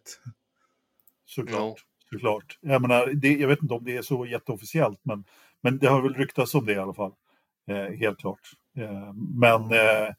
[1.25, 1.85] Såklart.
[2.15, 2.57] Såklart.
[2.61, 5.23] Jag, menar, det, jag vet inte om det är så jätteofficiellt, men,
[5.61, 7.11] men det har väl ryktats om det i alla fall.
[7.67, 8.51] Eh, helt klart.
[8.77, 10.13] Eh, men eh,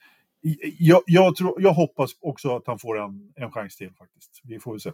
[0.78, 4.40] jag, jag, tror, jag hoppas också att han får en, en chans till faktiskt.
[4.44, 4.92] Vi får väl se.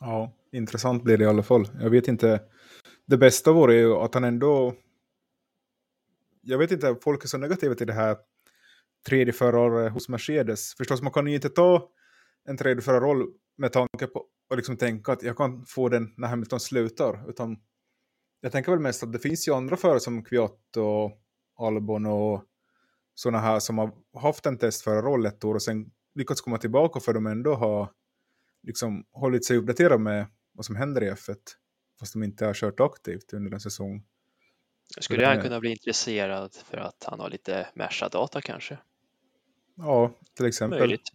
[0.00, 1.68] Ja, intressant blir det i alla fall.
[1.80, 2.40] Jag vet inte.
[3.06, 4.74] Det bästa vore ju att han ändå...
[6.42, 8.16] Jag vet inte, folk är så negativa till det här
[9.08, 10.74] tredje förare hos Mercedes.
[10.74, 11.88] Förstås, man kan ju inte ta
[12.44, 13.26] en tredje förarroll
[13.56, 17.30] med tanke på att liksom tänka att jag kan få den när Hamilton slutar.
[17.30, 17.56] Utan
[18.40, 21.20] jag tänker väl mest att det finns ju andra förare som Kviat och
[21.58, 22.44] Albon och
[23.14, 27.12] sådana här som har haft en testförarroll ett år och sen lyckats komma tillbaka för
[27.12, 27.90] de ändå har
[28.62, 31.36] liksom hållit sig uppdaterade med vad som händer i F1
[32.00, 34.04] fast de inte har kört aktivt under en säsong.
[35.00, 38.78] Skulle han kunna bli intresserad för att han har lite Merca-data kanske?
[39.74, 40.78] Ja, till exempel.
[40.78, 41.12] Möjligt.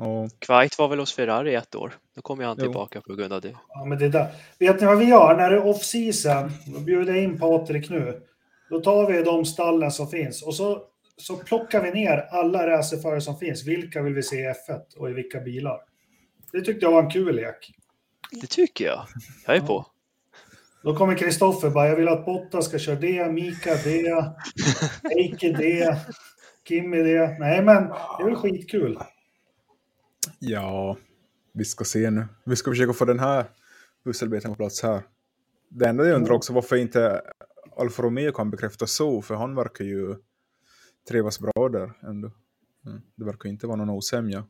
[0.00, 0.30] Och...
[0.38, 1.92] Kvite var väl hos Ferrari ett år.
[2.14, 3.12] Då kommer han tillbaka jo.
[3.12, 3.56] på grund av det.
[3.68, 4.26] Ja, men det där.
[4.58, 6.50] Vet ni vad vi gör när det är off-season?
[6.66, 8.22] Då bjuder jag in Patrik nu.
[8.70, 10.82] Då tar vi de stallen som finns och så,
[11.16, 13.66] så plockar vi ner alla racerförare som finns.
[13.66, 15.80] Vilka vill vi se i F1 och i vilka bilar?
[16.52, 17.72] Det tyckte jag var en kul lek.
[18.40, 19.06] Det tycker jag.
[19.46, 19.86] Jag är på.
[20.82, 24.32] Då kommer Kristoffer bara, jag vill att Botta ska köra det, Mika det,
[25.16, 25.96] Eike det,
[26.68, 27.36] Kimmy det.
[27.38, 28.98] Nej, men det är väl skitkul.
[30.42, 30.96] Ja,
[31.52, 32.26] vi ska se nu.
[32.44, 33.44] Vi ska försöka få den här
[34.04, 35.02] pusselbiten på plats här.
[35.68, 37.22] Det enda jag undrar också varför inte
[37.76, 40.16] Alfa Romeo kan bekräfta så, för han verkar ju
[41.08, 42.30] trivas bra där ändå.
[42.86, 43.00] Mm.
[43.16, 44.44] Det verkar inte vara någon osämja.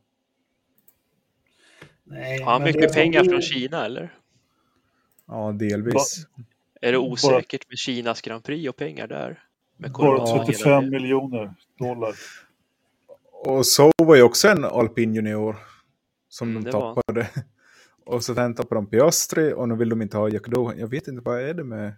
[2.03, 4.17] Nej, Har han mycket pengar från Kina eller?
[5.27, 6.27] Ja, delvis.
[6.81, 9.43] Är det osäkert med Kinas Grand Prix och pengar där?
[9.77, 12.15] Med bara 35 miljoner dollar.
[13.31, 15.55] Och så var ju också en alpin junior
[16.31, 17.19] som mm, de tappade.
[17.19, 17.43] Var.
[18.15, 20.79] Och så sen tappade de Piastri och nu vill de inte ha Jack Dohan.
[20.79, 21.93] Jag vet inte, vad är det med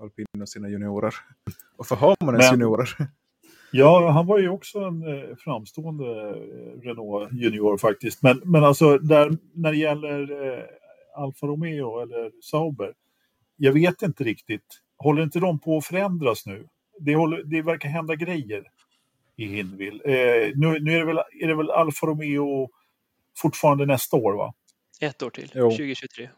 [0.00, 1.14] alpin och sina juniorer?
[1.76, 2.88] Varför har man ens juniorer?
[3.72, 8.22] Ja, han var ju också en eh, framstående eh, Renault junior faktiskt.
[8.22, 10.64] Men, men alltså där, när det gäller eh,
[11.16, 12.94] Alfa Romeo eller Sauber,
[13.56, 14.80] jag vet inte riktigt.
[14.96, 16.66] Håller inte de på att förändras nu?
[17.00, 18.64] Det, håller, det verkar hända grejer
[19.36, 20.04] i Hinville.
[20.04, 22.68] Eh, nu, nu är, det väl, är det väl Alfa Romeo
[23.38, 24.54] fortfarande nästa år va?
[25.00, 25.70] Ett år till, jo.
[25.70, 26.28] 2023.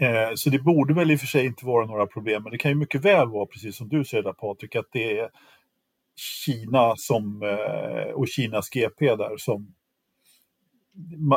[0.00, 2.58] Eh, så det borde väl i och för sig inte vara några problem, men det
[2.58, 5.30] kan ju mycket väl vara, precis som du säger där Patrik, att det är
[6.16, 9.74] Kina som, eh, och Kinas GP där som...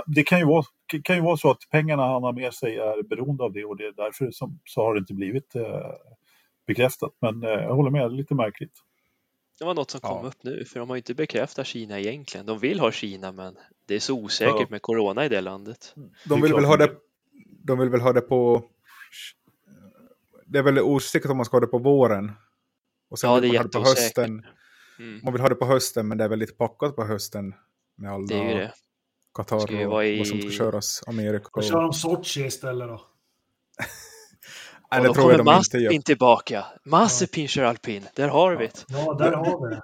[0.08, 0.64] Det kan ju, vara,
[1.04, 3.78] kan ju vara så att pengarna han har med sig är beroende av det och
[3.78, 5.92] det är därför som, så har det inte blivit eh,
[6.68, 7.12] bekräftat.
[7.22, 8.74] Men eh, jag håller med, det är lite märkligt.
[9.60, 10.28] Det var något som kom ja.
[10.28, 12.46] upp nu, för de har inte bekräftat Kina egentligen.
[12.46, 14.68] De vill ha Kina, men det är så osäkert ja.
[14.70, 15.96] med corona i det landet.
[16.26, 16.92] De vill väl ha det,
[17.64, 18.64] de vill väl ha det på...
[20.46, 22.32] Det är väl osäkert om man ska ha det på våren.
[23.10, 24.46] Och sen ja, det är man ha det på hösten.
[25.00, 25.20] Mm.
[25.24, 27.54] Man vill ha det på hösten, men det är väldigt packat på hösten
[27.96, 28.74] med alla det är ju det.
[29.34, 30.18] Qatar och i...
[30.18, 31.50] vad som ska köras, Amerika.
[31.54, 31.64] Och...
[31.64, 33.02] kör de Sochi istället då?
[34.92, 36.66] Nej, det då tror kommer Mazepin tillbaka.
[36.84, 37.48] Mazepin ja.
[37.48, 38.86] kör alpin, där har vi det.
[38.88, 39.82] Ja, där har vi det.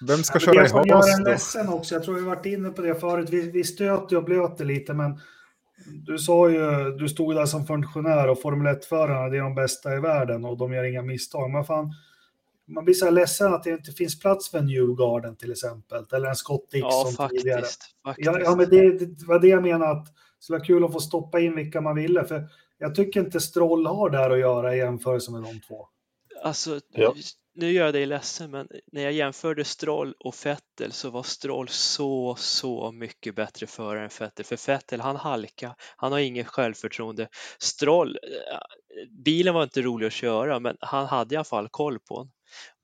[0.06, 2.94] Vem ska köra i Haas Jag ledsen också, jag tror vi varit inne på det
[2.94, 3.28] förut.
[3.30, 5.20] Vi, vi stöter och blöter lite, men
[5.86, 9.96] du sa ju, du stod där som funktionär och Formel 1-förarna, det är de bästa
[9.96, 11.50] i världen och de gör inga misstag.
[11.50, 11.92] Men fan,
[12.66, 16.04] man blir så här ledsen att det inte finns plats för en Newgarden till exempel,
[16.12, 17.60] eller en Scott Dixon ja, faktiskt, tidigare.
[17.60, 18.26] Faktiskt.
[18.26, 20.92] Ja, ja, men det, det var det jag menade, att det skulle vara kul att
[20.92, 22.48] få stoppa in vilka man ville, för
[22.78, 25.88] jag tycker inte Stroll har där att göra i jämförelse med de två.
[26.42, 27.14] Alltså, ja.
[27.54, 31.68] nu gör jag dig ledsen, men när jag jämförde Stroll och Fettel så var Stroll
[31.68, 34.44] så, så mycket bättre förare än Fettel.
[34.44, 37.28] För Fettel, han halka, han har inget självförtroende.
[37.58, 38.58] Stroll, eh,
[39.24, 42.32] bilen var inte rolig att köra, men han hade i alla fall koll på den.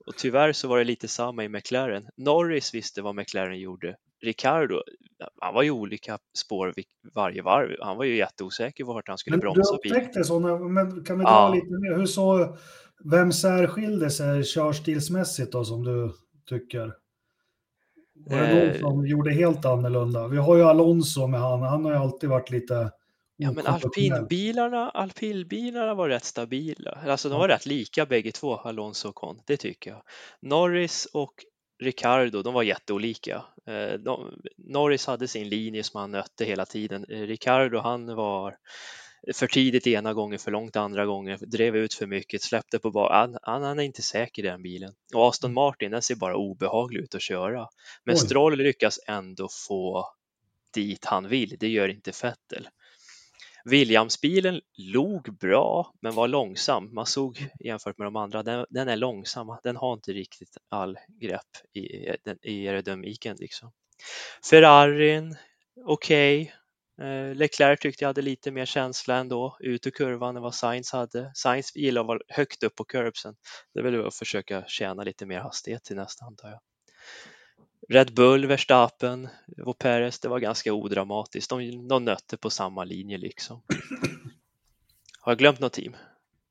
[0.07, 2.09] Och tyvärr så var det lite samma i McLaren.
[2.17, 3.97] Norris visste vad McLaren gjorde.
[4.23, 4.83] Ricardo,
[5.41, 6.75] han var ju olika spår
[7.15, 7.77] varje varv.
[7.81, 9.99] Han var ju jätteosäker vart han skulle men bromsa bilen.
[9.99, 11.55] Du upptäckte så, men kan vi dra ja.
[11.55, 11.97] lite mer?
[11.97, 12.57] Hur så,
[13.05, 16.13] vem särskilde sig körstilsmässigt då som du
[16.49, 16.95] tycker?
[18.15, 18.81] Var det någon eh.
[18.81, 20.29] som gjorde helt annorlunda?
[20.29, 22.91] Vi har ju Alonso med han, han har ju alltid varit lite
[23.37, 26.99] Ja, men alpinbilarna, alpinbilarna var rätt stabila.
[27.07, 30.03] Alltså de var rätt lika bägge två, Alonso och Con, det tycker jag.
[30.41, 31.35] Norris och
[31.79, 33.45] Ricardo, de var jätteolika.
[33.67, 37.05] Eh, de, Norris hade sin linje som han nötte hela tiden.
[37.09, 38.57] Eh, Ricardo, han var
[39.35, 43.37] för tidigt ena gången, för långt andra gången, drev ut för mycket, släppte på bara.
[43.43, 44.95] Han, han, är inte säker i den bilen.
[45.15, 45.55] Och Aston mm.
[45.55, 47.69] Martin, den ser bara obehaglig ut att köra.
[48.05, 48.21] Men Oj.
[48.21, 50.07] Stroll lyckas ändå få
[50.75, 51.57] dit han vill.
[51.61, 52.69] Det gör inte Vettel.
[53.65, 56.95] Williamsbilen log bra, men var långsam.
[56.95, 59.57] Man såg jämfört med de andra, den, den är långsam.
[59.63, 61.81] Den har inte riktigt all grepp i,
[62.43, 63.37] i aerodynamiken.
[63.41, 63.73] Liksom.
[64.51, 65.37] Ferrarin,
[65.87, 66.43] okej.
[66.43, 66.55] Okay.
[67.35, 71.33] Leclerc tyckte jag hade lite mer känsla ändå ut ur kurvan än vad Sainz hade.
[71.35, 73.35] Sainz gillar att vara högt upp på curbsen.
[73.75, 76.61] Det är väl att försöka tjäna lite mer hastighet till nästa antar jag.
[77.93, 79.29] Red Bull, Verstappen
[79.65, 81.51] och Perez, det var ganska odramatiskt.
[81.51, 83.63] De, de nötte på samma linje liksom.
[85.21, 85.97] Har jag glömt något team?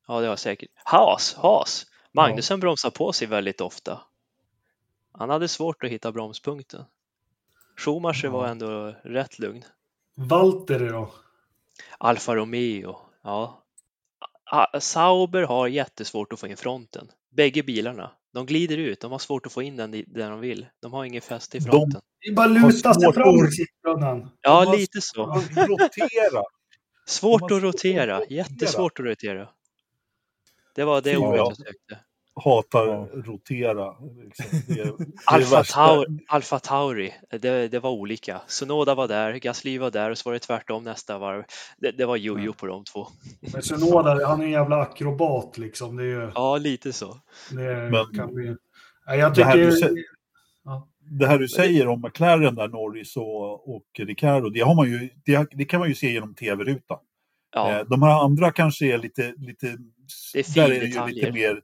[0.07, 0.69] Ja, det har jag säkert.
[0.75, 1.85] Haas, Haas.
[2.11, 2.61] Magnusen ja.
[2.61, 4.01] bromsar på sig väldigt ofta.
[5.11, 6.85] Han hade svårt att hitta bromspunkten.
[7.77, 8.31] Schumacher ja.
[8.31, 9.63] var ändå rätt lugn.
[10.15, 11.11] Valtteri då?
[11.97, 13.63] Alfa Romeo, ja.
[14.79, 17.11] Sauber har jättesvårt att få in fronten.
[17.29, 18.11] Bägge bilarna.
[18.33, 20.67] De glider ut, de har svårt att få in den där de vill.
[20.81, 22.01] De har ingen fäste i fronten.
[22.19, 24.29] De bara luta sig fram i sittbrunnen.
[24.41, 25.25] Ja, lite så.
[25.55, 26.43] Rotera.
[27.07, 29.49] Svårt att rotera, jättesvårt att rotera.
[30.75, 31.99] Det var det ordet jag sökte.
[32.43, 33.07] Hatar ja.
[33.13, 33.95] rotera.
[34.23, 35.13] Liksom.
[35.25, 38.41] Alfa, Taur, Alfa Tauri, det, det, var olika.
[38.47, 41.43] Sonoda var där, Gasly var där och så var det tvärtom nästa varv.
[41.77, 43.07] Det, det var jojo på de två.
[43.53, 45.95] Men Sonoda, han är en jävla akrobat liksom.
[45.95, 47.17] Det är, ja, lite så.
[47.51, 48.55] Det Men, kan bli...
[49.05, 49.55] jag tycker...
[49.57, 50.05] Det här, du,
[50.63, 50.87] ja.
[50.99, 55.09] det här du säger om McLaren där, Norris och, och Ricardo, det, har man ju,
[55.25, 56.99] det, det kan man ju se genom tv-rutan.
[57.51, 57.71] Ja.
[57.71, 59.77] Eh, de här andra kanske är lite, lite
[60.33, 61.61] det är där är det ju lite mer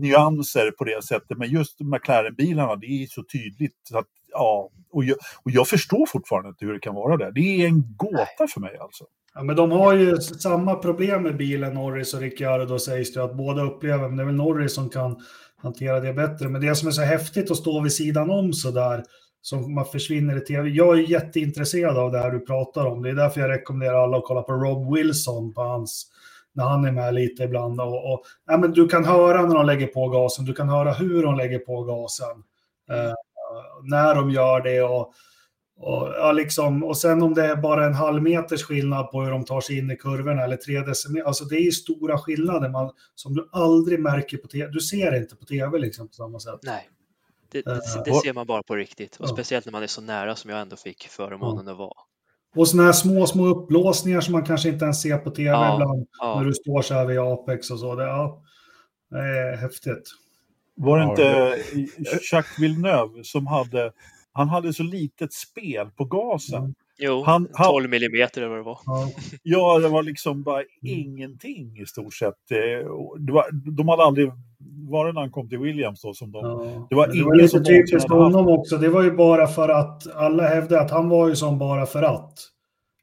[0.00, 1.38] nyanser på det sättet.
[1.38, 3.76] Men just McLaren-bilarna, det är så tydligt.
[3.88, 7.32] Så att, ja, och, jag, och jag förstår fortfarande inte hur det kan vara det.
[7.34, 9.04] Det är en gåta för mig alltså.
[9.34, 13.36] Ja, men de har ju samma problem med bilen, Norris och Ricciardo, sägs det att
[13.36, 14.08] båda upplever.
[14.08, 15.16] Men det är väl Norris som kan
[15.56, 16.48] hantera det bättre.
[16.48, 19.02] Men det som är så häftigt att stå vid sidan om så där,
[19.46, 20.68] som man försvinner i tv.
[20.68, 23.02] Jag är jätteintresserad av det här du pratar om.
[23.02, 26.06] Det är därför jag rekommenderar alla att kolla på Rob Wilson på hans
[26.52, 27.80] när han är med lite ibland.
[27.80, 30.92] Och, och, ja, men du kan höra när de lägger på gasen, du kan höra
[30.92, 32.42] hur de lägger på gasen.
[32.90, 33.12] Eh,
[33.82, 35.12] när de gör det och,
[35.76, 39.30] och, ja, liksom, och sen om det är bara en halv meters skillnad på hur
[39.30, 41.26] de tar sig in i kurvorna eller tre decimeter.
[41.26, 44.70] Alltså det är stora skillnader man, som du aldrig märker på tv.
[44.72, 46.60] Du ser inte på tv liksom på samma sätt.
[46.62, 46.88] Nej,
[47.50, 49.16] det, det, det ser man bara på riktigt.
[49.16, 49.32] Och ja.
[49.32, 51.72] speciellt när man är så nära som jag ändå fick förmånen ja.
[51.72, 52.00] att vara.
[52.56, 55.74] Och sådana här små, små upplåsningar som man kanske inte ens ser på tv ja,
[55.74, 56.06] ibland.
[56.18, 56.38] Ja.
[56.38, 57.94] När du står så här vid Apex och så.
[57.94, 58.42] Det, ja,
[59.10, 60.08] det är häftigt.
[60.74, 61.58] Var det inte
[62.32, 63.92] Jacques Villeneuve som hade,
[64.32, 66.62] han hade så litet spel på gasen.
[66.62, 66.74] Mm.
[66.98, 68.78] Jo, han, 12 millimeter eller vad det var.
[69.42, 70.68] Ja, det var liksom bara mm.
[70.82, 72.34] ingenting i stort sett.
[72.48, 74.32] Det var, de hade aldrig
[74.88, 76.44] var det när han kom till Williams då som de...
[76.44, 76.86] Ja.
[76.90, 78.76] Det var, det var lite typiskt honom också.
[78.76, 82.02] Det var ju bara för att alla hävdade att han var ju som bara för
[82.02, 82.38] att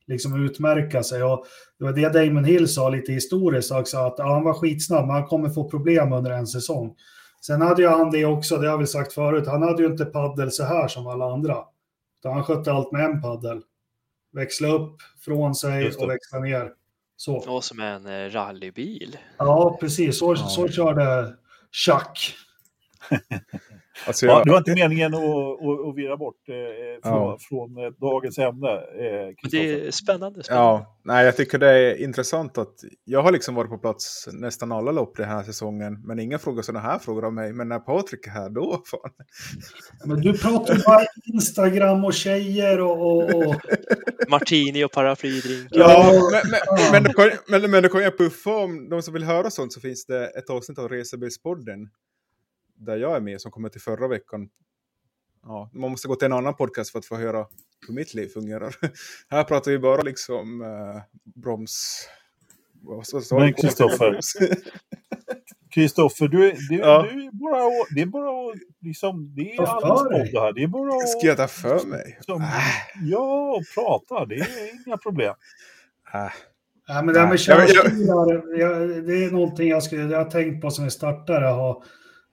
[0.07, 1.23] liksom utmärka sig.
[1.23, 1.45] Och
[1.79, 5.15] det var det Damon Hill sa lite historiskt också, att ja, han var skitsnabb, men
[5.15, 6.95] han kommer få problem under en säsong.
[7.41, 10.05] Sen hade ju han det också, det har vi sagt förut, han hade ju inte
[10.05, 11.57] paddel så här som alla andra.
[12.19, 13.61] Utan han skötte allt med en paddel.
[14.33, 14.95] Växla upp
[15.25, 16.71] från sig och växla ner.
[17.15, 17.35] Så.
[17.35, 19.17] Och som en eh, rallybil.
[19.37, 20.17] Ja, precis.
[20.17, 20.35] Så, ja.
[20.35, 21.35] så körde
[21.73, 22.35] Choc.
[24.07, 24.39] alltså jag...
[24.39, 27.37] ja, det var inte meningen att, att, att vira bort eh, från, ja.
[27.49, 28.71] från eh, dagens ämne.
[28.71, 30.43] Eh, det är spännande, spännande.
[30.49, 32.73] Ja, nej, jag tycker det är intressant att
[33.03, 36.61] jag har liksom varit på plats nästan alla lopp den här säsongen, men ingen frågar
[36.61, 37.53] sådana här frågor av mig.
[37.53, 39.11] Men när Patrik är här, då fan.
[40.05, 43.01] Men du pratar ju bara Instagram och tjejer och...
[43.01, 43.55] och, och...
[44.29, 45.67] Martini och paraplydrink.
[45.71, 46.51] Ja, men,
[46.91, 47.13] men, men,
[47.49, 50.05] men, men, men då kan jag puffa om de som vill höra sånt så finns
[50.05, 51.89] det ett avsnitt av Resebilspodden
[52.85, 54.49] där jag är med som kommer till förra veckan.
[55.43, 57.47] Ja, man måste gå till en annan podcast för att få höra
[57.87, 58.75] hur mitt liv fungerar.
[59.29, 62.07] Här pratar vi bara liksom eh, broms...
[63.31, 64.19] Men Kristoffer,
[65.73, 67.07] Kristoffer, du, du, ja.
[67.11, 70.53] du är bara, det är bara liksom, det är allas podd här.
[70.53, 71.09] Det är bara att...
[71.09, 72.19] Ska jag ta för mig?
[72.21, 72.47] Som, äh.
[73.01, 75.33] Ja, och prata, det är inga problem.
[76.13, 76.31] Äh.
[76.87, 80.71] Ja, men det här med körstilar, det är någonting jag, skulle, jag har tänkt på
[80.71, 81.47] sen vi startade.
[81.47, 81.83] Ha,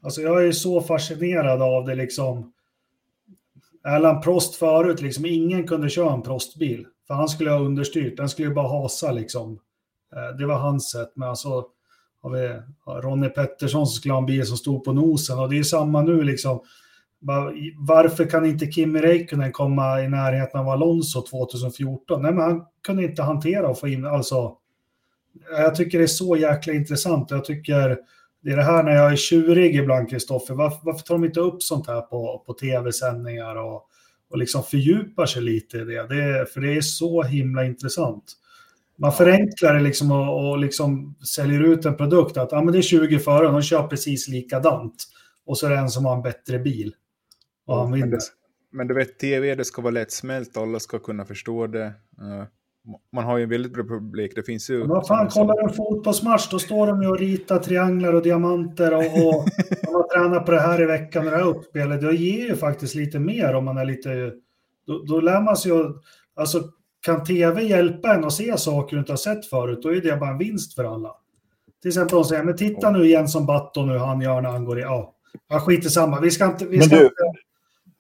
[0.03, 2.53] Alltså jag är så fascinerad av det liksom.
[3.85, 8.29] Erland Prost förut, liksom ingen kunde köra en Prostbil För han skulle ha understyrt, den
[8.29, 9.53] skulle ju bara hasa liksom.
[10.17, 11.67] Eh, det var hans sätt, men alltså
[12.23, 12.61] har vi
[13.03, 16.03] Ronny Pettersson som skulle ha en bil som stod på nosen och det är samma
[16.03, 16.61] nu liksom.
[17.77, 22.23] Varför kan inte Kimi Räikkönen komma i närheten av Alonso 2014?
[22.23, 24.57] Nej, men han kunde inte hantera och få in, alltså.
[25.51, 27.31] Jag tycker det är så jäkla intressant.
[27.31, 27.99] Jag tycker
[28.43, 30.55] det är det här när jag är tjurig ibland, Kristoffer.
[30.55, 33.89] Varför, varför tar de inte upp sånt här på, på tv-sändningar och,
[34.31, 36.07] och liksom fördjupar sig lite i det?
[36.07, 36.53] det?
[36.53, 38.25] För det är så himla intressant.
[38.97, 42.79] Man förenklar det liksom och, och liksom säljer ut en produkt att ah, men det
[42.79, 45.05] är 20 förare, de kör precis likadant.
[45.47, 46.95] Och så är det en som har en bättre bil.
[47.67, 48.19] Och han vinner.
[48.73, 51.85] Men du vet, tv det ska vara lättsmält, alla ska kunna förstå det.
[52.23, 52.45] Uh,
[53.13, 54.79] man har ju en väldigt bra publik, det finns ju...
[54.79, 58.23] Men vad fan, kollar du en fotbollsmatch, då står de ju och ritar trianglar och
[58.23, 59.49] diamanter och, och
[59.85, 62.01] man har tränat på det här i veckan och det här uppspelet.
[62.01, 64.33] Det ger ju faktiskt lite mer om man är lite...
[64.87, 65.85] Då, då lär man sig ju...
[66.37, 66.63] Alltså,
[67.01, 70.17] kan tv hjälpa en att se saker du inte har sett förut, då är det
[70.17, 71.17] bara en vinst för alla.
[71.83, 74.65] Till exempel de säger, men titta nu igen som Batton nu han gör när han
[74.65, 74.83] går i...
[74.83, 75.15] Ja,
[75.49, 76.21] ja skit i samma.
[76.21, 76.67] Vi ska inte...
[76.67, 77.23] Vi ska men du, inte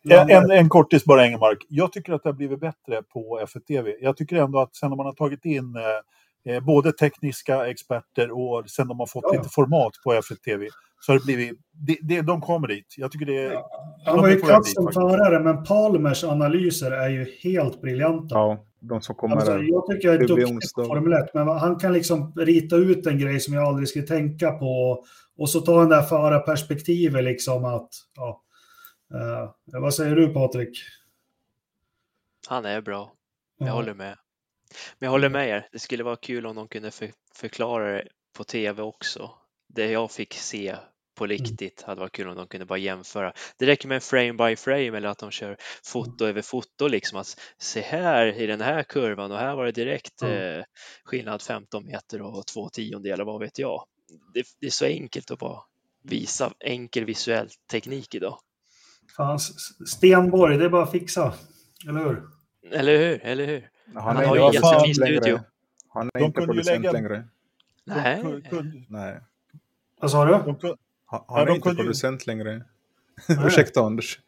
[0.09, 1.66] en, en, en kortis bara, Engelmark.
[1.68, 3.94] Jag tycker att det har blivit bättre på F1-TV.
[4.01, 8.70] Jag tycker ändå att sen man har tagit in eh, eh, både tekniska experter och
[8.70, 9.32] sen de har fått ja.
[9.32, 10.68] lite format på F1-TV
[11.01, 11.59] så har det blivit...
[11.72, 12.94] Det, det, de kommer dit.
[12.97, 13.52] Jag tycker det är...
[13.52, 13.70] Ja.
[14.05, 18.35] Han var ju kass som förare, men Palmers analyser är ju helt briljanta.
[18.35, 19.36] Ja, de som kommer...
[19.36, 23.06] Alltså, jag tycker jag är duktig på Formel 1, men han kan liksom rita ut
[23.06, 25.05] en grej som jag aldrig skulle tänka på.
[25.39, 27.89] Och så ta den där förarperspektivet liksom att...
[28.16, 28.43] Ja,
[29.15, 30.78] Uh, vad säger du Patrik?
[32.49, 33.12] Han är bra.
[33.59, 33.73] Jag ja.
[33.73, 34.19] håller med.
[34.99, 35.69] Men jag håller med er.
[35.73, 39.31] Det skulle vara kul om de kunde för, förklara det på tv också.
[39.69, 40.77] Det jag fick se
[41.20, 41.37] på mm.
[41.37, 43.32] riktigt hade varit kul om de kunde bara jämföra.
[43.59, 47.19] Det räcker med en frame by frame eller att de kör foto över foto liksom
[47.19, 50.59] att se här i den här kurvan och här var det direkt mm.
[50.59, 50.65] eh,
[51.05, 53.85] skillnad 15 meter och två tiondelar, vad vet jag.
[54.35, 55.62] Det, det, är så enkelt att bara
[56.03, 58.39] visa enkel visuell teknik idag.
[59.16, 59.39] Fan,
[59.87, 61.35] Stenborg, det är bara att fixa.
[61.89, 62.23] Eller hur?
[62.73, 63.20] Eller hur?
[63.23, 63.70] Eller hur?
[63.95, 65.41] Han, han har ju jättefin studio.
[65.89, 66.93] Han är inte producent lägga...
[66.93, 67.24] längre.
[67.85, 68.43] Nej.
[68.89, 69.20] Nej.
[70.01, 70.32] Vad sa du?
[71.07, 72.31] han, han är inte producent ju...
[72.31, 72.65] längre.
[73.47, 74.20] Ursäkta Anders.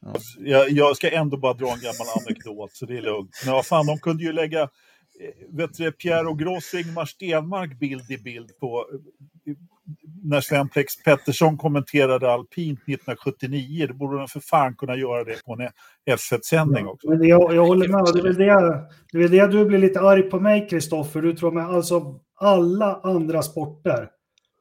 [0.00, 0.14] Ja.
[0.38, 3.42] Jag, jag, ska ändå bara dra en gammal anekdot, så det är lugnt.
[3.44, 4.68] Men vad fan, de kunde ju lägga eh,
[5.48, 8.86] vet du, Pierre och Gross Ingmar Stenmark bild i bild på
[10.22, 15.44] när Sven Plex Pettersson kommenterade alpint 1979, då borde de för fan kunna göra det
[15.44, 15.68] på en
[16.16, 17.10] F1-sändning också.
[17.10, 18.36] Men jag, jag håller med, det är, väl
[19.12, 21.22] det, det är det du blir lite arg på mig, Kristoffer.
[21.22, 24.08] Du tror med alltså alla andra sporter,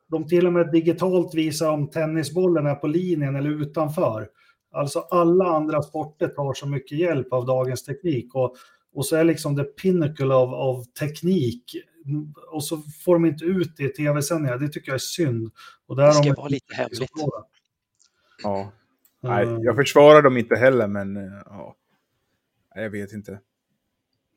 [0.10, 4.28] de till och med digitalt visar om tennisbollen är på linjen eller utanför.
[4.72, 8.56] Alltså alla andra sporter tar så mycket hjälp av dagens teknik och,
[8.94, 11.64] och så är liksom the pinnacle av, av teknik
[12.51, 14.57] och så får de inte ut det i tv-sändningar.
[14.57, 15.51] Det tycker jag är synd.
[15.88, 16.34] Och där det ska de...
[16.34, 17.11] vara lite hemligt.
[18.43, 18.71] Ja.
[19.21, 21.75] Nej, jag försvarar dem inte heller, men eh, ja.
[22.75, 23.39] Jag vet inte.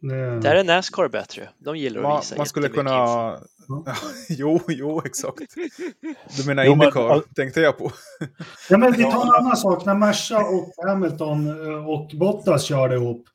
[0.01, 0.41] Det...
[0.41, 1.49] Där är Nascar bättre.
[1.59, 2.91] De gillar att visa Man skulle kunna...
[2.91, 3.41] Ja,
[4.29, 5.55] jo, jo, exakt.
[6.37, 7.23] Du menar jo, Indycar, men...
[7.35, 7.93] tänkte jag på.
[8.71, 9.85] ja, men vi tar en annan sak.
[9.85, 13.29] När Merca och Hamilton eh, och Bottas körde ihop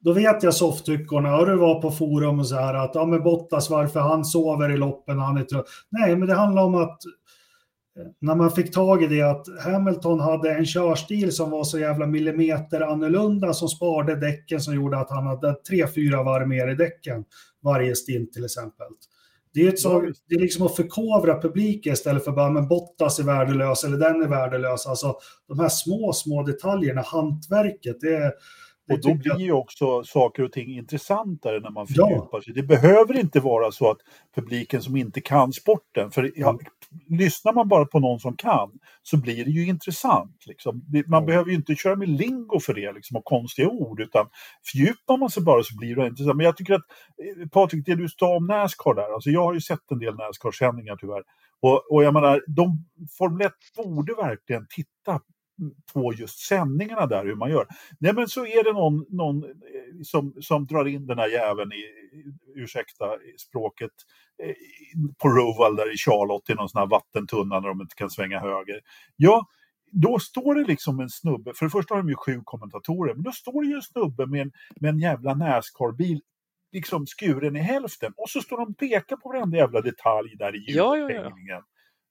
[0.00, 3.22] då vet jag softtyckorna, och det var på forum och så här att ja men
[3.22, 5.66] Bottas varför han sover i loppen han är trött.
[5.88, 7.04] Nej, men det handlar om att
[7.98, 11.78] eh, när man fick tag i det att Hamilton hade en körstil som var så
[11.78, 16.68] jävla millimeter annorlunda som sparade däcken som gjorde att han hade tre, fyra varv mer
[16.68, 17.24] i däcken
[17.62, 18.86] varje stint till exempel.
[19.52, 23.18] Det är, ett så, det är liksom att förkovra publiken istället för bara men Bottas
[23.18, 24.86] är värdelös eller den är värdelös.
[24.86, 25.14] Alltså
[25.48, 28.32] de här små, små detaljerna, hantverket, det är
[28.90, 32.42] och då blir ju också saker och ting intressantare när man fördjupar ja.
[32.42, 32.54] sig.
[32.54, 33.98] Det behöver inte vara så att
[34.34, 36.58] publiken som inte kan sporten, för ja,
[37.08, 38.70] lyssnar man bara på någon som kan
[39.02, 40.46] så blir det ju intressant.
[40.46, 40.82] Liksom.
[41.06, 41.26] Man ja.
[41.26, 44.26] behöver ju inte köra med lingo för det liksom, och konstiga ord, utan
[44.72, 46.36] fördjupar man sig bara så blir det intressant.
[46.36, 46.84] Men jag tycker att,
[47.42, 50.14] eh, Patrik, det du sa om Nascar där, alltså jag har ju sett en del
[50.14, 51.22] Nascar-sändningar tyvärr.
[51.62, 52.84] Och, och jag menar, de,
[53.18, 55.20] Formel 1 borde verkligen titta
[55.92, 57.66] på just sändningarna där, hur man gör.
[57.98, 59.50] Nej, men så är det någon, någon eh,
[60.04, 61.84] som, som drar in den här jäveln i,
[62.56, 63.04] ursäkta
[63.38, 63.90] språket,
[64.42, 64.54] eh,
[65.18, 68.40] på Roval där i Charlotte i någon sån här vattentunna när de inte kan svänga
[68.40, 68.80] höger.
[69.16, 69.46] Ja,
[69.92, 73.22] då står det liksom en snubbe, för det första har de ju sju kommentatorer, men
[73.22, 76.20] då står det ju en snubbe med en, med en jävla Nascar-bil
[76.72, 80.54] liksom skuren i hälften och så står de och pekar på varenda jävla detalj där
[80.54, 81.24] i ljudhängningen.
[81.24, 81.64] Ja, ja, ja.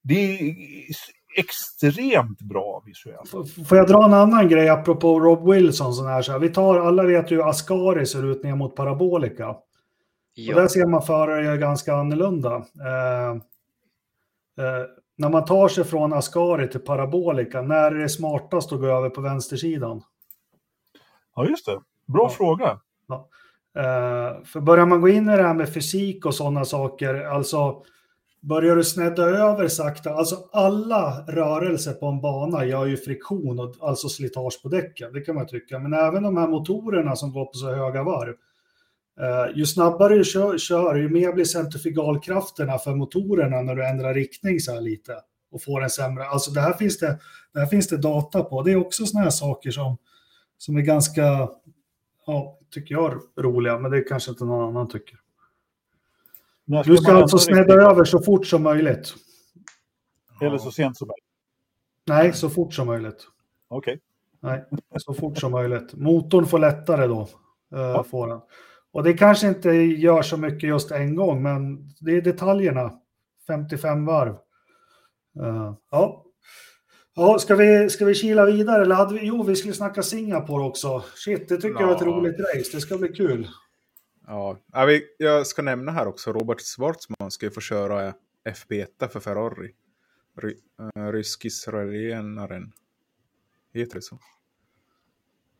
[0.04, 0.56] Det är
[1.36, 3.30] extremt bra visuellt.
[3.68, 5.94] Får jag dra en annan grej apropå Rob Wilson?
[5.94, 6.40] Sån här, så här.
[6.40, 9.50] Vi tar, alla vet ju hur Ascari ser ut ner mot Parabolika.
[9.50, 9.66] Och
[10.36, 12.56] där Ja, ser man förare ganska annorlunda.
[12.56, 13.30] Eh,
[14.66, 14.86] eh,
[15.18, 19.10] när man tar sig från Ascari till Parabolika, när är det smartast att gå över
[19.10, 20.02] på vänstersidan?
[21.36, 21.80] Ja, just det.
[22.08, 22.30] Bra Ja.
[22.30, 22.80] fråga.
[23.78, 27.84] Eh, för börjar man gå in i det här med fysik och sådana saker, alltså
[28.42, 33.76] börjar du snedda över sakta, alltså alla rörelser på en bana gör ju friktion, och,
[33.80, 35.80] alltså slitage på däcken, det kan man tycka.
[35.80, 38.34] Men även de här motorerna som går på så höga varv,
[39.20, 44.14] eh, ju snabbare du kör, kör, ju mer blir centrifugalkrafterna för motorerna när du ändrar
[44.14, 45.14] riktning så här lite
[45.52, 47.20] och får en sämre, alltså det här finns det,
[47.54, 48.64] det, här finns det data på.
[48.64, 49.98] Det är också sådana här saker som,
[50.58, 51.50] som är ganska
[52.26, 55.19] ja, tycker jag roliga, men det kanske inte någon annan tycker.
[56.70, 59.14] När Du ska alltså snedda över så fort som möjligt.
[60.42, 61.26] Eller så sent som möjligt.
[62.08, 63.28] Nej, så fort som möjligt.
[63.68, 64.00] Okej.
[64.42, 64.66] Nej,
[64.98, 65.94] så fort som möjligt.
[65.94, 67.22] Motorn får lättare då.
[67.76, 68.04] eh, Ja.
[68.04, 68.40] Får den.
[68.92, 72.92] Och det kanske inte gör så mycket just en gång, men det är detaljerna.
[73.48, 74.36] 55 varv.
[75.44, 76.26] Eh, ja.
[77.16, 78.82] Ja, ska vi, ska vi kila vidare?
[78.82, 81.04] Eller hade vi, jo, vi skulle snacka Singapore också.
[81.16, 82.08] Shit, det tycker jag var ett Ja.
[82.08, 82.70] roligt race.
[82.74, 83.48] Det ska bli kul.
[84.30, 84.58] Ja,
[85.18, 88.14] jag ska nämna här också, Robert Schwarzman ska ju få köra
[88.50, 89.72] FP1 för Ferrari.
[90.38, 90.58] Ry,
[90.98, 92.72] uh, Rysk-israelienaren.
[93.74, 94.20] Heter det så?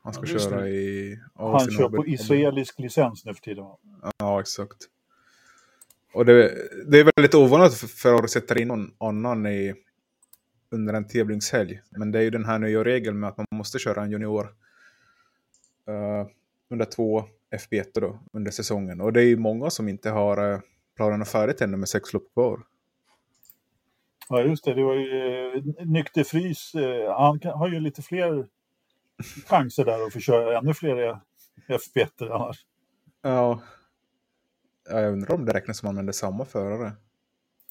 [0.04, 1.20] Han ska Ja, köra i...
[1.36, 3.66] Han Asien kör på israelisk licens nu för tiden.
[4.18, 4.78] Ja, exakt.
[6.14, 6.34] Och det,
[6.88, 9.74] det är väldigt ovanligt för Ferrari sätter in någon annan i,
[10.70, 11.82] under en tävlingshelg.
[11.90, 14.56] Men det är ju den här nya regeln med att man måste köra en junior
[15.88, 16.28] eh,
[16.70, 17.26] under två
[17.56, 19.02] FB1 då, under säsongen.
[19.02, 20.60] Och det är ju många som inte har uh,
[20.96, 22.60] planerna färdigt ännu med sex lopp kvar.
[24.30, 24.74] Ja, just det.
[24.74, 26.76] Det var ju eh, Nykter Frys.
[26.76, 28.48] Eh, han har ju lite fler
[29.48, 31.20] chanser där att få köra ännu fler
[31.68, 32.66] FB1 annars.
[33.22, 33.62] Ja.
[34.90, 36.92] ja, jag undrar om det räknas som man använder samma förare.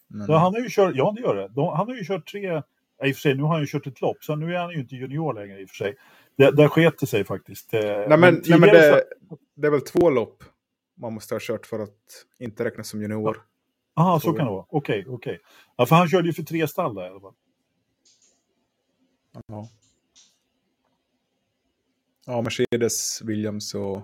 [0.07, 1.49] Men, Ja, han har ju kört, ja det gör det.
[1.49, 2.63] De, han har ju kört tre,
[3.05, 4.71] i och för sig nu har han ju kört ett lopp, så nu är han
[4.71, 5.97] ju inte junior längre i och för sig.
[6.37, 7.75] Det, där sket det sig faktiskt.
[7.75, 9.05] Eh, nej, men, nej, men det,
[9.59, 10.45] det är väl två lopp
[10.95, 13.43] man måste ha kört för att inte räknas som junior.
[13.95, 14.67] Aha, så tror kan det vara.
[14.69, 15.41] Okej, okej.
[15.77, 17.35] Ja, för han körde ju för tre stall där i alla fall.
[19.47, 19.69] Ja.
[22.27, 24.03] Ja, Mercedes, Williams och...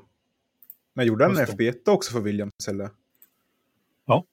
[0.92, 1.72] Men gjorde han Just det.
[1.72, 2.90] FB1 också för Williams eller?
[4.04, 4.24] Ja.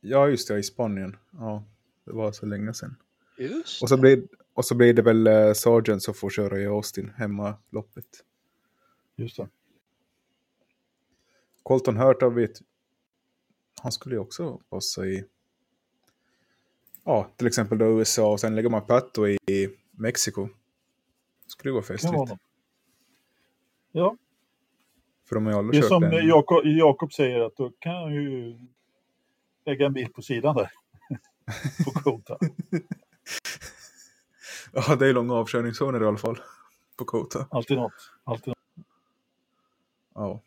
[0.00, 1.16] Ja, just det, i Spanien.
[1.30, 1.64] Ja,
[2.04, 2.96] det var så länge sedan.
[3.38, 4.22] just Och så blir,
[4.54, 8.24] och så blir det väl eh, Sargent som får köra i Austin, hemmaloppet.
[9.16, 9.48] Just det.
[11.62, 12.50] Colton Hurta vet...
[13.82, 15.24] Han skulle ju också passa i...
[17.04, 20.48] Ja, till exempel då USA och sen lägger man Pato i Mexiko.
[21.46, 22.32] Skulle ju vara festligt.
[23.92, 24.16] Ja,
[25.28, 26.28] För de har ju det aldrig är kört som en...
[26.28, 28.58] Jakob, Jakob säger att då kan han ju
[29.66, 30.70] lägga en bil på sidan där.
[31.84, 32.38] på Kota.
[34.72, 36.38] Ja, det är långa avkörningszoner i alla fall.
[36.96, 37.46] På Kota.
[37.50, 38.12] Alltid något.
[38.24, 38.53] Alltid.
[40.14, 40.40] Ja.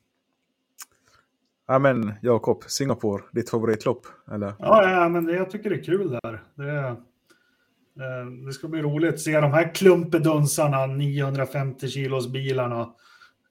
[1.68, 4.07] Ja men Jakob, Singapore, ditt favoritlopp?
[4.31, 4.53] Eller?
[4.60, 6.44] Ja, ja men det, jag tycker det är kul där.
[6.56, 12.81] Det, eh, det ska bli roligt att se de här klumpedunsarna, 950 kilos bilarna,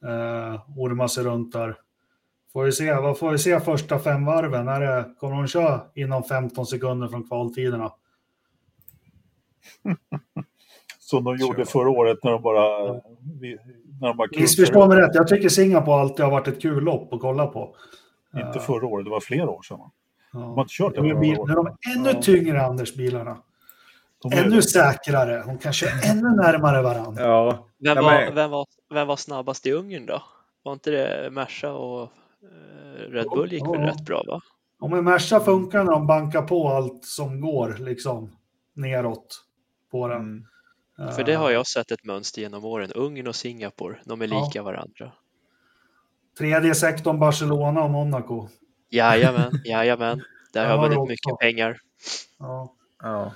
[0.03, 1.77] eh, orma sig runt där.
[2.53, 4.69] Får vi se, vad får vi se första fem varven?
[4.69, 7.93] Är det, kommer de köra inom 15 sekunder från kvaltiderna?
[10.99, 12.95] Som de gjorde förra året när de bara...
[14.37, 17.77] Missförstå mig rätt, jag tycker Singapore alltid har varit ett kul lopp att kolla på.
[18.47, 19.79] Inte förra året, det var flera år sedan.
[20.33, 20.39] Ja.
[20.39, 21.47] De har inte kört det Nu är, förra bil, året.
[21.49, 22.23] nu är de ännu Ja.
[22.23, 23.37] tyngre, Anders, bilarna.
[24.23, 24.63] De är Ännu det.
[24.63, 25.43] säkrare.
[25.47, 27.23] De kan köra ännu närmare varandra.
[27.25, 27.67] Ja.
[27.79, 30.23] Vem, var, vem, var, vem var snabbast i Ungern då?
[30.63, 33.87] Var inte det Merca och eh, Red Bull gick väl Ja.
[33.87, 34.41] rätt bra va?
[34.81, 38.31] Om en Merca funkar när de bankar på allt som går liksom
[38.75, 39.45] neråt
[39.91, 40.21] på den.
[40.21, 40.45] Mm.
[40.97, 42.93] För det har jag sett ett mönster genom åren.
[42.95, 44.45] Ungern och Singapore, de är Ja.
[44.45, 45.13] lika varandra.
[46.39, 48.49] Tredje sektorn Barcelona och Monaco.
[48.91, 50.23] Jajamän, jajamän.
[50.53, 51.11] Där Ja, har väldigt också.
[51.11, 51.79] mycket pengar.
[52.39, 52.75] Ja.
[53.03, 53.33] Ja.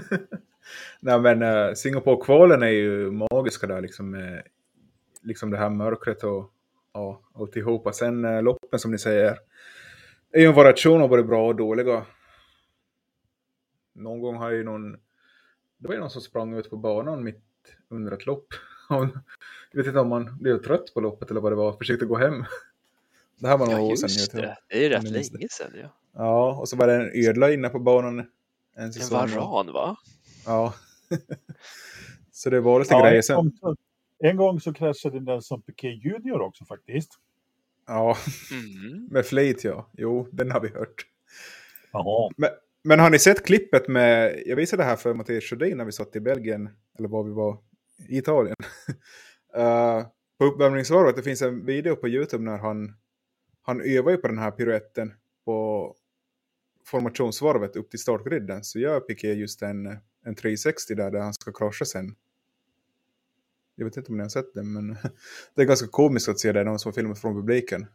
[1.00, 4.42] Nej men uh, Singapore-kvalen är ju magiska där liksom med
[5.22, 6.50] liksom det här mörkret och
[6.92, 7.92] ja, alltihopa.
[7.92, 9.38] Sen uh, loppen som ni säger
[10.32, 12.06] är ju en variation av både bra och dåliga.
[13.94, 14.96] Någon gång har ju någon,
[15.80, 17.42] det var ju någon som sprang ut på banan mitt
[17.88, 18.46] under ett lopp.
[19.72, 22.16] Jag vet inte om man blev trött på loppet eller vad det var, försökte gå
[22.16, 22.44] hem.
[23.38, 24.40] Det här var några Ja, år sedan.
[24.42, 24.56] det.
[24.68, 25.34] Det är rätt minns det.
[25.38, 25.88] länge sedan ja.
[26.14, 28.26] Ja, och så var det en ödla inne på banan En
[28.76, 29.96] En varan va?
[30.46, 30.74] Ja.
[32.32, 33.36] så det var lite Ja, grejer en, sen.
[33.36, 33.76] gång, så-
[34.18, 37.18] en gång så kraschade Nelson Piquet Junior också faktiskt.
[37.86, 38.16] Ja,
[38.52, 39.06] Mm.
[39.10, 39.86] med flit ja.
[39.92, 41.06] Jo, den har vi hört.
[41.92, 42.30] Jaha.
[42.36, 42.50] Men,
[42.82, 45.92] men har ni sett klippet med, jag visade det här för Mattias Sjödin när vi
[45.92, 47.58] satt i Belgien, eller var vi var,
[48.08, 48.56] i Italien.
[49.56, 50.06] uh,
[50.38, 52.94] på uppvärmningsvarvet, det finns en video på YouTube när han,
[53.62, 55.12] han övar ju på den här piruetten
[55.44, 55.96] på
[56.84, 58.64] formationsvarvet upp till startgriden.
[58.64, 59.86] Så gör Piqué just en,
[60.24, 62.14] en 360 där, där han ska krascha sen.
[63.74, 64.96] Jag vet inte om ni har sett den, men
[65.54, 67.86] det är ganska komiskt att se det, någon som filmat från publiken.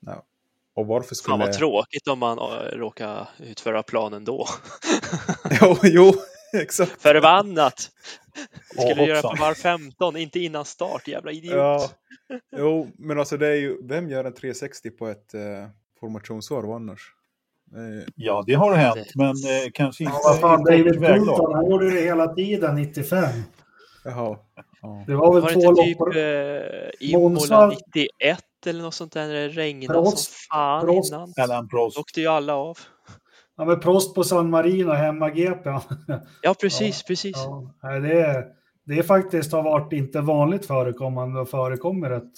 [0.00, 0.26] Ja.
[0.74, 1.32] Och varför skulle...
[1.32, 2.44] Fan vad tråkigt om man äh,
[2.78, 4.46] råkar utföra planen då.
[5.60, 6.12] jo, jo,
[6.60, 7.02] exakt.
[7.02, 7.90] Förbannat!
[8.76, 9.36] Ja, Skulle göra hoppsan.
[9.36, 11.54] på var 15, inte innan start, jävla idiot.
[11.54, 11.90] Ja,
[12.56, 15.40] jo, men alltså det är ju, vem gör en 360 på ett eh,
[16.00, 17.00] formationsvarv annars?
[17.70, 20.92] Det Ja, det har hänt, Det- men eh, kanske inte Ja, vad fan, David.
[20.94, 23.24] Coulthard, han gjorde det hela tiden, 95.
[24.04, 24.38] Jaha.
[24.82, 25.04] Ja.
[25.06, 25.84] Det var väl Var det två lopp.
[25.84, 26.16] typ
[27.00, 30.18] eh, Imola 91 eller något sånt där när det regnade Prost.
[30.18, 31.12] som fan Prost.
[31.12, 31.32] innan?
[31.40, 31.98] Alan Prost.
[31.98, 32.78] Åkte ju alla av.
[33.56, 35.70] Ja, men Prost på San Marino, hemma GP.
[36.42, 37.36] Ja, precis, precis.
[37.82, 38.44] Ja, det, är,
[38.86, 42.32] det är faktiskt har varit inte vanligt förekommande och förekommer rätt.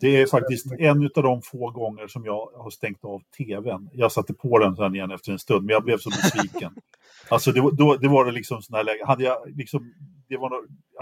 [0.00, 3.90] Det är faktiskt en av de få gånger som jag har stängt av tvn.
[3.92, 6.72] Jag satte på den sen igen efter en stund, men jag blev så besviken.
[7.28, 9.04] alltså det, var- då, det var det liksom sån här läge.
[9.06, 9.92] Hade jag, liksom,
[10.32, 10.52] det var,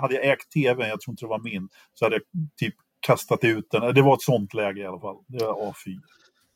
[0.01, 2.23] hade jag ägt tvn, jag tror inte det var min, så hade jag
[2.57, 3.94] typ kastat ut den.
[3.94, 5.16] Det var ett sånt läge i alla fall.
[5.27, 5.97] Det var A fy.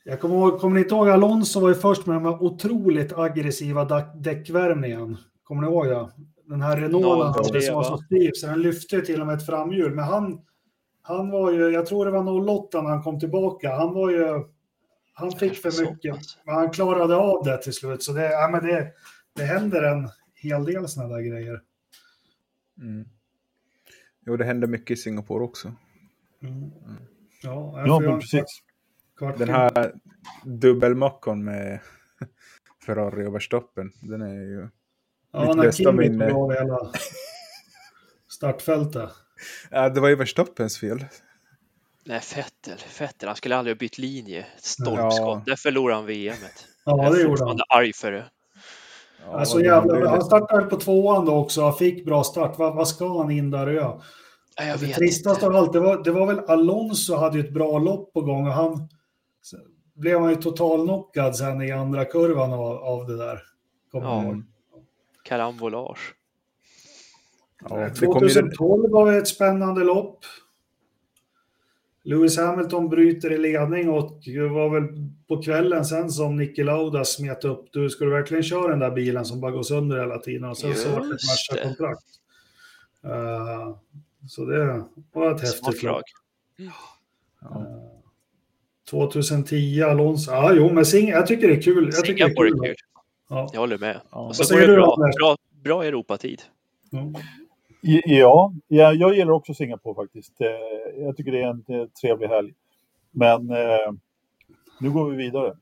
[0.04, 3.12] Jag kommer, ihåg, kommer ni inte ihåg Alonso var ju först med de här otroligt
[3.18, 3.84] aggressiva
[4.14, 5.16] däckvärmningen.
[5.44, 6.10] Kommer ni ihåg det?
[6.46, 7.88] Den här Renaulten hade som var va?
[7.88, 9.94] så stiv så den lyfte till och med ett framhjul.
[9.94, 10.40] Men han,
[11.02, 13.76] han var ju, jag tror det var 08 när han kom tillbaka.
[13.76, 14.44] Han var ju,
[15.12, 16.16] han fick för mycket.
[16.44, 18.02] Men han klarade av det till slut.
[18.02, 18.92] Så det, ja, men det,
[19.36, 21.60] det händer en hel del sådana där grejer.
[22.78, 23.08] Mm.
[24.26, 25.72] Jo, det hände mycket i Singapore också.
[26.42, 26.70] Mm.
[27.42, 28.44] Ja, jag Ja, göra men en precis.
[29.18, 29.92] kvart Den här
[30.44, 31.80] dubbelmackan med
[32.86, 34.68] Ferrari och Verstappen, den är ju...
[35.32, 36.28] ja, mitt när bästa Kimi minne.
[36.30, 36.92] tog av hela
[38.28, 39.10] startfältet.
[39.70, 41.04] Ja, det var ju Verstappens fel.
[42.04, 44.46] Nej, Fettel, Fettel, han skulle aldrig ha bytt linje.
[44.58, 45.42] Stolpskott, Ja.
[45.46, 46.66] där förlorade han VMet.
[46.84, 47.30] Ja, jag är det gjorde han.
[47.30, 48.30] fortfarande arg för det.
[49.30, 52.58] Ja, Alltså jävla, han startade på tvåan då också, han fick bra start.
[52.58, 54.00] Vad, vad ska han in där och göra?
[54.56, 55.58] Jag Det tristaste inte.
[55.58, 58.46] av allt, det var, det var väl Alonso hade ju ett bra lopp på gång
[58.46, 58.88] och han
[59.94, 63.42] blev han ju totalknockad sen i andra kurvan av, av det där.
[63.92, 64.22] Kommer Ja.
[64.24, 64.42] ihåg.
[65.24, 66.14] Karambolage.
[67.68, 70.18] Ja, det kom ju den, 2012 var ett spännande lopp.
[72.06, 74.88] Lewis Hamilton bryter i ledning och det var väl
[75.28, 77.66] på kvällen sen som Niki Lauda smet upp.
[77.72, 80.74] Du skulle verkligen köra den där bilen som bara går sönder hela tiden och sen
[80.74, 81.56] så var det ett Just det.
[81.56, 82.04] Merca-kontrakt.
[83.04, 83.76] Uh,
[84.28, 86.02] så det var ett häftigt lag.
[87.40, 87.90] ja.
[88.90, 90.30] 2010 Alonso.
[90.30, 91.90] Ja, jo, men Sing jag tycker det är kul.
[91.94, 92.60] Jag tycker det är Singapore kul.
[92.64, 92.76] är kul.
[93.30, 93.50] Ja.
[93.52, 94.00] Jag håller med.
[94.10, 94.18] Ja.
[94.18, 94.94] Och Vad så säger går det du, bra.
[94.94, 95.14] Anders?
[95.16, 96.42] Bra, bra Europatid.
[96.92, 97.14] Mm.
[97.86, 100.40] Ja, jag, jag gillar också Singapore faktiskt.
[100.40, 100.48] Eh,
[101.04, 102.52] Jag tycker det är en eh, trevlig helg.
[103.10, 103.92] Men eh,
[104.80, 105.56] nu går vi vidare.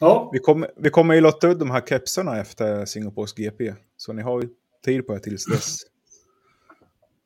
[0.00, 3.74] Ja, vi, kommer, vi kommer ju lotta ut de här kepsarna efter Singapores GP.
[3.96, 4.48] Så ni har ju
[4.84, 5.76] tid på er tills dess.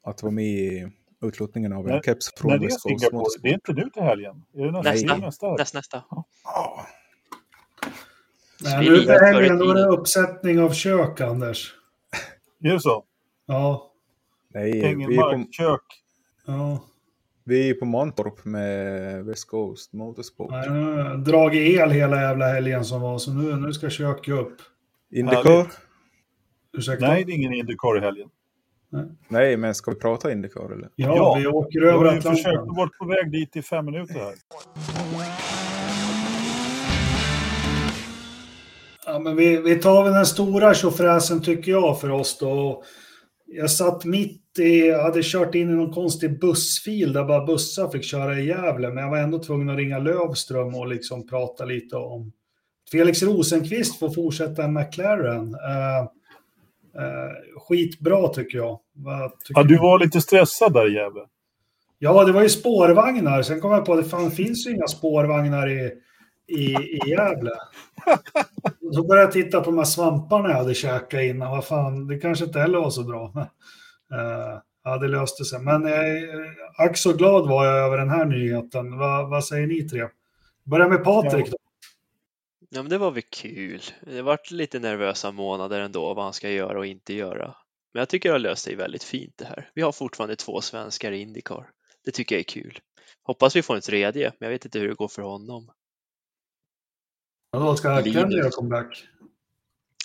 [0.02, 0.88] Att vara med i
[1.22, 4.02] utlottningen av en När- keps från När det är Singapore, det är inte nu till
[4.02, 4.44] helgen.
[4.54, 4.90] Är det nästa?
[5.16, 5.16] Nästa.
[5.16, 5.56] nästa helg?
[5.58, 6.04] Näst, nästa.
[6.44, 6.86] Ja.
[8.64, 11.74] Nej, Vi nu före helgen då är det uppsättning av kök, Anders.
[12.62, 13.04] Är det så?
[13.46, 13.90] Ja,
[14.54, 15.80] Nej, vi är, Ängelmark, på, kök.
[16.46, 16.84] ja.
[17.44, 20.50] vi är på Mantorp med West Coast Motorsport.
[20.50, 23.90] Nej, nu har jag dragit el hela jävla helgen som var, så nu, nu ska
[23.90, 24.56] kök upp.
[25.12, 25.66] Indycar?
[26.76, 27.06] Ursäkta?
[27.08, 28.28] Nej, det är ingen Indycar i helgen.
[29.28, 30.88] Nej, men ska vi prata Indycar eller?
[30.96, 31.36] Ja, Ja.
[31.40, 32.70] vi åker över har ju försökt Atlanten.
[32.70, 34.34] att vara på väg dit i fem minuter här.
[39.06, 42.82] Ja, men vi, vi tar väl den stora tjofräsen tycker jag för oss då.
[43.46, 47.88] Jag satt mitt i, jag hade kört in i någon konstig bussfil där bara bussar
[47.88, 51.64] fick köra i Gävle, men jag var ändå tvungen att ringa Lövström och liksom prata
[51.64, 52.32] lite om
[52.90, 55.54] Felix Rosenqvist får fortsätta en McLaren.
[55.54, 56.02] Uh,
[57.02, 58.80] uh, skitbra tycker jag.
[59.44, 61.20] Tycker Ja, du var lite stressad där Gävle.
[61.98, 63.42] Ja, det var ju spårvagnar.
[63.42, 65.92] Sen kom jag på att det fan finns ju inga spårvagnar i,
[66.46, 67.52] i, i Gävle.
[68.80, 71.50] Då började jag titta på de här svamparna jag hade käkat innan.
[71.50, 73.32] Vad fan, det kanske inte heller var så bra.
[74.12, 75.60] Uh, ja, det löste sig.
[75.60, 75.92] Men eh,
[76.76, 78.98] ack så glad var jag över den här nyheten.
[78.98, 80.08] Va, vad säger ni tre?
[80.64, 81.50] Börja med Patrik.
[81.50, 81.56] Då.
[82.70, 83.80] Ja, men det var väl kul.
[84.00, 87.54] Det varit lite nervösa månader ändå vad han ska göra och inte göra.
[87.92, 89.70] Men jag tycker det har löst sig väldigt fint det här.
[89.74, 91.70] Vi har fortfarande två svenskar i Indycar.
[92.04, 92.78] Det tycker jag är kul.
[93.22, 95.70] Hoppas vi får en tredje, men jag vet inte hur det går för honom.
[97.54, 98.14] Ja, då ska Linus.
[98.14, 99.04] Kenny comeback.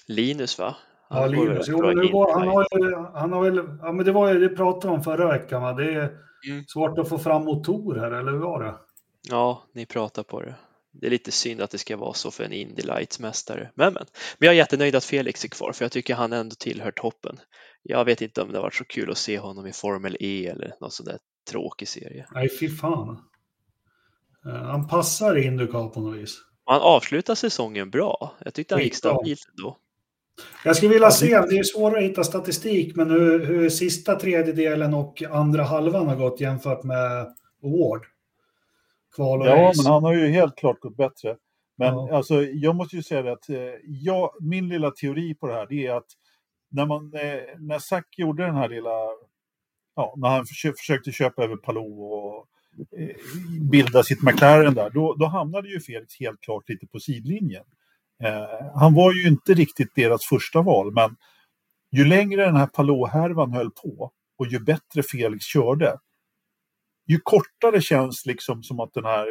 [0.08, 0.76] Linus va?
[1.10, 1.66] Ja, går väl Linus.
[1.68, 4.40] Jo, men nu var, han, har ju, han har väl, ja men det var ju,
[4.40, 5.74] det pratade om förra veckan va?
[5.74, 6.18] Det är
[6.50, 6.64] Mm.
[6.68, 8.76] svårt att få fram motorer, eller hur var det?
[9.30, 10.56] Ja, ni pratar på det.
[10.92, 13.72] Det är lite synd att det ska vara så för en Indy Lights-mästare.
[13.76, 14.06] Men, men.
[14.38, 17.40] Men jag är jättenöjd att Felix är kvar, för jag tycker han ändå tillhör toppen.
[17.84, 20.48] Jag vet inte om det har varit så kul att se honom i Formel E
[20.48, 21.18] eller någon sån där
[21.52, 22.26] tråkig serie.
[22.32, 23.18] Nej, fy fan.
[24.46, 26.38] Eh, Han passar i Indycar på något vis.
[26.70, 28.32] Och han avslutar säsongen bra.
[28.46, 29.78] Jag tyckte han gick stabilt ändå.
[30.66, 34.94] Jag skulle vilja se, det är svårare att hitta statistik, men hur, hur sista tredjedelen
[34.94, 38.06] och andra halvan har gått jämfört med Award.
[39.16, 39.84] Kval och Ja, race.
[39.84, 41.38] men han har ju helt klart gått bättre.
[41.78, 42.16] Men Ja.
[42.18, 45.68] alltså, jag måste ju säga det att eh, jag, min lilla teori på det här
[45.70, 46.08] det är att
[46.72, 48.90] när, man, eh, när Zack gjorde den här lilla,
[49.96, 52.46] ja, när han försö- försökte köpa över Palou och
[52.98, 53.16] Eh,
[53.72, 57.66] bilda sitt McLaren där, då, då hamnade ju Felix helt klart lite på sidlinjen.
[58.24, 61.16] Eh, han var ju inte riktigt deras första val, men
[61.92, 65.98] ju längre den här Palou-härvan höll på och ju bättre Felix körde,
[67.08, 69.28] ju kortare känns liksom som att den här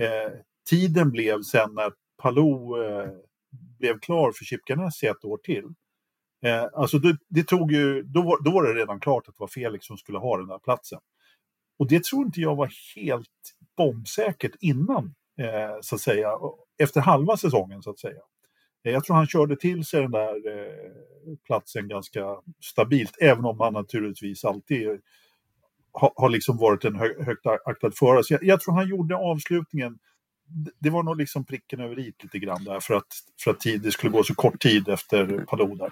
[0.00, 0.32] eh,
[0.70, 1.92] tiden blev sen när
[2.22, 3.10] Palou eh,
[3.78, 5.64] blev klar för Chip Ganassi ett år till.
[6.44, 9.40] Eh, alltså det, det tog ju, då, var- då var det redan klart att det
[9.40, 11.00] var Felix som skulle ha den där platsen.
[11.78, 13.28] Och det tror inte jag var helt
[13.76, 16.30] bombsäkert innan, eh, så att säga,
[16.78, 18.20] efter halva säsongen så att säga.
[18.84, 22.20] Eh, jag tror han körde till sig den där eh, platsen ganska
[22.64, 24.88] stabilt, även om han naturligtvis alltid
[25.92, 28.24] har, har liksom varit en hö, högt aktad förare.
[28.24, 29.98] Så jag, jag tror han gjorde avslutningen,
[30.48, 33.06] det- det var nog liksom pricken över i lite grann där för att,
[33.44, 35.90] för att tid, det skulle gå så kort tid efter Palou där.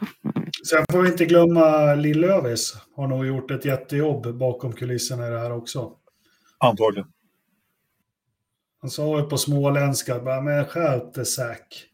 [0.70, 2.76] Sen får vi inte glömma Lill-Lövis.
[2.96, 5.92] Har nog gjort ett jättejobb bakom kulisserna i det här också.
[6.58, 7.08] Antagligen.
[8.80, 11.84] Han sa ju på småländska, bara, men skärp dig Zack.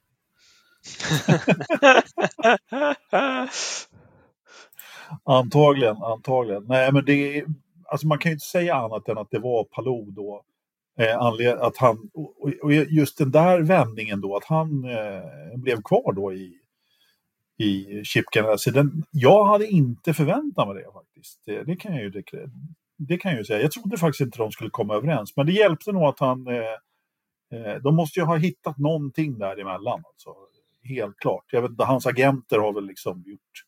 [5.25, 6.65] Antagligen, antagligen.
[6.69, 7.45] Nej, men det är,
[7.85, 10.43] alltså man kan ju inte säga annat än att det var Palou då.
[10.99, 11.21] Eh,
[11.61, 15.23] att han, och, och just den där vändningen då, att han eh,
[15.57, 16.60] blev kvar då i,
[17.61, 18.71] i Chip Ganassi.
[18.71, 21.41] Den, jag hade inte förväntat mig det faktiskt.
[21.47, 22.25] Det, det, kan jag ju, det,
[22.97, 23.61] det kan jag ju säga.
[23.61, 25.37] Jag trodde faktiskt inte de skulle komma överens.
[25.37, 26.47] Men det hjälpte nog att han...
[26.47, 26.55] Eh,
[27.53, 30.03] eh, de måste ju ha hittat någonting däremellan.
[30.07, 30.31] Alltså.
[30.83, 31.45] Helt klart.
[31.51, 33.65] Jag vet inte, hans agenter har väl liksom gjort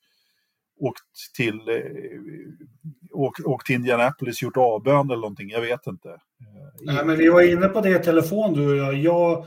[0.81, 5.51] åkt till, eh, åkt, åkt till Indianapolis, gjort avbön eller någonting.
[5.51, 6.09] Jag vet inte.
[6.09, 6.17] Eh,
[6.81, 9.47] Nej, men vi var inne på det i telefon du och jag.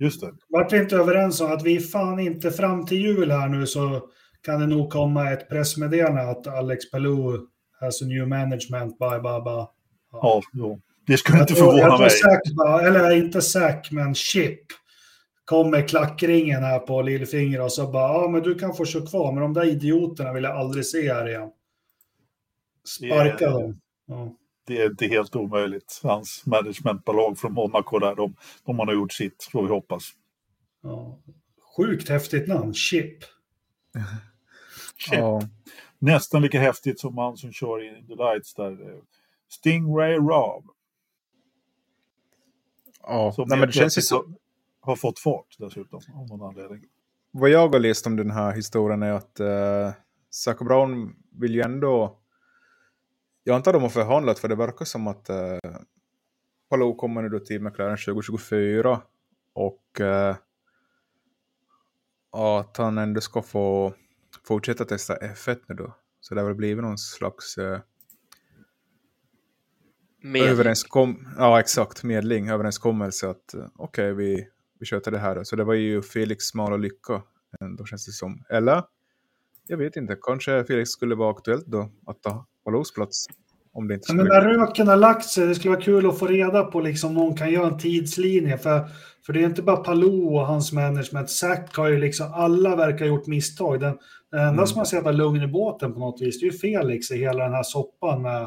[0.00, 0.30] Just det.
[0.48, 4.00] vart inte överens om att vi fan inte fram till jul här nu så
[4.42, 7.38] kan det nog komma ett pressmeddelande att Alex Palou
[7.80, 9.66] has a new management, bye bye bye.
[10.12, 10.80] Ja, jo.
[11.06, 12.10] Det skulle inte Jag tror- förvåna mig.
[12.56, 14.60] Bara, eller inte Zack, men Chip
[15.44, 19.06] kom med klackringen här på lillfinger och så bara, ja men du kan få köra
[19.06, 21.48] kvar, men de där idioterna vill jag aldrig se här igen.
[22.84, 23.80] Sparka är- dem.
[24.06, 24.36] Ja.
[24.70, 26.00] Det är inte helt omöjligt.
[26.02, 28.34] Hans managementbolag från Monaco där, de,
[28.64, 30.10] de har nog gjort sitt, får vi hoppas.
[30.82, 31.18] Ja.
[31.76, 33.18] Sjukt häftigt namn, Chip.
[35.10, 35.40] Ja.
[35.98, 38.72] Nästan lika häftigt som han som kör i The Lights där.
[38.72, 38.98] eh,
[39.48, 40.64] Stingray Rob.
[43.02, 43.32] ja.
[43.32, 44.16] Som Nej, men det känns ju så.
[44.16, 44.24] har-
[44.80, 46.80] har fått fart dessutom, av någon anledning.
[47.30, 49.92] Vad jag har läst om den här historien är att uh,
[50.30, 52.19] Zac Brown vill ju ändå...
[53.50, 55.58] Jag antar de har förhandlat för det verkar som att uh,
[56.68, 59.02] Palou kommer nu då till McLaren 2024
[59.52, 60.36] och uh,
[62.32, 63.94] att han ändå ska få
[64.46, 65.94] fortsätta testa F1 nu då.
[66.20, 67.56] Så det har väl blivit någon slags
[70.22, 71.28] Med, överenskom...
[71.38, 72.02] Ja, exakt.
[72.02, 74.48] Medling, överenskommelse att uh, okej, vi,
[74.80, 75.34] vi sköter det här.
[75.34, 75.44] då.
[75.44, 77.22] Så det var ju Felix smal och lycka.
[77.78, 78.44] Då känns det som.
[78.48, 78.82] Eller?
[79.66, 80.18] Jag vet inte.
[80.22, 83.26] Kanske Felix skulle vara aktuellt då att ta Palous plats.
[83.72, 84.40] Om det inte Ja, men skulle...
[84.42, 87.36] när röken har lagt sig, det skulle vara kul att få reda på liksom någon
[87.36, 88.58] kan göra en tidslinje.
[88.58, 88.80] För,
[89.26, 91.30] för det är inte bara Palou och hans management.
[91.30, 93.80] Zack har ju liksom, alla verkar ha gjort misstag.
[93.80, 93.98] Den,
[94.30, 94.66] den enda Mm.
[94.66, 97.44] som har sett lugn i båten på något vis, det är ju Felix i hela
[97.44, 98.42] den här soppan med,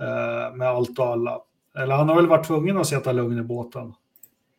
[0.00, 1.38] eh, med allt och alla.
[1.78, 3.92] Eller han har väl varit tvungen att sätta lugn i båten.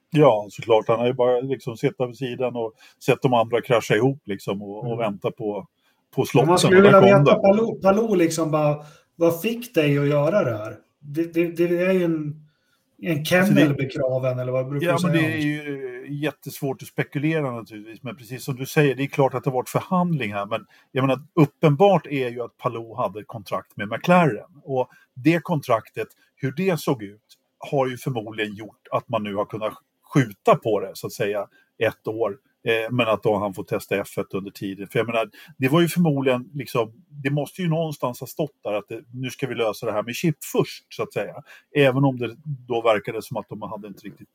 [0.09, 0.87] Ja, såklart.
[0.87, 2.73] Han har ju bara liksom sett vid sidan och
[3.05, 4.97] sett de andra krascha ihop liksom och, och Mm.
[4.97, 5.67] vänta på,
[6.15, 6.49] på slotten.
[6.49, 7.35] man skulle vilja veta.
[7.35, 8.85] Palou, Palou liksom bara,
[9.15, 10.75] vad fick dig att göra det här?
[10.99, 12.47] Det, det, det är ju en,
[13.01, 15.13] en kennel alltså begraven eller vad brukar ja, du säga?
[15.13, 18.03] Men det är ju jättesvårt att spekulera naturligtvis.
[18.03, 20.45] Men precis som du säger, det är klart att det har varit förhandling här.
[20.45, 24.61] Men jag menar, uppenbart är ju att Palou hade kontrakt med McLaren.
[24.63, 27.21] Och det kontraktet, hur det såg ut,
[27.71, 29.73] har ju förmodligen gjort att man nu har kunnat
[30.13, 31.47] skjuta på det så att säga
[31.77, 32.37] ett år.
[32.67, 34.87] Eh, men att då han får testa F1 under tiden.
[34.87, 36.91] För jag menar, det var ju förmodligen, liksom,
[37.23, 40.03] det måste ju någonstans ha stått där att det, nu ska vi lösa det här
[40.03, 41.35] med chip först så att säga.
[41.75, 42.35] Även om det
[42.67, 44.27] då verkade som att de hade inte riktigt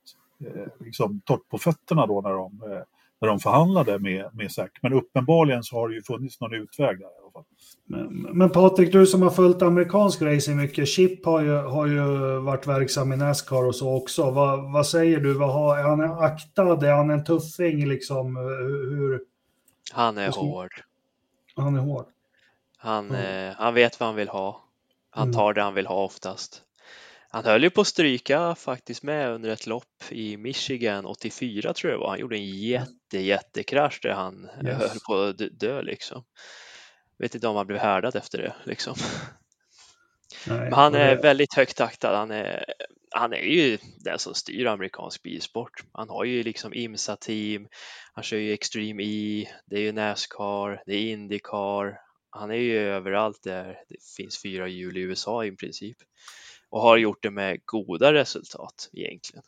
[0.47, 2.83] eh, liksom, torrt på fötterna då när de, eh,
[3.23, 4.71] när de förhandlade med, med SAC.
[4.83, 7.45] Men uppenbarligen så har det ju funnits någon utväg där i alla fall.
[7.85, 12.01] Men, men Patrik, du som har följt amerikansk racing mycket, Chip har ju, har ju
[12.39, 14.31] varit verksam i Nascar och så också.
[14.31, 15.33] Va, vad säger du?
[15.33, 16.87] Vad har, är han aktad?
[16.87, 18.37] Är han en tuffing liksom?
[18.37, 19.21] Hur,
[19.93, 20.73] han är hård.
[21.57, 22.07] Han är hård.
[22.77, 23.49] Han, mm.
[23.49, 24.65] eh, han vet vad han vill ha.
[25.11, 25.35] Han mm.
[25.35, 26.63] tar det han vill ha oftast.
[27.33, 31.93] Han höll ju på att stryka faktiskt med under ett lopp i Michigan 84 tror
[31.93, 32.09] jag var.
[32.09, 34.79] Han gjorde en jätte jättekrasch där han yes.
[34.79, 36.25] höll på att dö liksom
[37.23, 38.95] vet inte om han blev härdad efter det liksom.
[40.47, 41.23] Nej, Men han är det...
[41.23, 42.17] väldigt högt aktad.
[42.17, 42.65] Han är,
[43.11, 45.85] han är ju den som styr amerikansk bilsport.
[45.93, 47.69] Han har ju liksom IMSA-team,
[48.13, 51.99] han kör ju Extreme E, det är ju Nascar, det är Indycar.
[52.31, 55.97] Han är ju överallt där det finns fyra hjul i USA i princip
[56.73, 59.43] och har gjort det med goda resultat egentligen.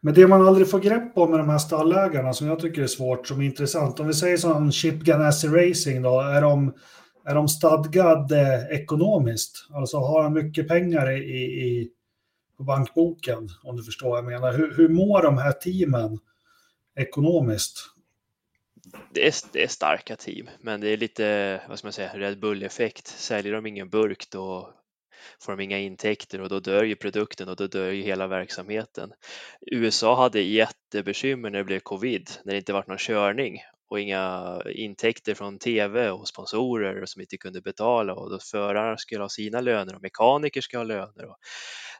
[0.00, 2.86] Men det man aldrig får grepp om med de här stallägarna som jag tycker är
[2.86, 6.74] svårt, som är intressant, om vi säger som Chip Ganassi Racing då, är de,
[7.24, 9.66] är de stadgade ekonomiskt?
[9.70, 11.90] Alltså har de mycket pengar i, i,
[12.56, 14.52] på bankboken, om du förstår vad jag menar.
[14.52, 16.18] Hur, hur mår de här teamen
[16.98, 17.78] ekonomiskt?
[19.14, 22.40] Det är, det är starka team, men det är lite, vad ska man säga, Red
[22.40, 23.06] Bull-effekt.
[23.06, 24.74] Säljer de ingen burk då
[25.40, 29.12] får de inga intäkter och då dör ju produkten och då dör ju hela verksamheten.
[29.72, 34.62] USA hade jättebekymmer när det blev covid, när det inte var någon körning och inga
[34.74, 39.60] intäkter från tv och sponsorer som inte kunde betala och då förarna skulle ha sina
[39.60, 41.24] löner och mekaniker ska ha löner.
[41.24, 41.36] Och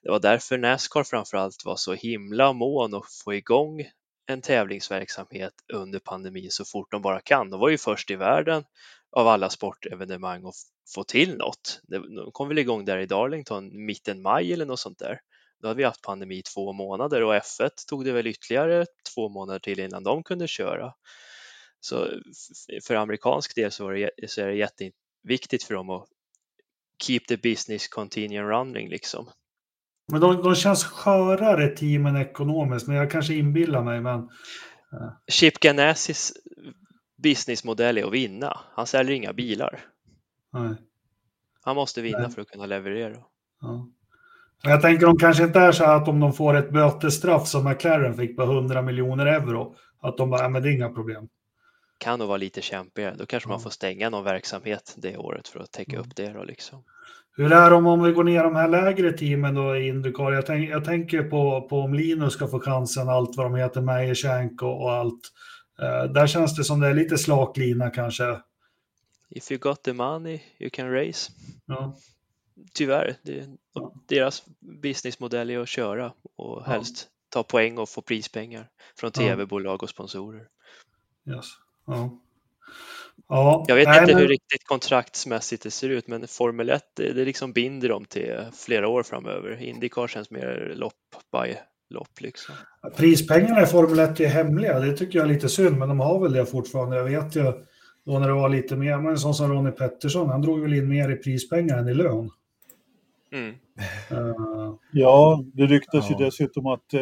[0.02, 3.86] det var därför Nascar framförallt var så himla mån att få igång
[4.26, 7.50] en tävlingsverksamhet under pandemin så fort de bara kan.
[7.50, 8.64] De var ju först i världen
[9.12, 10.54] av alla sportevenemang att
[10.94, 11.80] få till något.
[11.82, 15.20] De kom väl igång där i Darlington mitten maj eller något sånt där.
[15.60, 19.28] Då hade vi haft pandemi i två månader och F1 tog det väl ytterligare två
[19.28, 20.92] månader till innan de kunde köra.
[21.80, 22.08] Så
[22.86, 26.06] för amerikansk del så, det, så är det jätteviktigt för dem att
[27.02, 29.30] keep the business continuing running liksom.
[30.12, 34.00] Men de, de känns skörare teamen ekonomiskt, men jag kanske inbillar mig.
[34.00, 34.28] Men...
[35.30, 36.32] Chip Ganassis
[37.22, 38.60] businessmodell är att vinna.
[38.72, 39.80] Han säljer inga bilar.
[40.52, 40.74] Nej.
[41.62, 42.30] Han måste vinna Nej.
[42.30, 43.16] för att kunna leverera.
[43.60, 43.88] Ja.
[44.62, 47.64] Jag tänker de kanske inte är så här att om de får ett bötesstraff som
[47.64, 51.28] McLaren fick på 100 miljoner euro, att de bara, men det är inga problem.
[51.98, 53.14] Kan nog vara lite kämpigare.
[53.18, 53.52] Då kanske ja.
[53.52, 56.00] man får stänga någon verksamhet det året för att täcka ja.
[56.00, 56.84] upp det då liksom.
[57.36, 60.32] Hur är det om, om vi går ner de här lägre teamen då i Indycar?
[60.32, 63.80] Jag, tänk, jag tänker på, på om Linus ska få chansen, allt vad de heter,
[63.80, 65.20] Meyershank och, och allt.
[65.82, 68.40] Uh, där känns det som det är lite slak lina kanske.
[69.30, 71.32] If you got the money you can race.
[71.66, 71.96] Ja.
[72.72, 73.94] Tyvärr, det, ja.
[74.08, 79.90] deras businessmodell är att köra och helst ta poäng och få prispengar från tv-bolag och
[79.90, 80.48] sponsorer.
[81.26, 81.46] Yes.
[81.86, 82.18] Ja.
[83.28, 84.22] Ja, jag vet nej, inte men...
[84.22, 88.46] hur riktigt kontraktsmässigt det ser ut, men Formel 1 det, det liksom binder dem till
[88.52, 89.62] flera år framöver.
[89.62, 90.94] Indycar känns mer lopp
[91.32, 91.54] by
[91.90, 92.20] lopp.
[92.20, 92.54] Liksom.
[92.96, 96.20] Prispengarna i Formel 1 är hemliga, det tycker jag är lite synd, men de har
[96.20, 96.96] väl det fortfarande.
[96.96, 97.52] Jag vet ju
[98.06, 100.88] då när det var lite mer, men sån som Ronnie Pettersson, han drog väl in
[100.88, 102.30] mer i prispengar än i lön.
[103.32, 103.54] Mm.
[104.12, 106.16] Uh, ja, det ryktas ja.
[106.18, 107.00] ju dessutom att uh,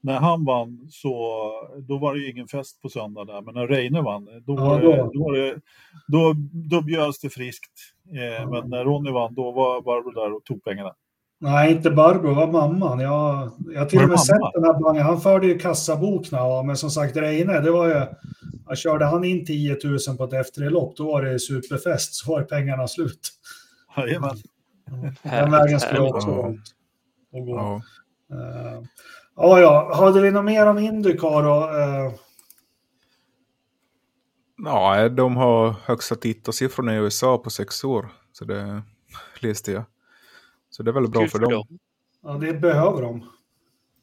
[0.00, 1.12] när han vann så
[1.78, 4.78] då var det ju ingen fest på söndag där, men när Reine vann, då, ja,
[4.82, 5.10] då.
[5.14, 5.60] Då, var det,
[6.08, 6.34] då,
[6.70, 7.72] då bjöds det friskt.
[8.12, 8.50] Eh, ja.
[8.50, 10.94] Men när Ronny vann, då var Barbro där och tog pengarna.
[11.42, 13.00] Nej, inte Barbro, det var mamman.
[13.00, 15.02] Jag, jag har till och med sett den här bangen.
[15.02, 18.06] Han förde ju kassabok när men som sagt Reine, det var ju...
[18.68, 22.42] Jag körde han in 10 000 på ett efterlopp, då var det superfest, så var
[22.42, 23.30] pengarna slut.
[23.96, 24.36] Jajamän.
[25.22, 26.30] Den vägen skulle jag också
[27.32, 27.56] att gå.
[27.56, 27.82] Ja.
[28.32, 28.84] Uh,
[29.36, 29.94] ja, ja.
[29.94, 31.70] Hade vi något mer om Indycar då?
[31.70, 32.14] Uh...
[34.64, 38.08] Ja, de har högsta tittarsiffrorna i USA på sex år.
[38.32, 38.82] Så det
[39.40, 39.84] läste jag.
[40.70, 41.50] Så det är väl bra för, för dem.
[41.52, 41.78] dem.
[42.22, 43.24] Ja, det behöver de.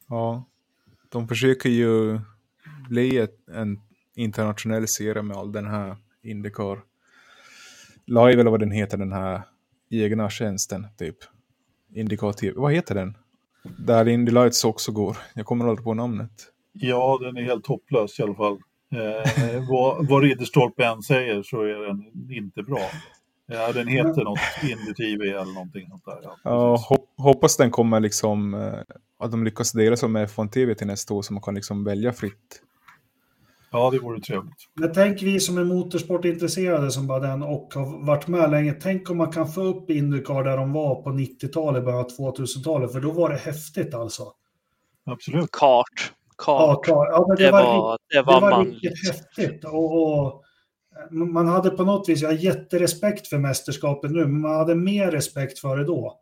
[0.08, 0.44] Ja,
[1.10, 2.20] de försöker ju
[2.90, 3.80] bli ett, en
[4.16, 6.80] internationell serie med all den här Indycar
[8.06, 9.42] Live eller vad den heter, den här
[9.90, 11.18] egna tjänsten typ.
[11.94, 12.54] Indycar TV.
[12.60, 13.18] Vad heter den?
[13.78, 15.18] Där Indy Lights också går.
[15.34, 16.32] Jag kommer aldrig på namnet.
[16.72, 18.58] Ja, den är helt hopplös i alla fall.
[18.92, 22.82] Eh, vad, vad Ridderstolpe än säger så är den inte bra.
[23.48, 26.20] Ja, den heter något Indy TV eller någonting sånt där.
[26.24, 28.74] Ja, Ja, hop- hoppas den kommer liksom, eh,
[29.20, 31.84] att de lyckas dela som med F1 TV till nästa år så man kan liksom
[31.84, 32.62] välja fritt.
[33.72, 34.54] ja det vore trevligt.
[34.74, 38.74] Men tänk vi som är motorsportintresserade som bara den och har varit med länge.
[38.74, 42.92] Tänk om man kan få upp Indycar där de var på 90-talet, början av 2000-talet.
[42.94, 44.24] För då var det häftigt alltså.
[45.06, 45.50] Absolut.
[45.52, 46.14] Kart.
[46.48, 47.08] Ja, Kart.
[47.12, 48.74] ja men det, Det var, var, det det var var manligt.
[48.84, 49.66] riktigt häftigt.
[49.66, 50.44] Och, och,
[51.12, 55.12] man hade på något vis, jag har jätterespekt för mästerskapet nu, men man hade mer
[55.12, 56.20] respekt för det då.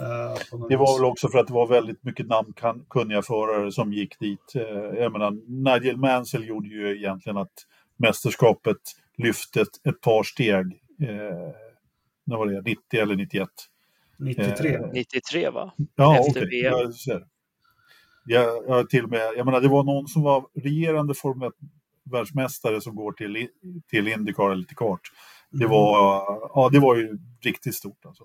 [0.00, 4.18] Eh, Det var väl också för att det var väldigt mycket namnkunniga förare som gick
[4.20, 4.54] dit.
[4.54, 4.62] Eh,
[5.00, 5.30] Jag menar,
[5.64, 7.52] Nigel Mansell gjorde ju egentligen att
[7.96, 8.76] mästerskapet
[9.16, 10.66] lyfte ett, par steg.
[11.02, 11.50] Eh,
[12.24, 12.60] när var det?
[12.62, 13.48] 90 eller 91?
[14.18, 14.74] 93.
[14.74, 15.72] Eh, 93 va?
[15.94, 16.62] Ja, Efter okej.
[16.62, 16.92] VM.
[17.06, 17.22] Jag.
[18.24, 21.50] Jag, jag, till och med, jag menar, det var någon som var regerande Formel
[22.10, 23.48] 1-världsmästare som går till,
[23.90, 25.00] till Indycar till kart.
[25.50, 25.70] Det Mm.
[25.70, 25.96] var,
[26.54, 28.06] ja, det var ju riktigt stort.
[28.06, 28.24] Alltså.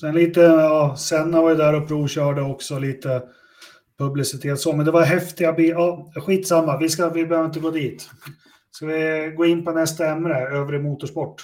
[0.00, 3.22] Sen lite, ja, Senna var ju där och provkörde också lite
[3.98, 7.70] publicitet så, men det var häftiga bi- Ja, skitsamma, vi, ska, vi behöver inte gå
[7.70, 8.10] dit.
[8.70, 11.42] Ska vi gå in på nästa ämne, övrig motorsport?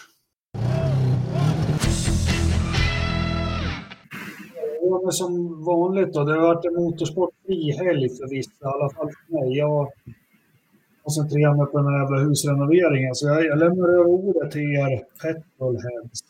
[5.10, 9.32] Som vanligt då, det har varit en motorsportfri helg för vissa, i alla fall för
[9.32, 9.59] mig.
[9.59, 9.89] Jag
[11.03, 15.03] koncentrerar mig på den här jävla husrenoveringen, så jag, jag lämnar över ordet till er
[15.23, 16.20] petrolheads.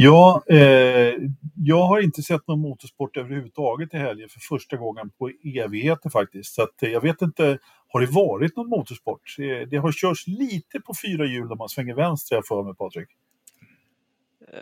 [0.00, 1.14] Ja, eh,
[1.56, 5.30] jag har inte sett någon motorsport överhuvudtaget i helgen för första gången på
[5.64, 6.54] evigheter faktiskt.
[6.54, 7.58] Så att, eh, jag vet inte,
[7.88, 9.36] har det varit någon motorsport?
[9.38, 12.74] Eh, det har körts lite på fyra hjul om man svänger vänster, jag för mig
[12.74, 13.08] Patrik.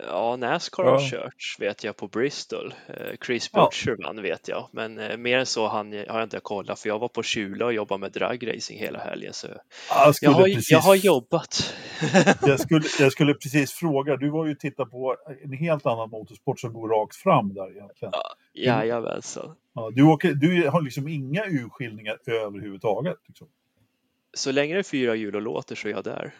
[0.07, 0.91] Ja, Nascar Ja.
[0.91, 2.73] har körts vet jag på Bristol.
[2.87, 2.95] Eh,
[3.25, 3.65] Chris Ja.
[3.65, 6.89] Butcher vann vet jag, men eh, mer än så han, har jag inte kollat för
[6.89, 9.33] jag var på Kjula och jobbade med dragracing hela helgen.
[9.33, 9.47] Så
[9.89, 11.73] Jag, jag, har, precis, jag har jobbat.
[12.41, 16.09] jag, skulle, jag skulle precis fråga, du var ju och tittade på en helt annan
[16.09, 18.13] motorsport som går rakt fram där egentligen.
[18.53, 19.55] Jajamensan.
[19.73, 23.17] Ja, du, åker, du har liksom inga urskiljningar överhuvudtaget.
[23.27, 23.47] Liksom.
[24.33, 26.33] Så länge det är fyra hjul och låter så är jag där.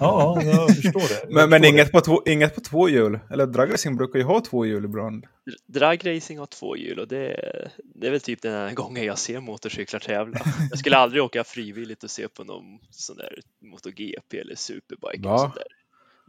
[0.00, 1.20] Ja, ja, jag förstår det.
[1.22, 3.18] Jag Men, men inget, på två, inget på två hjul.
[3.30, 5.26] Eller dragracing brukar ju ha två hjul ibland.
[5.66, 9.18] Dragracing har två hjul och det, är- det är väl typ den enda gången jag
[9.18, 10.40] ser motorcyklar tävla.
[10.70, 15.28] Jag skulle aldrig åka frivilligt och se på någon sån där MotoGP eller Superbike.
[15.28, 15.64] Och sånt där.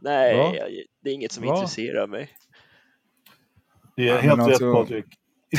[0.00, 0.70] Nej, jag,
[1.02, 1.54] det är inget som Va?
[1.56, 2.30] intresserar mig.
[3.96, 5.04] Det är Ja, helt rätt alltså- Patrik.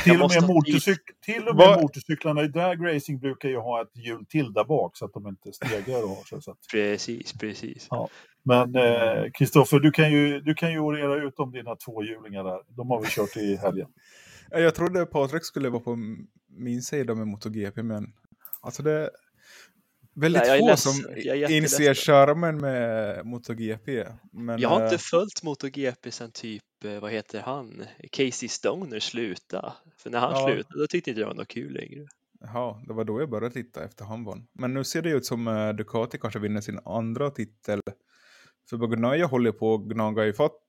[0.03, 3.97] Till och, med motorcyk- till och med Vad- motorcyklarna i dragracing brukar ju ha ett
[3.97, 6.41] hjul till där bak så att de inte stegrar och har sig.
[6.41, 6.57] Så att.
[6.71, 7.87] Precis, precis.
[8.43, 12.59] Men eh, Kristoffer, du kan ju, du kan ju orera ut om dina tvåhjulingar där.
[12.67, 13.87] De har vi kört i helgen.
[14.51, 15.97] Ja, Jag trodde Patrik skulle vara på
[16.49, 18.13] min sida med MotoGP, men
[18.61, 19.09] alltså det
[20.15, 20.93] väldigt Nej, få ledsen.
[20.93, 21.11] som
[21.49, 24.05] inser charmen med MotoGP.
[24.31, 28.99] Men, Jag har inte eh, följt MotoGP sen typ, eh, vad heter han, Casey Stoner
[28.99, 29.73] sluta.
[29.97, 30.45] För när han Ja.
[30.47, 32.05] slutade då tyckte inte jag det var något kul längre.
[32.39, 34.47] Jaha, det var då jag började titta efter han vann.
[34.53, 37.79] Men nu ser det ut som uh, Ducati kanske vinner sin andra titel.
[38.69, 40.61] För Bagnaia håller på att gnaga ifatt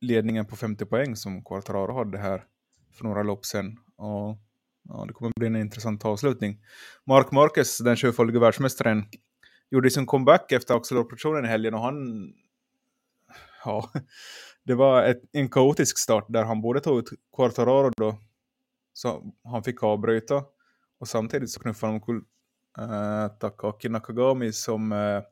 [0.00, 2.44] ledningen på 50 poäng som Quartararo hade här
[2.92, 3.76] för några lopp sedan.
[3.96, 4.36] Och
[4.88, 6.58] ja, det kommer bli en intressant avslutning.
[7.06, 9.04] Mark Marquez, den 24 världsmästaren,
[9.70, 12.28] gjorde sin comeback efter axeloperationen i helgen och han...
[13.64, 13.90] Ja,
[14.64, 18.18] det var ett, en kaotisk start där han både tog ut Quartararo då
[18.92, 20.44] så han fick avbryta.
[20.98, 22.22] Och samtidigt så knuffade han omkull
[22.78, 24.92] äh, eh, Takaki Nakagami som...
[24.92, 25.22] Äh,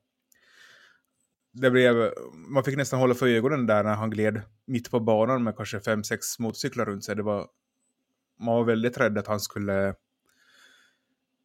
[1.55, 5.45] det blev, man fick nästan hålla för ögonen där när han gled mitt på banan
[5.45, 7.17] med kanske fem sex motorcyklar runt sig.
[7.17, 7.47] Det var,
[8.41, 9.95] man var väldigt rädd att han skulle...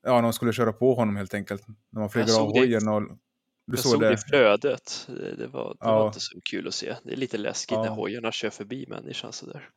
[0.04, 1.68] Ja, någon skulle köra på honom helt enkelt.
[1.90, 3.02] När man flyger av hojen och...
[3.02, 5.08] Du Jag såg såg det i flödet.
[5.08, 6.00] Det, det, var, det Ja.
[6.00, 6.96] var inte så kul att se.
[7.04, 7.92] Det är lite läskigt när Ja.
[7.94, 9.70] hojarna kör förbi människan sådär.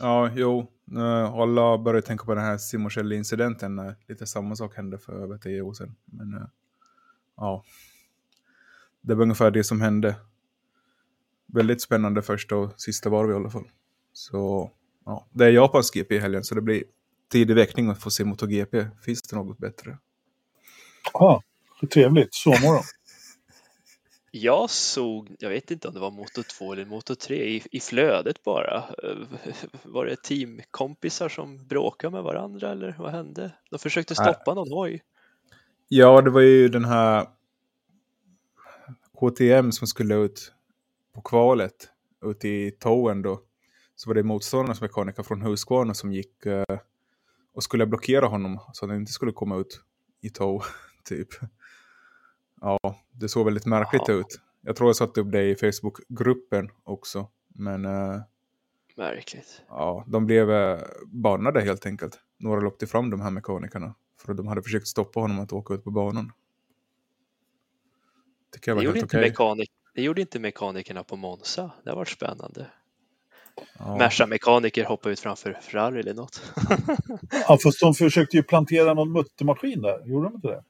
[0.00, 0.66] Ja, jo.
[1.32, 5.62] Alla började tänka på den här Simocelli-incidenten när lite samma sak hände för över tio
[5.62, 5.94] år sedan.
[6.04, 6.46] Men eh,
[7.36, 7.64] ja,
[9.00, 10.16] det var ungefär det som hände.
[11.46, 13.68] Väldigt spännande första och sista varv i alla fall.
[14.12, 14.70] Så
[15.04, 16.84] ja, det är Japans GP i helgen så det blir
[17.32, 18.86] tidig väckning att få se MotoGP.
[19.04, 19.98] Finns det något bättre?
[21.12, 21.42] Ja,
[21.92, 22.34] trevligt.
[22.34, 22.82] Sovmorgon.
[24.36, 27.80] Jag såg, jag vet inte om det var Moto 2 eller Moto 3, i, i
[27.80, 28.84] flödet bara.
[29.82, 33.52] Var det teamkompisar som bråkade med varandra eller vad hände?
[33.70, 34.34] De försökte Nej.
[34.34, 35.02] stoppa någon hoj.
[35.88, 37.26] Ja, det var ju den här
[39.20, 40.52] KTM som skulle ut
[41.14, 41.90] på kvalet
[42.24, 43.40] ut i Towen då.
[44.04, 46.64] Så var det motståndarnas mekaniker från Husqvarna som gick eh,
[47.54, 49.80] och skulle blockera honom så att han inte skulle komma ut
[50.20, 50.62] i tow,
[51.04, 51.28] typ.
[52.60, 52.78] Ja,
[53.12, 54.14] det såg väldigt märkligt Ja.
[54.14, 54.40] ut.
[54.60, 57.28] Jag tror jag satte upp det i Facebook-gruppen också.
[57.48, 58.20] Men eh,
[58.96, 59.62] Märkligt.
[59.68, 62.18] ja, de blev eh, bannade helt enkelt.
[62.38, 63.94] Några loppte fram de här mekanikerna.
[64.20, 66.32] För att de hade försökt stoppa honom att åka ut på banan.
[68.52, 69.30] Tycker jag Det gjorde, helt inte okej.
[69.30, 71.70] mekanik, det gjorde inte mekanikerna på Monza.
[71.84, 72.66] Det har varit spännande.
[73.78, 73.96] Ja.
[73.96, 76.42] Merca-mekaniker hoppade ut framför Ferrari eller något.
[77.48, 80.06] Ja, fast de försökte ju plantera någon muttermaskin där.
[80.06, 80.64] Gjorde de inte det?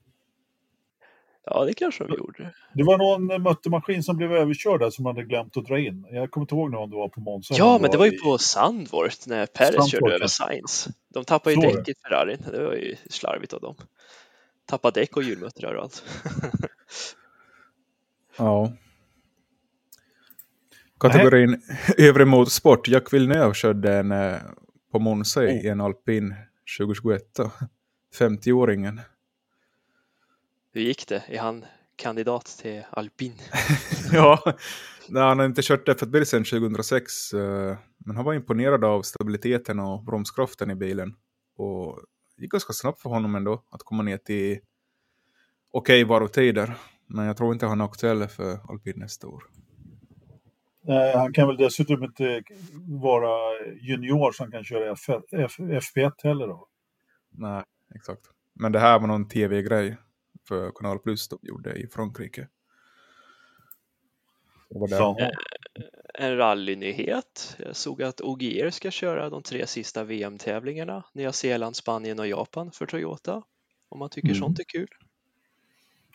[1.46, 2.54] ja, det kanske de gjorde.
[2.74, 6.06] Det var någon muttermaskin som blev överkörd där som hade glömt att dra in.
[6.10, 7.54] Jag kommer inte ihåg om det var på Monza.
[7.58, 10.88] Ja, men det var ju i- på Sandvort när Perez körde över Sainz.
[11.14, 12.36] De tappade ju Så däck i Ferrari.
[12.52, 13.74] Det var ju slarvigt av dem.
[14.66, 16.04] Tappade däck och hjulmuttrar och allt.
[18.36, 18.72] Ja.
[21.12, 21.62] Kategorin
[21.98, 22.88] övrig motorsport.
[22.88, 24.36] Jack Villeneuve körde en eh,
[24.92, 25.70] på Monza i Oh.
[25.72, 26.34] en alpin
[26.78, 27.22] 2021.
[27.36, 27.50] då.
[28.18, 29.00] 50-åringen.
[30.72, 31.22] Hur gick det?
[31.28, 31.64] Är han
[31.96, 33.32] kandidat till alpin?
[34.12, 34.42] ja,
[35.08, 37.32] nej, han har inte kört F1-bil sedan 2006.
[37.32, 41.14] eh, Men han var imponerad av stabiliteten och bromskraften i bilen.
[41.56, 42.00] Och
[42.36, 44.58] det gick ganska snabbt för honom ändå att komma ner till
[45.70, 46.74] okej varvtider.
[47.06, 49.44] Men jag tror inte han är aktuell för alpin nästa år.
[50.86, 52.42] Nej, han kan väl dessutom inte
[53.02, 56.68] vara junior som kan köra F, F, FP1 heller då.
[57.30, 57.62] Nej,
[57.94, 58.20] exakt.
[58.52, 59.96] Men det här var någon tv-grej
[60.48, 62.48] för Kanal Plus de gjorde i Frankrike.
[64.70, 64.86] Där.
[64.98, 65.16] Så,
[66.14, 67.56] En rallynyhet.
[67.58, 71.04] Jag såg att Ogier ska köra de tre sista VM-tävlingarna.
[71.12, 73.42] Nya Zeeland, Spanien och Japan för Toyota.
[73.88, 74.38] Om man tycker Mm.
[74.40, 74.88] sånt är kul.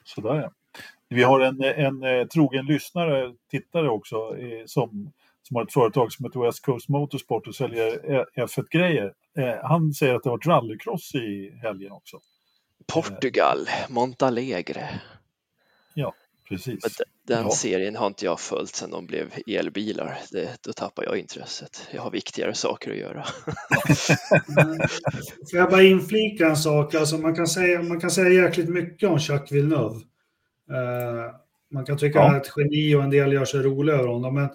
[0.03, 0.51] sådär ja.
[1.09, 4.15] Vi har en, en, eh, trogen lyssnare, tittare också,
[4.65, 5.11] som,
[5.47, 9.13] som har ett företag som heter West Coast Motorsport och säljer eh, F1-grejer.
[9.37, 12.19] Eh, han säger att det har varit rallycross i helgen också.
[12.93, 14.89] Portugal, Montalegre.
[16.49, 16.67] Precis.
[16.83, 17.51] Men de- Den Ja.
[17.51, 20.17] serien har inte jag följt sedan de blev elbilar.
[20.31, 21.87] Det, då tappar jag intresset.
[21.93, 23.23] Jag har viktigare saker att göra.
[25.51, 26.95] Får jag bara inflika en sak?
[26.95, 29.95] Alltså man, kan säga, man kan säga jäkligt mycket om Jacques Villeneuve.
[30.71, 31.31] Eh,
[31.73, 32.23] man kan tycka Ja.
[32.23, 34.35] att han är ett geni och en del gör sig roliga över honom.
[34.35, 34.49] Men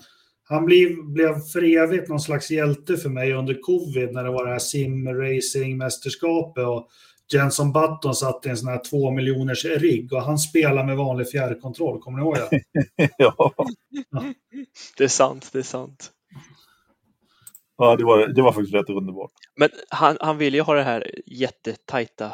[0.49, 4.45] han blev, blev för evigt någon slags hjälte för mig under covid när det var
[4.47, 6.67] det här sim-racing-mästerskapet.
[6.67, 6.89] Och
[7.33, 11.31] Jenson Button satt i en sån här två miljoners rigg och han spelar med vanlig
[11.31, 12.01] fjärrkontroll.
[12.01, 12.61] Kommer ni ihåg det?
[13.19, 13.53] ja,
[14.99, 16.11] Det är sant, det är sant.
[17.79, 19.31] ja det, var, det var faktiskt rätt underbart.
[19.57, 22.33] Men han, han vill ju ha det här jättetajta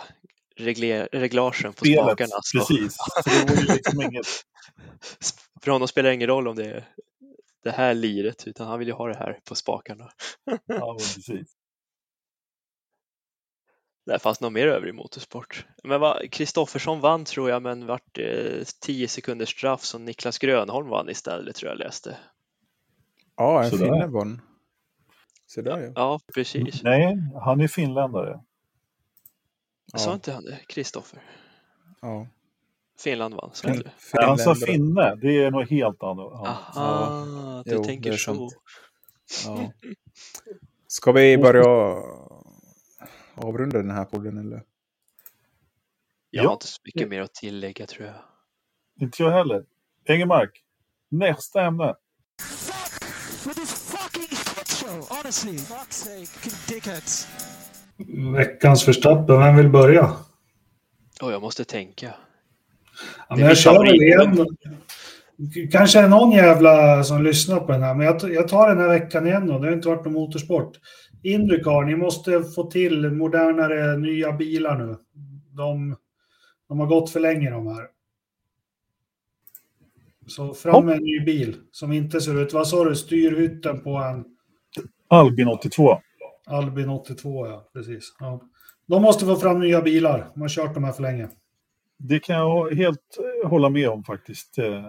[0.61, 2.41] regler, reglagen på Spelet, spakarna.
[2.43, 2.97] Så precis.
[2.97, 4.27] Så det var ju liksom inget...
[5.62, 6.89] för honom spelar det ingen roll om det är
[7.62, 10.11] det här liret, utan han vill ju ha det här på spakarna.
[10.66, 11.57] Ja, precis.
[14.07, 15.66] Där fanns något mer över i motorsport.
[15.85, 21.11] Men Kristoffersson vann tror jag, men vart eh, 10 sekunders straff som Niklas Grönholm vann
[21.11, 22.16] istället tror jag läste.
[23.37, 24.41] Ja, en finne vann.
[25.47, 25.93] Så där ja.
[25.95, 26.82] Ja, precis.
[26.82, 28.41] Nej, han är finländare.
[29.97, 30.59] Sa Ja, inte han det?
[30.69, 31.23] Kristoffer?
[32.01, 32.27] ja.
[32.99, 33.93] Finland vann, sa inte det?
[34.15, 36.33] Nej, han sa finne, det är något helt annat.
[36.47, 38.51] Aha, du Jo, tänker så.
[39.47, 39.73] Ja.
[40.87, 42.03] Ska vi börja
[43.35, 44.62] avrunda den här podden eller?
[46.31, 46.49] Jag Ja.
[46.49, 48.17] har inte så mycket mer att tillägga tror jag.
[49.01, 49.65] Inte jag heller.
[50.05, 50.65] Engelmark,
[51.09, 51.95] nästa ämne.
[53.47, 55.17] with this fucking shit show.
[55.17, 57.27] Honestly, fuck's sake, dickheads.
[58.36, 60.12] Veckans Verstappen, vem vill börja?
[61.22, 62.14] Oh, jag måste tänka.
[63.28, 64.47] Ja, jag kör väl igen.
[65.72, 68.89] Kanske är någon jävla som lyssnar på den här, men jag, jag tar den här
[68.89, 69.59] veckan igen då.
[69.59, 70.72] Det har inte varit någon motorsport.
[71.22, 74.97] Indycar, ni måste få till modernare nya bilar nu.
[75.56, 75.97] De,
[76.68, 77.86] de har gått för länge de här.
[80.27, 83.97] Så fram med en ny bil som inte ser ut, vad sa du, styrhytten på
[83.97, 84.24] en
[85.09, 85.98] Albin 82.
[86.47, 88.17] Albin 82, ja precis.
[88.19, 88.41] Ja.
[88.87, 91.29] De måste få fram nya bilar, de har kört de här för länge.
[91.99, 94.59] Det kan jag helt eh, hålla med om faktiskt.
[94.59, 94.85] Eh,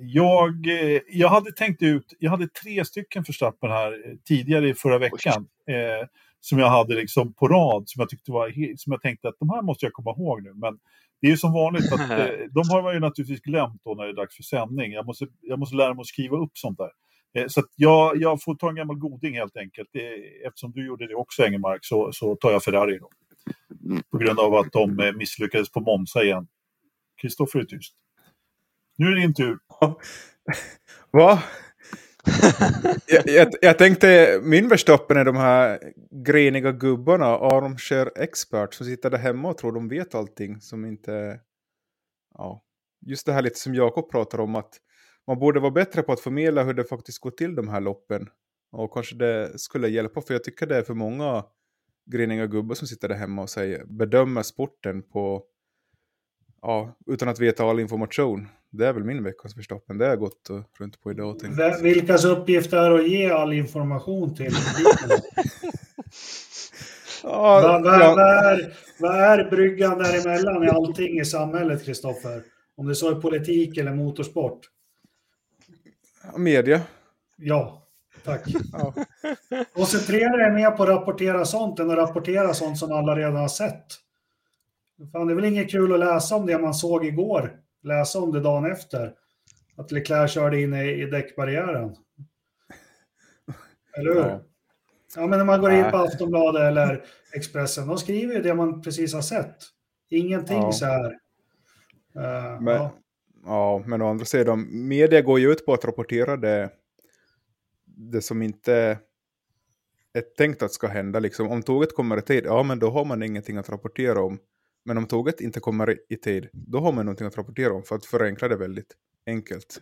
[0.00, 4.98] Jag, eh, jag hade tänkt ut, jag hade tre stycken Verstappen här tidigare i förra
[4.98, 5.46] veckan.
[5.68, 6.06] Eh,
[6.40, 9.50] som jag hade liksom på rad, som jag, tyckte var, som jag tänkte att de
[9.50, 10.52] här måste jag komma ihåg nu.
[10.54, 10.78] Men
[11.20, 14.04] det är ju som vanligt att eh, de har man ju naturligtvis glömt då när
[14.04, 14.92] det är dags för sändning.
[14.92, 16.90] Jag måste, jag måste lära mig att skriva upp sånt där.
[17.34, 19.88] Eh, Så att jag, jag får ta en gammal goding helt enkelt.
[19.92, 20.14] Det,
[20.46, 23.10] eftersom du gjorde det också Engelmark så, så tar jag Ferrari då.
[24.10, 26.48] På grund av att de eh, misslyckades på Monza igen.
[27.22, 27.94] Kristoffer är tyst.
[28.98, 29.58] Nu är det din tur.
[31.12, 31.42] Va?
[33.06, 39.10] jag, jag, jag tänkte, min Verstappen är de här greniga gubbarna, armchair expert, som sitter
[39.10, 41.40] där hemma och tror de vet allting som inte...
[42.34, 42.62] Ja,
[43.06, 44.74] just det här lite som Jakob pratar om, att
[45.26, 48.28] man borde vara bättre på att förmedla hur det faktiskt går till de här loppen.
[48.72, 51.44] Och kanske det skulle hjälpa, för jag tycker det är för många
[52.10, 55.42] griniga gubbar som sitter där hemma och säger, bedömer sporten på,
[56.62, 58.48] ja, utan att veta all information.
[58.70, 61.30] Det är väl min veckans Verstappen, det har jag gått runt på idag.
[61.30, 61.58] Och tänkt.
[61.58, 64.52] Ve- Vilkas uppgift är att ge all information till?
[67.22, 72.42] Ja, Vad vad- ja, vad är, vad är bryggan däremellan i allting i samhället, Kristoffer?
[72.76, 74.60] Om det så är politik eller motorsport?
[76.36, 76.80] Media.
[77.36, 77.82] Ja,
[78.24, 78.42] tack.
[78.72, 78.94] Ja.
[79.74, 83.48] Koncentrera dig mer på att rapportera sånt än att rapportera sånt som alla redan har
[83.48, 83.86] sett.
[85.12, 87.60] Fan, det är väl inget kul att läsa om det man såg igår.
[87.82, 89.12] Läsa om det dagen efter.
[89.76, 91.96] Att Leclerc körde in i, i däckbarriären.
[93.98, 94.20] Eller hur?
[94.20, 94.40] Ja.
[95.16, 95.26] Ja.
[95.26, 95.90] men när man går in Nej.
[95.90, 97.04] på Aftonbladet eller
[97.34, 99.56] Expressen, de skriver ju det man precis har sett.
[100.10, 100.72] Ingenting Ja.
[100.72, 101.10] så här.
[102.16, 102.90] Eh, Men, ja.
[103.46, 106.70] Ja, men å andra sidan, media går ju ut på att rapportera det,
[107.84, 108.98] det som inte
[110.12, 111.18] är tänkt att ska hända.
[111.18, 111.48] Liksom.
[111.48, 114.38] Om tåget kommer i tid, ja men då har man ingenting att rapportera om.
[114.84, 117.96] Men om tåget inte kommer i- tid, då har man någonting att rapportera om för
[117.96, 118.92] att förenkla det väldigt
[119.26, 119.80] enkelt.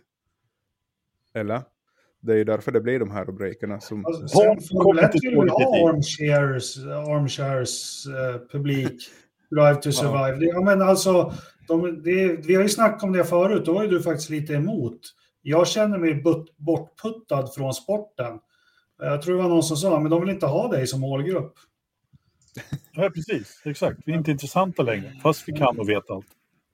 [1.33, 1.61] Eller?
[2.21, 3.79] Det är ju därför det blir de här rubrikerna.
[3.79, 5.83] Som, Alltså, Sen kommer 1 till väl ha politik.
[5.89, 9.09] armchairs, armchairs eh, publik,
[9.51, 9.91] Drive to.
[9.91, 10.45] Survive.
[10.45, 11.33] Ja, men alltså,
[11.67, 14.53] de, det, vi har ju snackat om det förut, då var ju du faktiskt lite
[14.53, 14.99] emot.
[15.41, 18.39] Jag känner mig but, bortputtad från sporten.
[18.97, 21.53] Jag tror det var någon som sa, men de vill inte ha dig som målgrupp.
[22.97, 23.61] Ja, precis.
[23.65, 23.99] Exakt.
[24.05, 26.25] Vi är inte intressanta längre, fast vi kan och vet allt.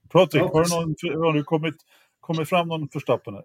[0.09, 1.75] Patrik, Ja, har, du någon, har du kommit,
[2.19, 3.43] kommit fram någon förstappen här?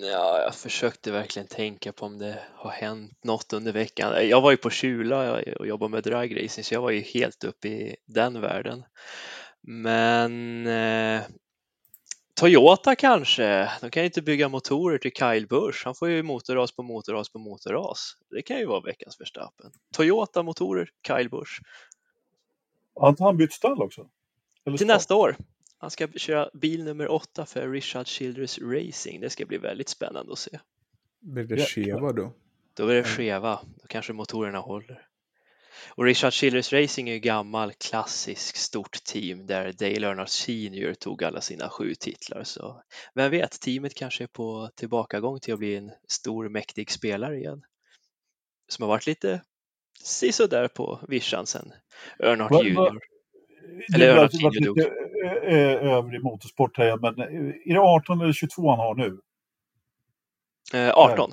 [0.00, 4.28] Ja, jag försökte verkligen tänka på om det har hänt något under veckan.
[4.28, 7.68] Jag var ju på Kjula och jobbade med dragracing så jag var ju helt uppe
[7.68, 8.84] i den världen.
[9.62, 11.22] Men eh,
[12.34, 15.82] Toyota kanske, de kan ju inte bygga motorer till Kyle Busch.
[15.84, 18.16] Han får ju motorras på motorras på motorras.
[18.30, 19.72] Det kan ju vara veckans Verstappen.
[19.94, 21.60] Toyota motorer, Kyle Busch.
[22.94, 24.00] Har inte han bytt stall också?
[24.64, 24.96] Eller Till stall?
[24.96, 25.36] nästa år.
[25.78, 29.20] Han ska köra bil nummer åtta för Richard Childress Racing.
[29.20, 30.58] Det ska bli väldigt spännande att se.
[31.20, 32.32] blir det skeva då?
[32.74, 35.06] Då är det skeva, då kanske motorerna håller.
[35.88, 41.24] Och Richard Childress Racing är ju gammal klassisk stort team där Dale Earnhardt Senior tog
[41.24, 42.44] alla sina sju titlar.
[42.44, 42.82] Så
[43.14, 47.62] vem vet, teamet kanske är på tillbakagång till att bli en stor mäktig spelare igen.
[48.68, 49.42] Som har varit lite
[50.04, 51.72] sisådär på vischan sen
[52.18, 53.00] Earnhardt Va- Junior.
[53.94, 54.90] Eller har Earnhardt Junior lite
[55.46, 58.94] eh, eh, över i motorsport här, men eh, är det 18 eller 22 han har
[58.94, 59.20] nu?
[60.74, 61.30] Eh, 18.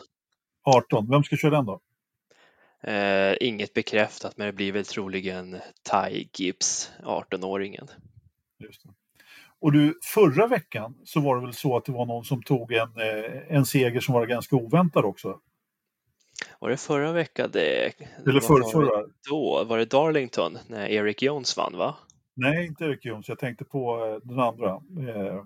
[0.64, 1.10] 18.
[1.10, 1.82] Vem ska köra den då?
[2.84, 5.58] Eh, inget bekräftat men det blir väl troligen
[5.92, 7.88] Ty Gibbs, 18-åringen.
[8.60, 8.90] Just det.
[9.62, 12.74] Och du, förra veckan så var det väl så att det var någon som tog
[12.74, 15.40] en, eh, en seger som var ganska oväntad också?
[16.60, 17.50] Var det förra veckan?
[17.54, 17.94] Det,
[18.26, 19.06] Eller förra, förra?
[19.30, 21.96] Då var det Darlington när Eric Jones vann va?
[22.36, 23.30] Nej, inte Erik Jones.
[23.30, 24.70] Jag tänkte på eh, den andra.
[24.70, 25.44] Eh,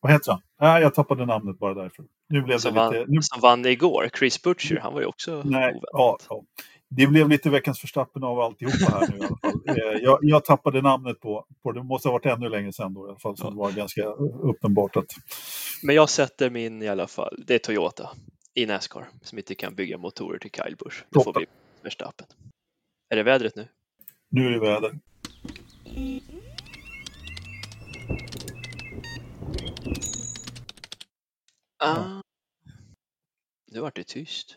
[0.00, 0.40] vad heter han?
[0.60, 2.04] Nej, jag tappade namnet bara därför.
[2.28, 2.80] Nu blev det Som lite...
[2.80, 4.10] vann, Nu, som vann igår.
[4.18, 5.88] Chris Butcher, han var ju också nej, oväntat.
[5.92, 6.44] ja, ja.
[6.88, 9.50] Det blev lite veckans förstappen av alltihopa här nu i alla fall.
[9.68, 11.82] Eh, jag, jag tappade namnet på, på det.
[11.82, 13.36] måste ha varit ännu längre sedan då i alla fall.
[13.36, 13.50] Så Ja.
[13.50, 14.02] det var ganska
[14.42, 15.06] uppenbart att...
[15.82, 17.44] Men jag sätter min i alla fall.
[17.46, 18.10] Det är Toyota
[18.54, 21.04] i Nascar som inte kan bygga motorer till Kyle Busch.
[21.10, 21.46] Det får bli
[21.82, 22.26] Verstappen.
[23.10, 23.68] Är det vädret nu?
[24.30, 24.92] Nu är det väder.
[31.78, 32.20] Ah.
[33.72, 34.56] Nu vart det tyst.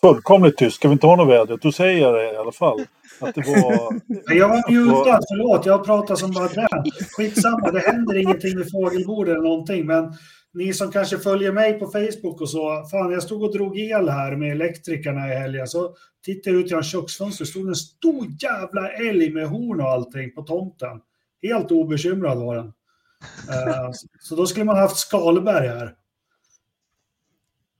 [0.00, 0.76] Fullkomligt tyst.
[0.76, 1.58] Ska vi inte ha något väder?
[1.62, 2.80] Då säger jag det i alla fall.
[3.20, 4.00] Att det var...
[4.36, 5.66] Jag var mutad, förlåt.
[5.66, 6.84] Jag pratar som bara den.
[7.16, 9.86] Skitsamma, det händer ingenting med fågelbord eller någonting.
[9.86, 10.12] Men
[10.54, 12.84] ni som kanske följer mig på Facebook och så.
[12.90, 15.66] Fan, jag stod och drog el här med elektrikerna i helgen.
[15.66, 15.94] Så
[16.24, 17.48] tittade jag ut genom köksfönstret.
[17.48, 21.00] stod en stor jävla älg med horn och allting på tomten.
[21.42, 22.72] Helt obekymrad var den.
[23.50, 23.90] Eh,
[24.20, 25.94] Så då skulle man haft Skalberg här.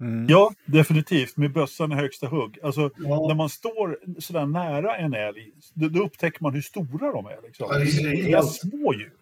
[0.01, 0.27] Mm.
[0.29, 1.37] Ja, definitivt.
[1.37, 2.59] Med bössan i högsta hugg.
[2.63, 3.27] Alltså, Ja.
[3.29, 7.39] när man står sådär nära en älg, då, då upptäcker man hur stora de är.
[7.47, 7.67] Liksom.
[7.71, 9.13] Ja, det är Det inga små djur.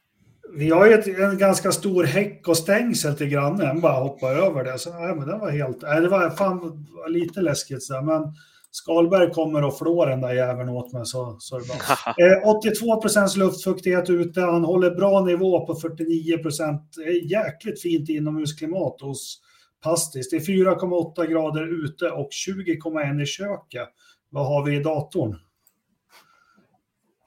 [0.57, 4.65] Vi har ju ett, en ganska stor häck och stängsel till grannen, bara hoppa över
[4.65, 4.79] det.
[4.79, 8.35] Så, nej, men den var helt, nej, det var fan lite läskigt så där, men
[8.75, 11.77] Skalberg kommer och flår den där jäveln åt mig så, så är det bra.
[12.45, 16.97] Eh, 82 procents luftfuktighet ute, han håller bra nivå på 49 procent.
[17.31, 19.41] Jäkligt fint inomhusklimat hos
[19.85, 20.31] fantastiskt.
[20.31, 23.89] Det är 4,8 grader ute och 20,1 i köket.
[24.31, 25.39] Vad har vi i datorn?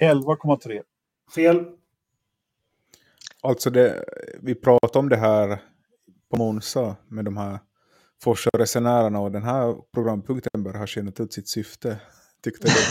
[0.01, 0.81] 11,3.
[1.35, 1.65] Fel.
[3.41, 4.05] Alltså, det,
[4.41, 5.61] vi pratade om det här
[6.29, 7.59] på Monza med de här
[8.23, 11.97] Forsa-resenärerna och den här programpunkten bör ha tjänat ut sitt syfte.
[12.43, 12.75] Tyckte jag.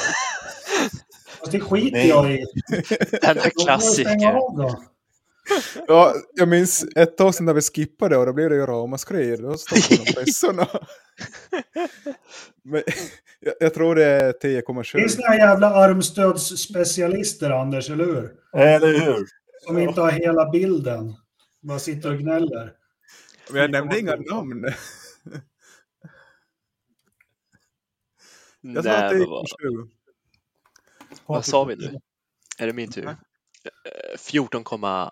[1.40, 2.36] Fast det skiter jag i.
[3.22, 4.76] Den är jag stänga klassiker.
[5.86, 9.36] Ja, jag minns ett tag sedan när vi skippade och då blev det ju ramaskrier.
[9.36, 10.68] Då stoppade de pressorna.
[12.64, 12.82] Men
[13.40, 15.12] jag, jag tror det är 10 Det är kommersiellt.
[15.12, 18.32] såna här jävla armstödsspecialister, Anders, eller hur?
[18.56, 19.26] Eller hur?
[19.66, 21.14] Som inte har hela bilden.
[21.62, 22.72] Bara sitter och gnäller.
[23.50, 24.64] Men jag nämnde inga namn.
[28.74, 29.88] Jag sa att Nej, det gick vad, 20.
[31.26, 31.98] vad sa vi nu?
[32.58, 33.06] Är det min tur?
[33.06, 33.12] Eh,
[34.18, 35.10] 14,2.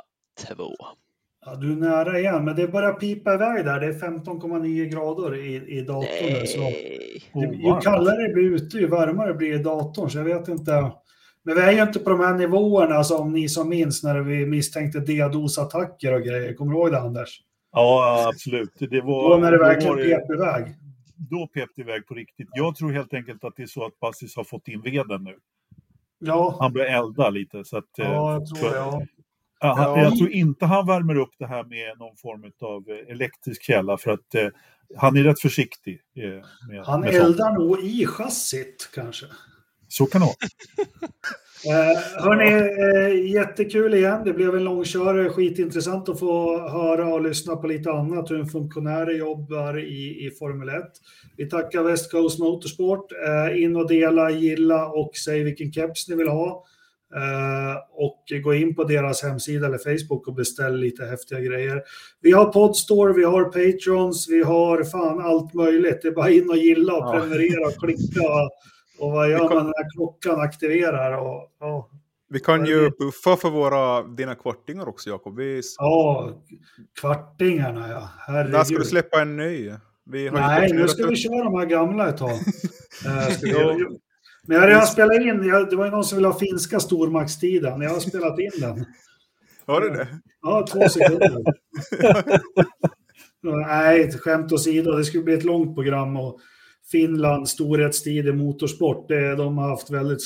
[1.46, 3.80] Ja, du är nära igen, men det börjar pipa iväg där.
[3.80, 6.32] Det är 15,9 grader i, i datorn.
[6.40, 7.22] nu, Så Nej.
[7.32, 7.84] det, ju Ovarmt.
[7.84, 10.10] kallare det blir ute, ju varmare blir det i datorn.
[10.10, 10.92] Så jag vet inte.
[11.42, 14.46] Men vi är ju inte på de här nivåerna som ni som minns när vi
[14.46, 16.54] misstänkte DDoS-attacker och grejer.
[16.54, 17.40] Kommer du ihåg det, Anders?
[17.72, 18.72] Ja, absolut.
[18.78, 20.64] Det var, Då när det verkligen pep iväg.
[21.16, 22.48] Då pep det iväg på riktigt.
[22.52, 25.36] Jag tror helt enkelt att det är så att Bassis har fått in veden nu.
[26.18, 27.64] Ja, Han börjar elda lite.
[27.64, 29.06] Så att, eh, ja jag tror för- jag.
[29.60, 29.98] Ja.
[30.02, 33.96] Jag tror inte han värmer upp det här med någon form av eh, elektrisk källa
[33.98, 34.48] för att eh,
[34.96, 36.00] han är rätt försiktig.
[36.16, 36.22] Eh,
[36.68, 37.24] med, Han med sånt.
[37.24, 39.26] eldar nog i chassit kanske.
[39.88, 40.36] Så kan det vara.
[41.66, 44.22] Eh, hörni, eh, jättekul igen.
[44.24, 45.28] Det blev en långkörare.
[45.28, 48.30] Skitintressant att få höra och lyssna på lite annat.
[48.30, 50.84] Hur en funktionär jobbar i, i Formel 1.
[51.36, 53.12] Vi tackar West Coast Motorsport.
[53.12, 56.64] Eh, in och dela, gilla och säg vilken keps ni vill ha.
[57.92, 61.82] Och gå in på deras hemsida eller Facebook och beställ lite häftiga grejer.
[62.20, 65.98] Vi har Podstore, vi har Patrons, vi har fan allt möjligt.
[66.02, 68.22] Det är bara in och gilla och prenumerera och klicka.
[69.04, 71.18] Och, vad gör kan- man när klockan aktiverar?
[71.18, 71.90] Och, ja,
[72.28, 75.36] Vi kan ju buffa för våra, dina kvartingar också, Jakob.
[75.36, 76.30] Vi, ja,
[77.00, 78.08] kvartingarna ja.
[78.28, 78.86] när ska du Herregud.
[78.86, 79.72] släppa en ny?
[80.32, 82.30] Nej, nu ska vi köra de här gamla ett tag.
[83.06, 83.52] Eh, vi.
[84.46, 87.80] Men jag har redan spelat in, det var ju någon som ville ha finska stormaktstiden.
[87.80, 88.84] Jag har spelat in den.
[89.66, 90.08] Har du det?
[90.42, 91.42] Ja, två sekunder.
[93.66, 96.16] Nej, skämt åsido, det skulle bli ett långt program.
[96.16, 96.40] Och
[96.90, 100.20] Finland, storhetstid i motorsport, det, de har haft väldigt...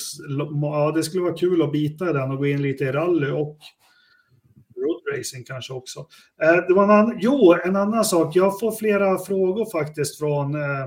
[0.63, 3.31] Ja, det skulle vara kul att bita i den och gå in lite i rally
[3.31, 3.59] och
[4.77, 6.07] roadracing kanske också.
[6.43, 8.37] Eh, det var en annan, jo, en annan sak.
[8.37, 10.55] Jag får flera frågor faktiskt från...
[10.55, 10.87] Eh,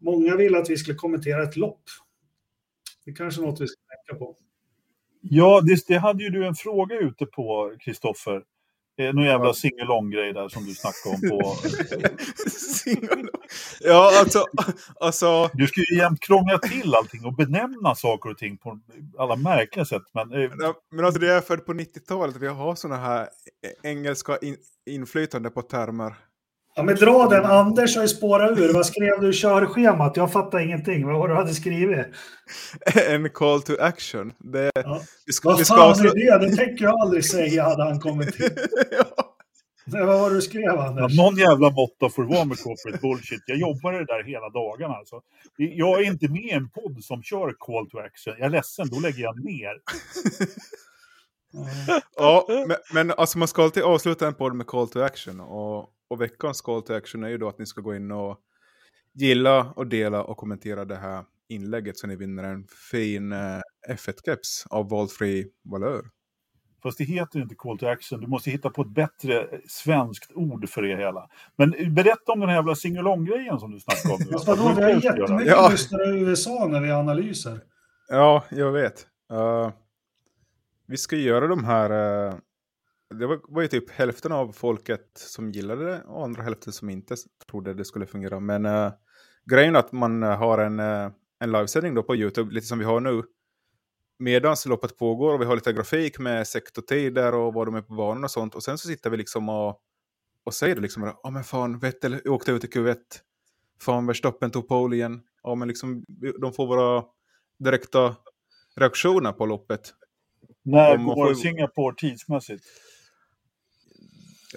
[0.00, 1.82] många vill att vi skulle kommentera ett lopp.
[3.04, 4.36] Det är kanske är något vi ska tänka på.
[5.20, 8.42] Ja, det, det hade ju du en fråga ute på, Kristoffer.
[8.98, 11.20] Eh, någon jävla singalong-grej där som du snackade om.
[11.30, 11.56] På...
[13.80, 14.44] Ja, alltså,
[15.00, 18.80] alltså Du ska ju jämt krångla till allting och benämna saker och ting på
[19.18, 20.02] alla märkliga sätt.
[20.14, 23.28] Men eh, Ja, Men alltså det är för på 90-talet vi har sådana här
[23.82, 24.56] engelska in,
[24.90, 26.14] inflytande på termer.
[26.78, 27.44] Ja, men dra den.
[27.44, 28.72] Anders har ju spårat ur.
[28.74, 30.16] Vad skrev du i körschemat?
[30.16, 31.06] Jag fattar ingenting.
[31.06, 32.06] Vad var det du hade skrivit?
[33.08, 34.32] En call to action.
[34.38, 35.00] Det, Ja.
[35.26, 36.16] vi ska, vi Vad ska fan avsluta...
[36.18, 36.50] är det?
[36.50, 38.50] Det tänker jag aldrig säga, hade han kommit till.
[38.90, 39.04] ja.
[39.84, 41.16] Nej, vad var det du skrev, ja, Anders?
[41.16, 43.42] någon jävla måtta får vara med corporate bullshit.
[43.46, 44.94] Jag jobbar det där hela dagarna.
[44.94, 45.20] Alltså.
[45.56, 48.34] Jag är inte med i en podd som kör call to action.
[48.38, 49.72] Jag är ledsen, då lägger jag ner.
[52.16, 55.40] ja, men, men alltså man ska alltid avsluta en podd med call to action.
[55.40, 58.38] Och, och veckans call to action är ju då att ni ska gå in och
[59.14, 64.66] gilla och dela och kommentera det här inlägget så ni vinner en fin eh, F1-keps
[64.70, 66.02] av valfri valör.
[66.82, 68.20] Fast det heter inte call to action.
[68.20, 71.28] Du måste hitta på ett bättre svenskt ord för det hela.
[71.56, 74.32] Men berätta om den här jävla singalong-grejen som du snackade om.
[74.32, 75.68] Fast vadå, vi har jättemycket Ja.
[75.70, 77.60] lyssnare i USA när vi analyser.
[78.08, 79.06] Ja, jag vet.
[79.30, 79.70] Eh,
[80.86, 81.90] vi ska göra de här...
[82.28, 82.34] eh,
[83.14, 87.16] det var, ju typ hälften av folket som gillade det och andra hälften som inte
[87.50, 88.40] trodde det skulle fungera.
[88.40, 88.92] Men uh,
[89.50, 92.78] grejen är att man eh, har en, uh, en livesändning då på YouTube, lite som
[92.78, 93.22] vi har nu.
[94.18, 97.94] Medan loppet pågår och vi har lite grafik med sektortider och var de är på
[97.94, 98.54] banan och sånt.
[98.54, 99.80] Och sen så sitter vi liksom och,
[100.44, 101.12] och säger det liksom.
[101.22, 102.96] Ja men fan, Vettel åkte ut i Q1.
[103.80, 105.20] Fan, Verstappen tog pole igen.
[105.42, 106.04] Ja men liksom,
[106.40, 107.04] de får våra
[107.58, 108.16] direkta
[108.76, 109.80] reaktioner på loppet.
[110.64, 112.64] När går får- Singapore tidsmässigt?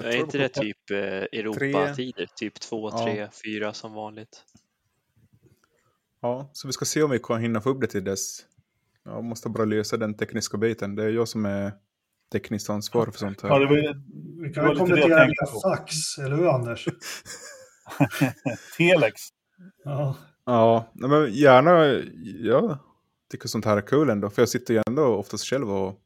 [0.04, 0.98] Jag är tror inte det typ eh,
[1.40, 2.28] Europa-tider?
[2.36, 3.04] Typ 2, Ja.
[3.06, 4.44] 3, 4 som vanligt.
[6.22, 8.40] Ja, så vi ska se om vi kan hinna få upp det till dess.
[9.04, 10.96] Jag måste bara lösa den tekniska biten.
[10.96, 11.72] Det är jag som är
[12.32, 13.60] tekniskt ansvarig för sånt Ja, här.
[13.60, 14.02] det var,
[14.48, 16.88] Vi kan väl kommentera via fax, eller hur Anders?
[18.78, 19.22] Telex.
[19.84, 20.16] Ja.
[20.46, 22.02] Ja, men gärna.
[22.50, 22.78] Jag
[23.32, 24.30] tycker sånt här är kul ändå.
[24.30, 26.00] För jag sitter ju ändå oftast själv och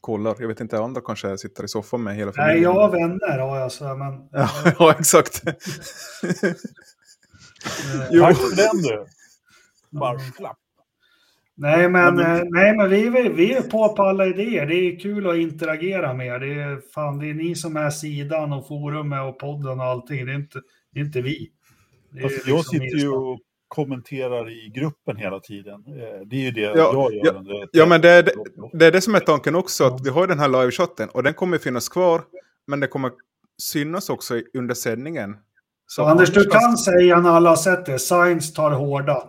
[0.00, 0.36] kollar.
[0.38, 2.54] Jag vet inte, andra kanske sitter i soffan med hela familjen.
[2.54, 4.28] Nej, jag har vänner har jag så, men...
[4.32, 4.48] Ja,
[4.78, 5.46] ja exakt.
[5.46, 5.52] eh,
[8.10, 8.22] Jo.
[8.22, 9.06] Tack för den du.
[9.98, 10.56] Bara slapp.
[11.56, 14.66] Nej, men, men- eh, nej, men vi, är- vi är på på alla idéer.
[14.66, 16.38] Det är kul att interagera med er.
[16.38, 20.26] Det är, fan, det är ni som är sidan och forumet och podden och allting.
[20.26, 20.60] Det är inte,
[20.92, 21.50] det är inte vi.
[22.10, 23.40] Det är Alltså, jag liksom sitter ju och
[23.74, 25.74] kommenterar i gruppen hela tiden.
[25.74, 27.20] Eh, Det är ju det Ja, jag gör.
[27.24, 28.32] ja, under- Ja, men det är det,
[28.72, 29.84] det är det som är tanken också.
[29.84, 32.22] Att vi har den här live-chatten och den kommer finnas kvar.
[32.66, 33.10] Men det kommer
[33.62, 35.36] synas också under sändningen.
[35.86, 37.98] Så Anders, du annars- kan säga när alla har sett det.
[37.98, 39.22] Science tar hårda.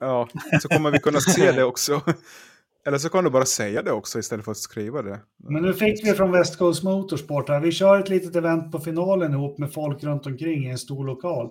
[0.00, 0.28] Ja,
[0.62, 2.00] så kommer vi kunna se det också.
[2.86, 5.20] Eller så kan du bara säga det också istället för att skriva det.
[5.48, 7.60] Men nu fick vi från West Coast Motorsport här.
[7.60, 11.04] Vi kör ett litet event på finalen ihop med folk runt omkring i en stor
[11.06, 11.50] lokal.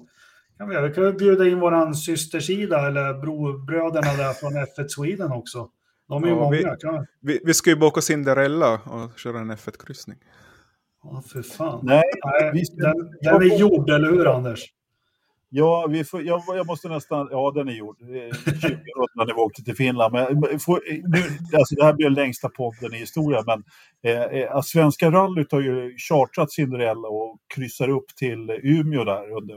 [0.64, 0.88] Kan vi, göra.
[0.88, 5.70] vi kan bjuda in våran systersida eller brobröderna där från F1 Sweden också.
[6.10, 6.52] De är ju Ja, många.
[6.58, 7.06] vi- Kan...
[7.22, 10.18] Vi, vi ska ju boka Cinderella och köra en F1-kryssning.
[11.04, 11.80] Ja, för fan.
[11.84, 14.60] Nej, Nej, vi ska- den, den är gjord, eller hur Anders?
[15.56, 17.28] Ja, vi får, jag, jag måste nästan...
[17.32, 17.96] Ja, den är gjord.
[18.00, 18.32] Det är
[18.62, 20.14] 20 år när vi åkte till Finland.
[20.14, 21.18] Men, får, nu,
[21.58, 23.64] alltså, det här blir den längsta podden i historien, men
[24.04, 29.32] eh, eh, att Svenska rallyt har ju chartrat Cinderella och kryssar upp till Umeå där.
[29.38, 29.56] Under,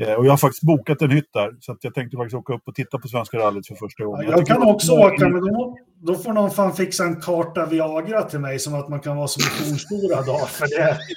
[0.00, 2.62] och jag har faktiskt bokat en hytt där, så att jag tänkte faktiskt åka upp
[2.68, 4.30] och titta på Svenska rallyt för första gången.
[4.30, 8.22] Jag tycker kan också åka, men då, då får någon fan fixa en karta Viagra
[8.22, 10.46] till mig som att man kan vara som fornstora dagar.
[10.46, 10.98] För det.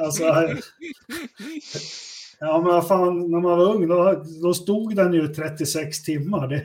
[0.00, 0.24] Alltså,
[2.40, 6.48] ja, men fan, när man var ung, då, då stod den ju 36 timmar.
[6.48, 6.62] Det,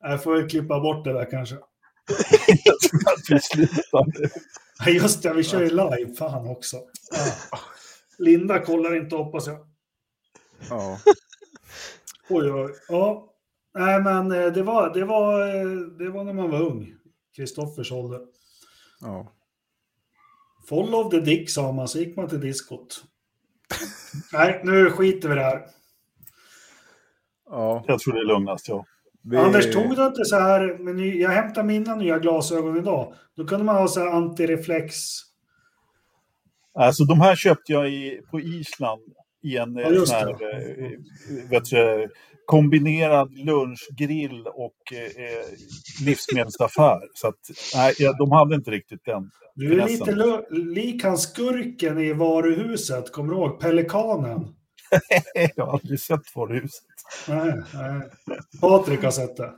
[0.00, 1.54] jag får väl klippa bort det där kanske.
[2.64, 4.30] Jag tror att vi slutar.
[4.90, 6.76] Just det, vi kör ju live, fan också.
[7.50, 7.58] Ja.
[8.18, 9.66] Linda kollar inte, hoppas jag.
[10.70, 10.98] Ja.
[12.28, 12.70] Oj, oj.
[12.88, 13.28] Ja.
[13.74, 16.94] Nej, men eh, det var, det var, eh, det var när man var ung.
[17.36, 18.20] Kristoffers ålder.
[19.00, 19.32] ja.
[20.68, 23.04] Follow the dick sa man, så gick man till diskot.
[24.32, 25.66] Nej, nu skiter vi det här.
[27.50, 27.84] ja.
[27.86, 28.84] Jag tror det är lugnast, ja.
[29.22, 29.36] Vi...
[29.36, 33.14] Anders, tog du inte så här, men jag hämtade mina nya glasögon idag.
[33.36, 34.96] Då kunde man ha så här antireflex.
[36.74, 39.02] Alltså de här köpte jag i, på Island
[39.42, 40.90] i en Ja, eh, här, eh,
[41.50, 42.08] vet du,
[42.46, 45.44] kombinerad lunchgrill och eh, eh,
[46.04, 47.00] livsmedelsaffär.
[47.14, 47.40] Så att,
[47.74, 49.30] nej, de hade inte riktigt den.
[49.54, 53.60] Du är lite lik han skurken i varuhuset, kommer du ihåg?
[53.60, 54.54] Pelikanen.
[55.56, 56.84] Jag har aldrig sett varuhuset.
[57.28, 58.02] Nej, nej.
[58.60, 59.52] Patrik har sett det.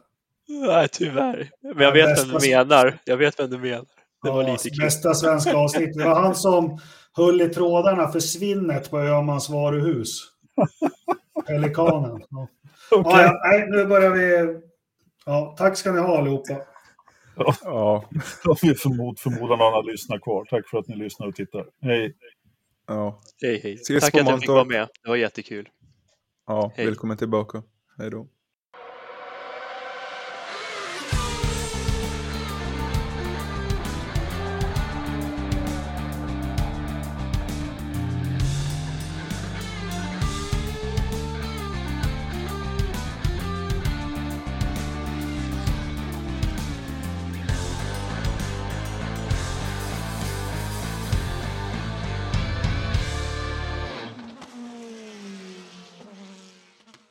[0.48, 1.50] Nej, tyvärr.
[1.62, 2.98] Men Ja, jag vet vem du menar.
[3.04, 3.84] Jag vet vem du menar.
[4.24, 4.78] Det var Ja, lite kul.
[4.84, 5.98] Bästa svenska avsnitt.
[5.98, 6.78] Det var han som
[7.12, 10.20] höll i trådarna för svinnet på Öhmans varuhus.
[11.46, 12.22] Pelikanen.
[12.30, 12.48] Ja.
[12.90, 13.12] Okej.
[13.12, 14.59] Ja, ja, nej, nu börjar vi.
[15.26, 16.55] Ja, tack ska ni ha allihopa.
[17.36, 18.05] Ja.
[18.44, 20.44] Då har vi förmod, förmodan alla lyssnar kvar.
[20.51, 21.66] Tack för att ni lyssnar och tittar.
[21.82, 22.16] Hej.
[22.86, 23.20] Ja.
[23.42, 23.74] Hej, hej.
[23.74, 24.88] Ses Tack att jag fick vara med.
[25.02, 25.68] Det var jättekul.
[26.46, 26.72] ja.
[26.76, 26.86] Hej.
[26.86, 27.62] Välkommen tillbaka.
[27.98, 28.26] Hej då.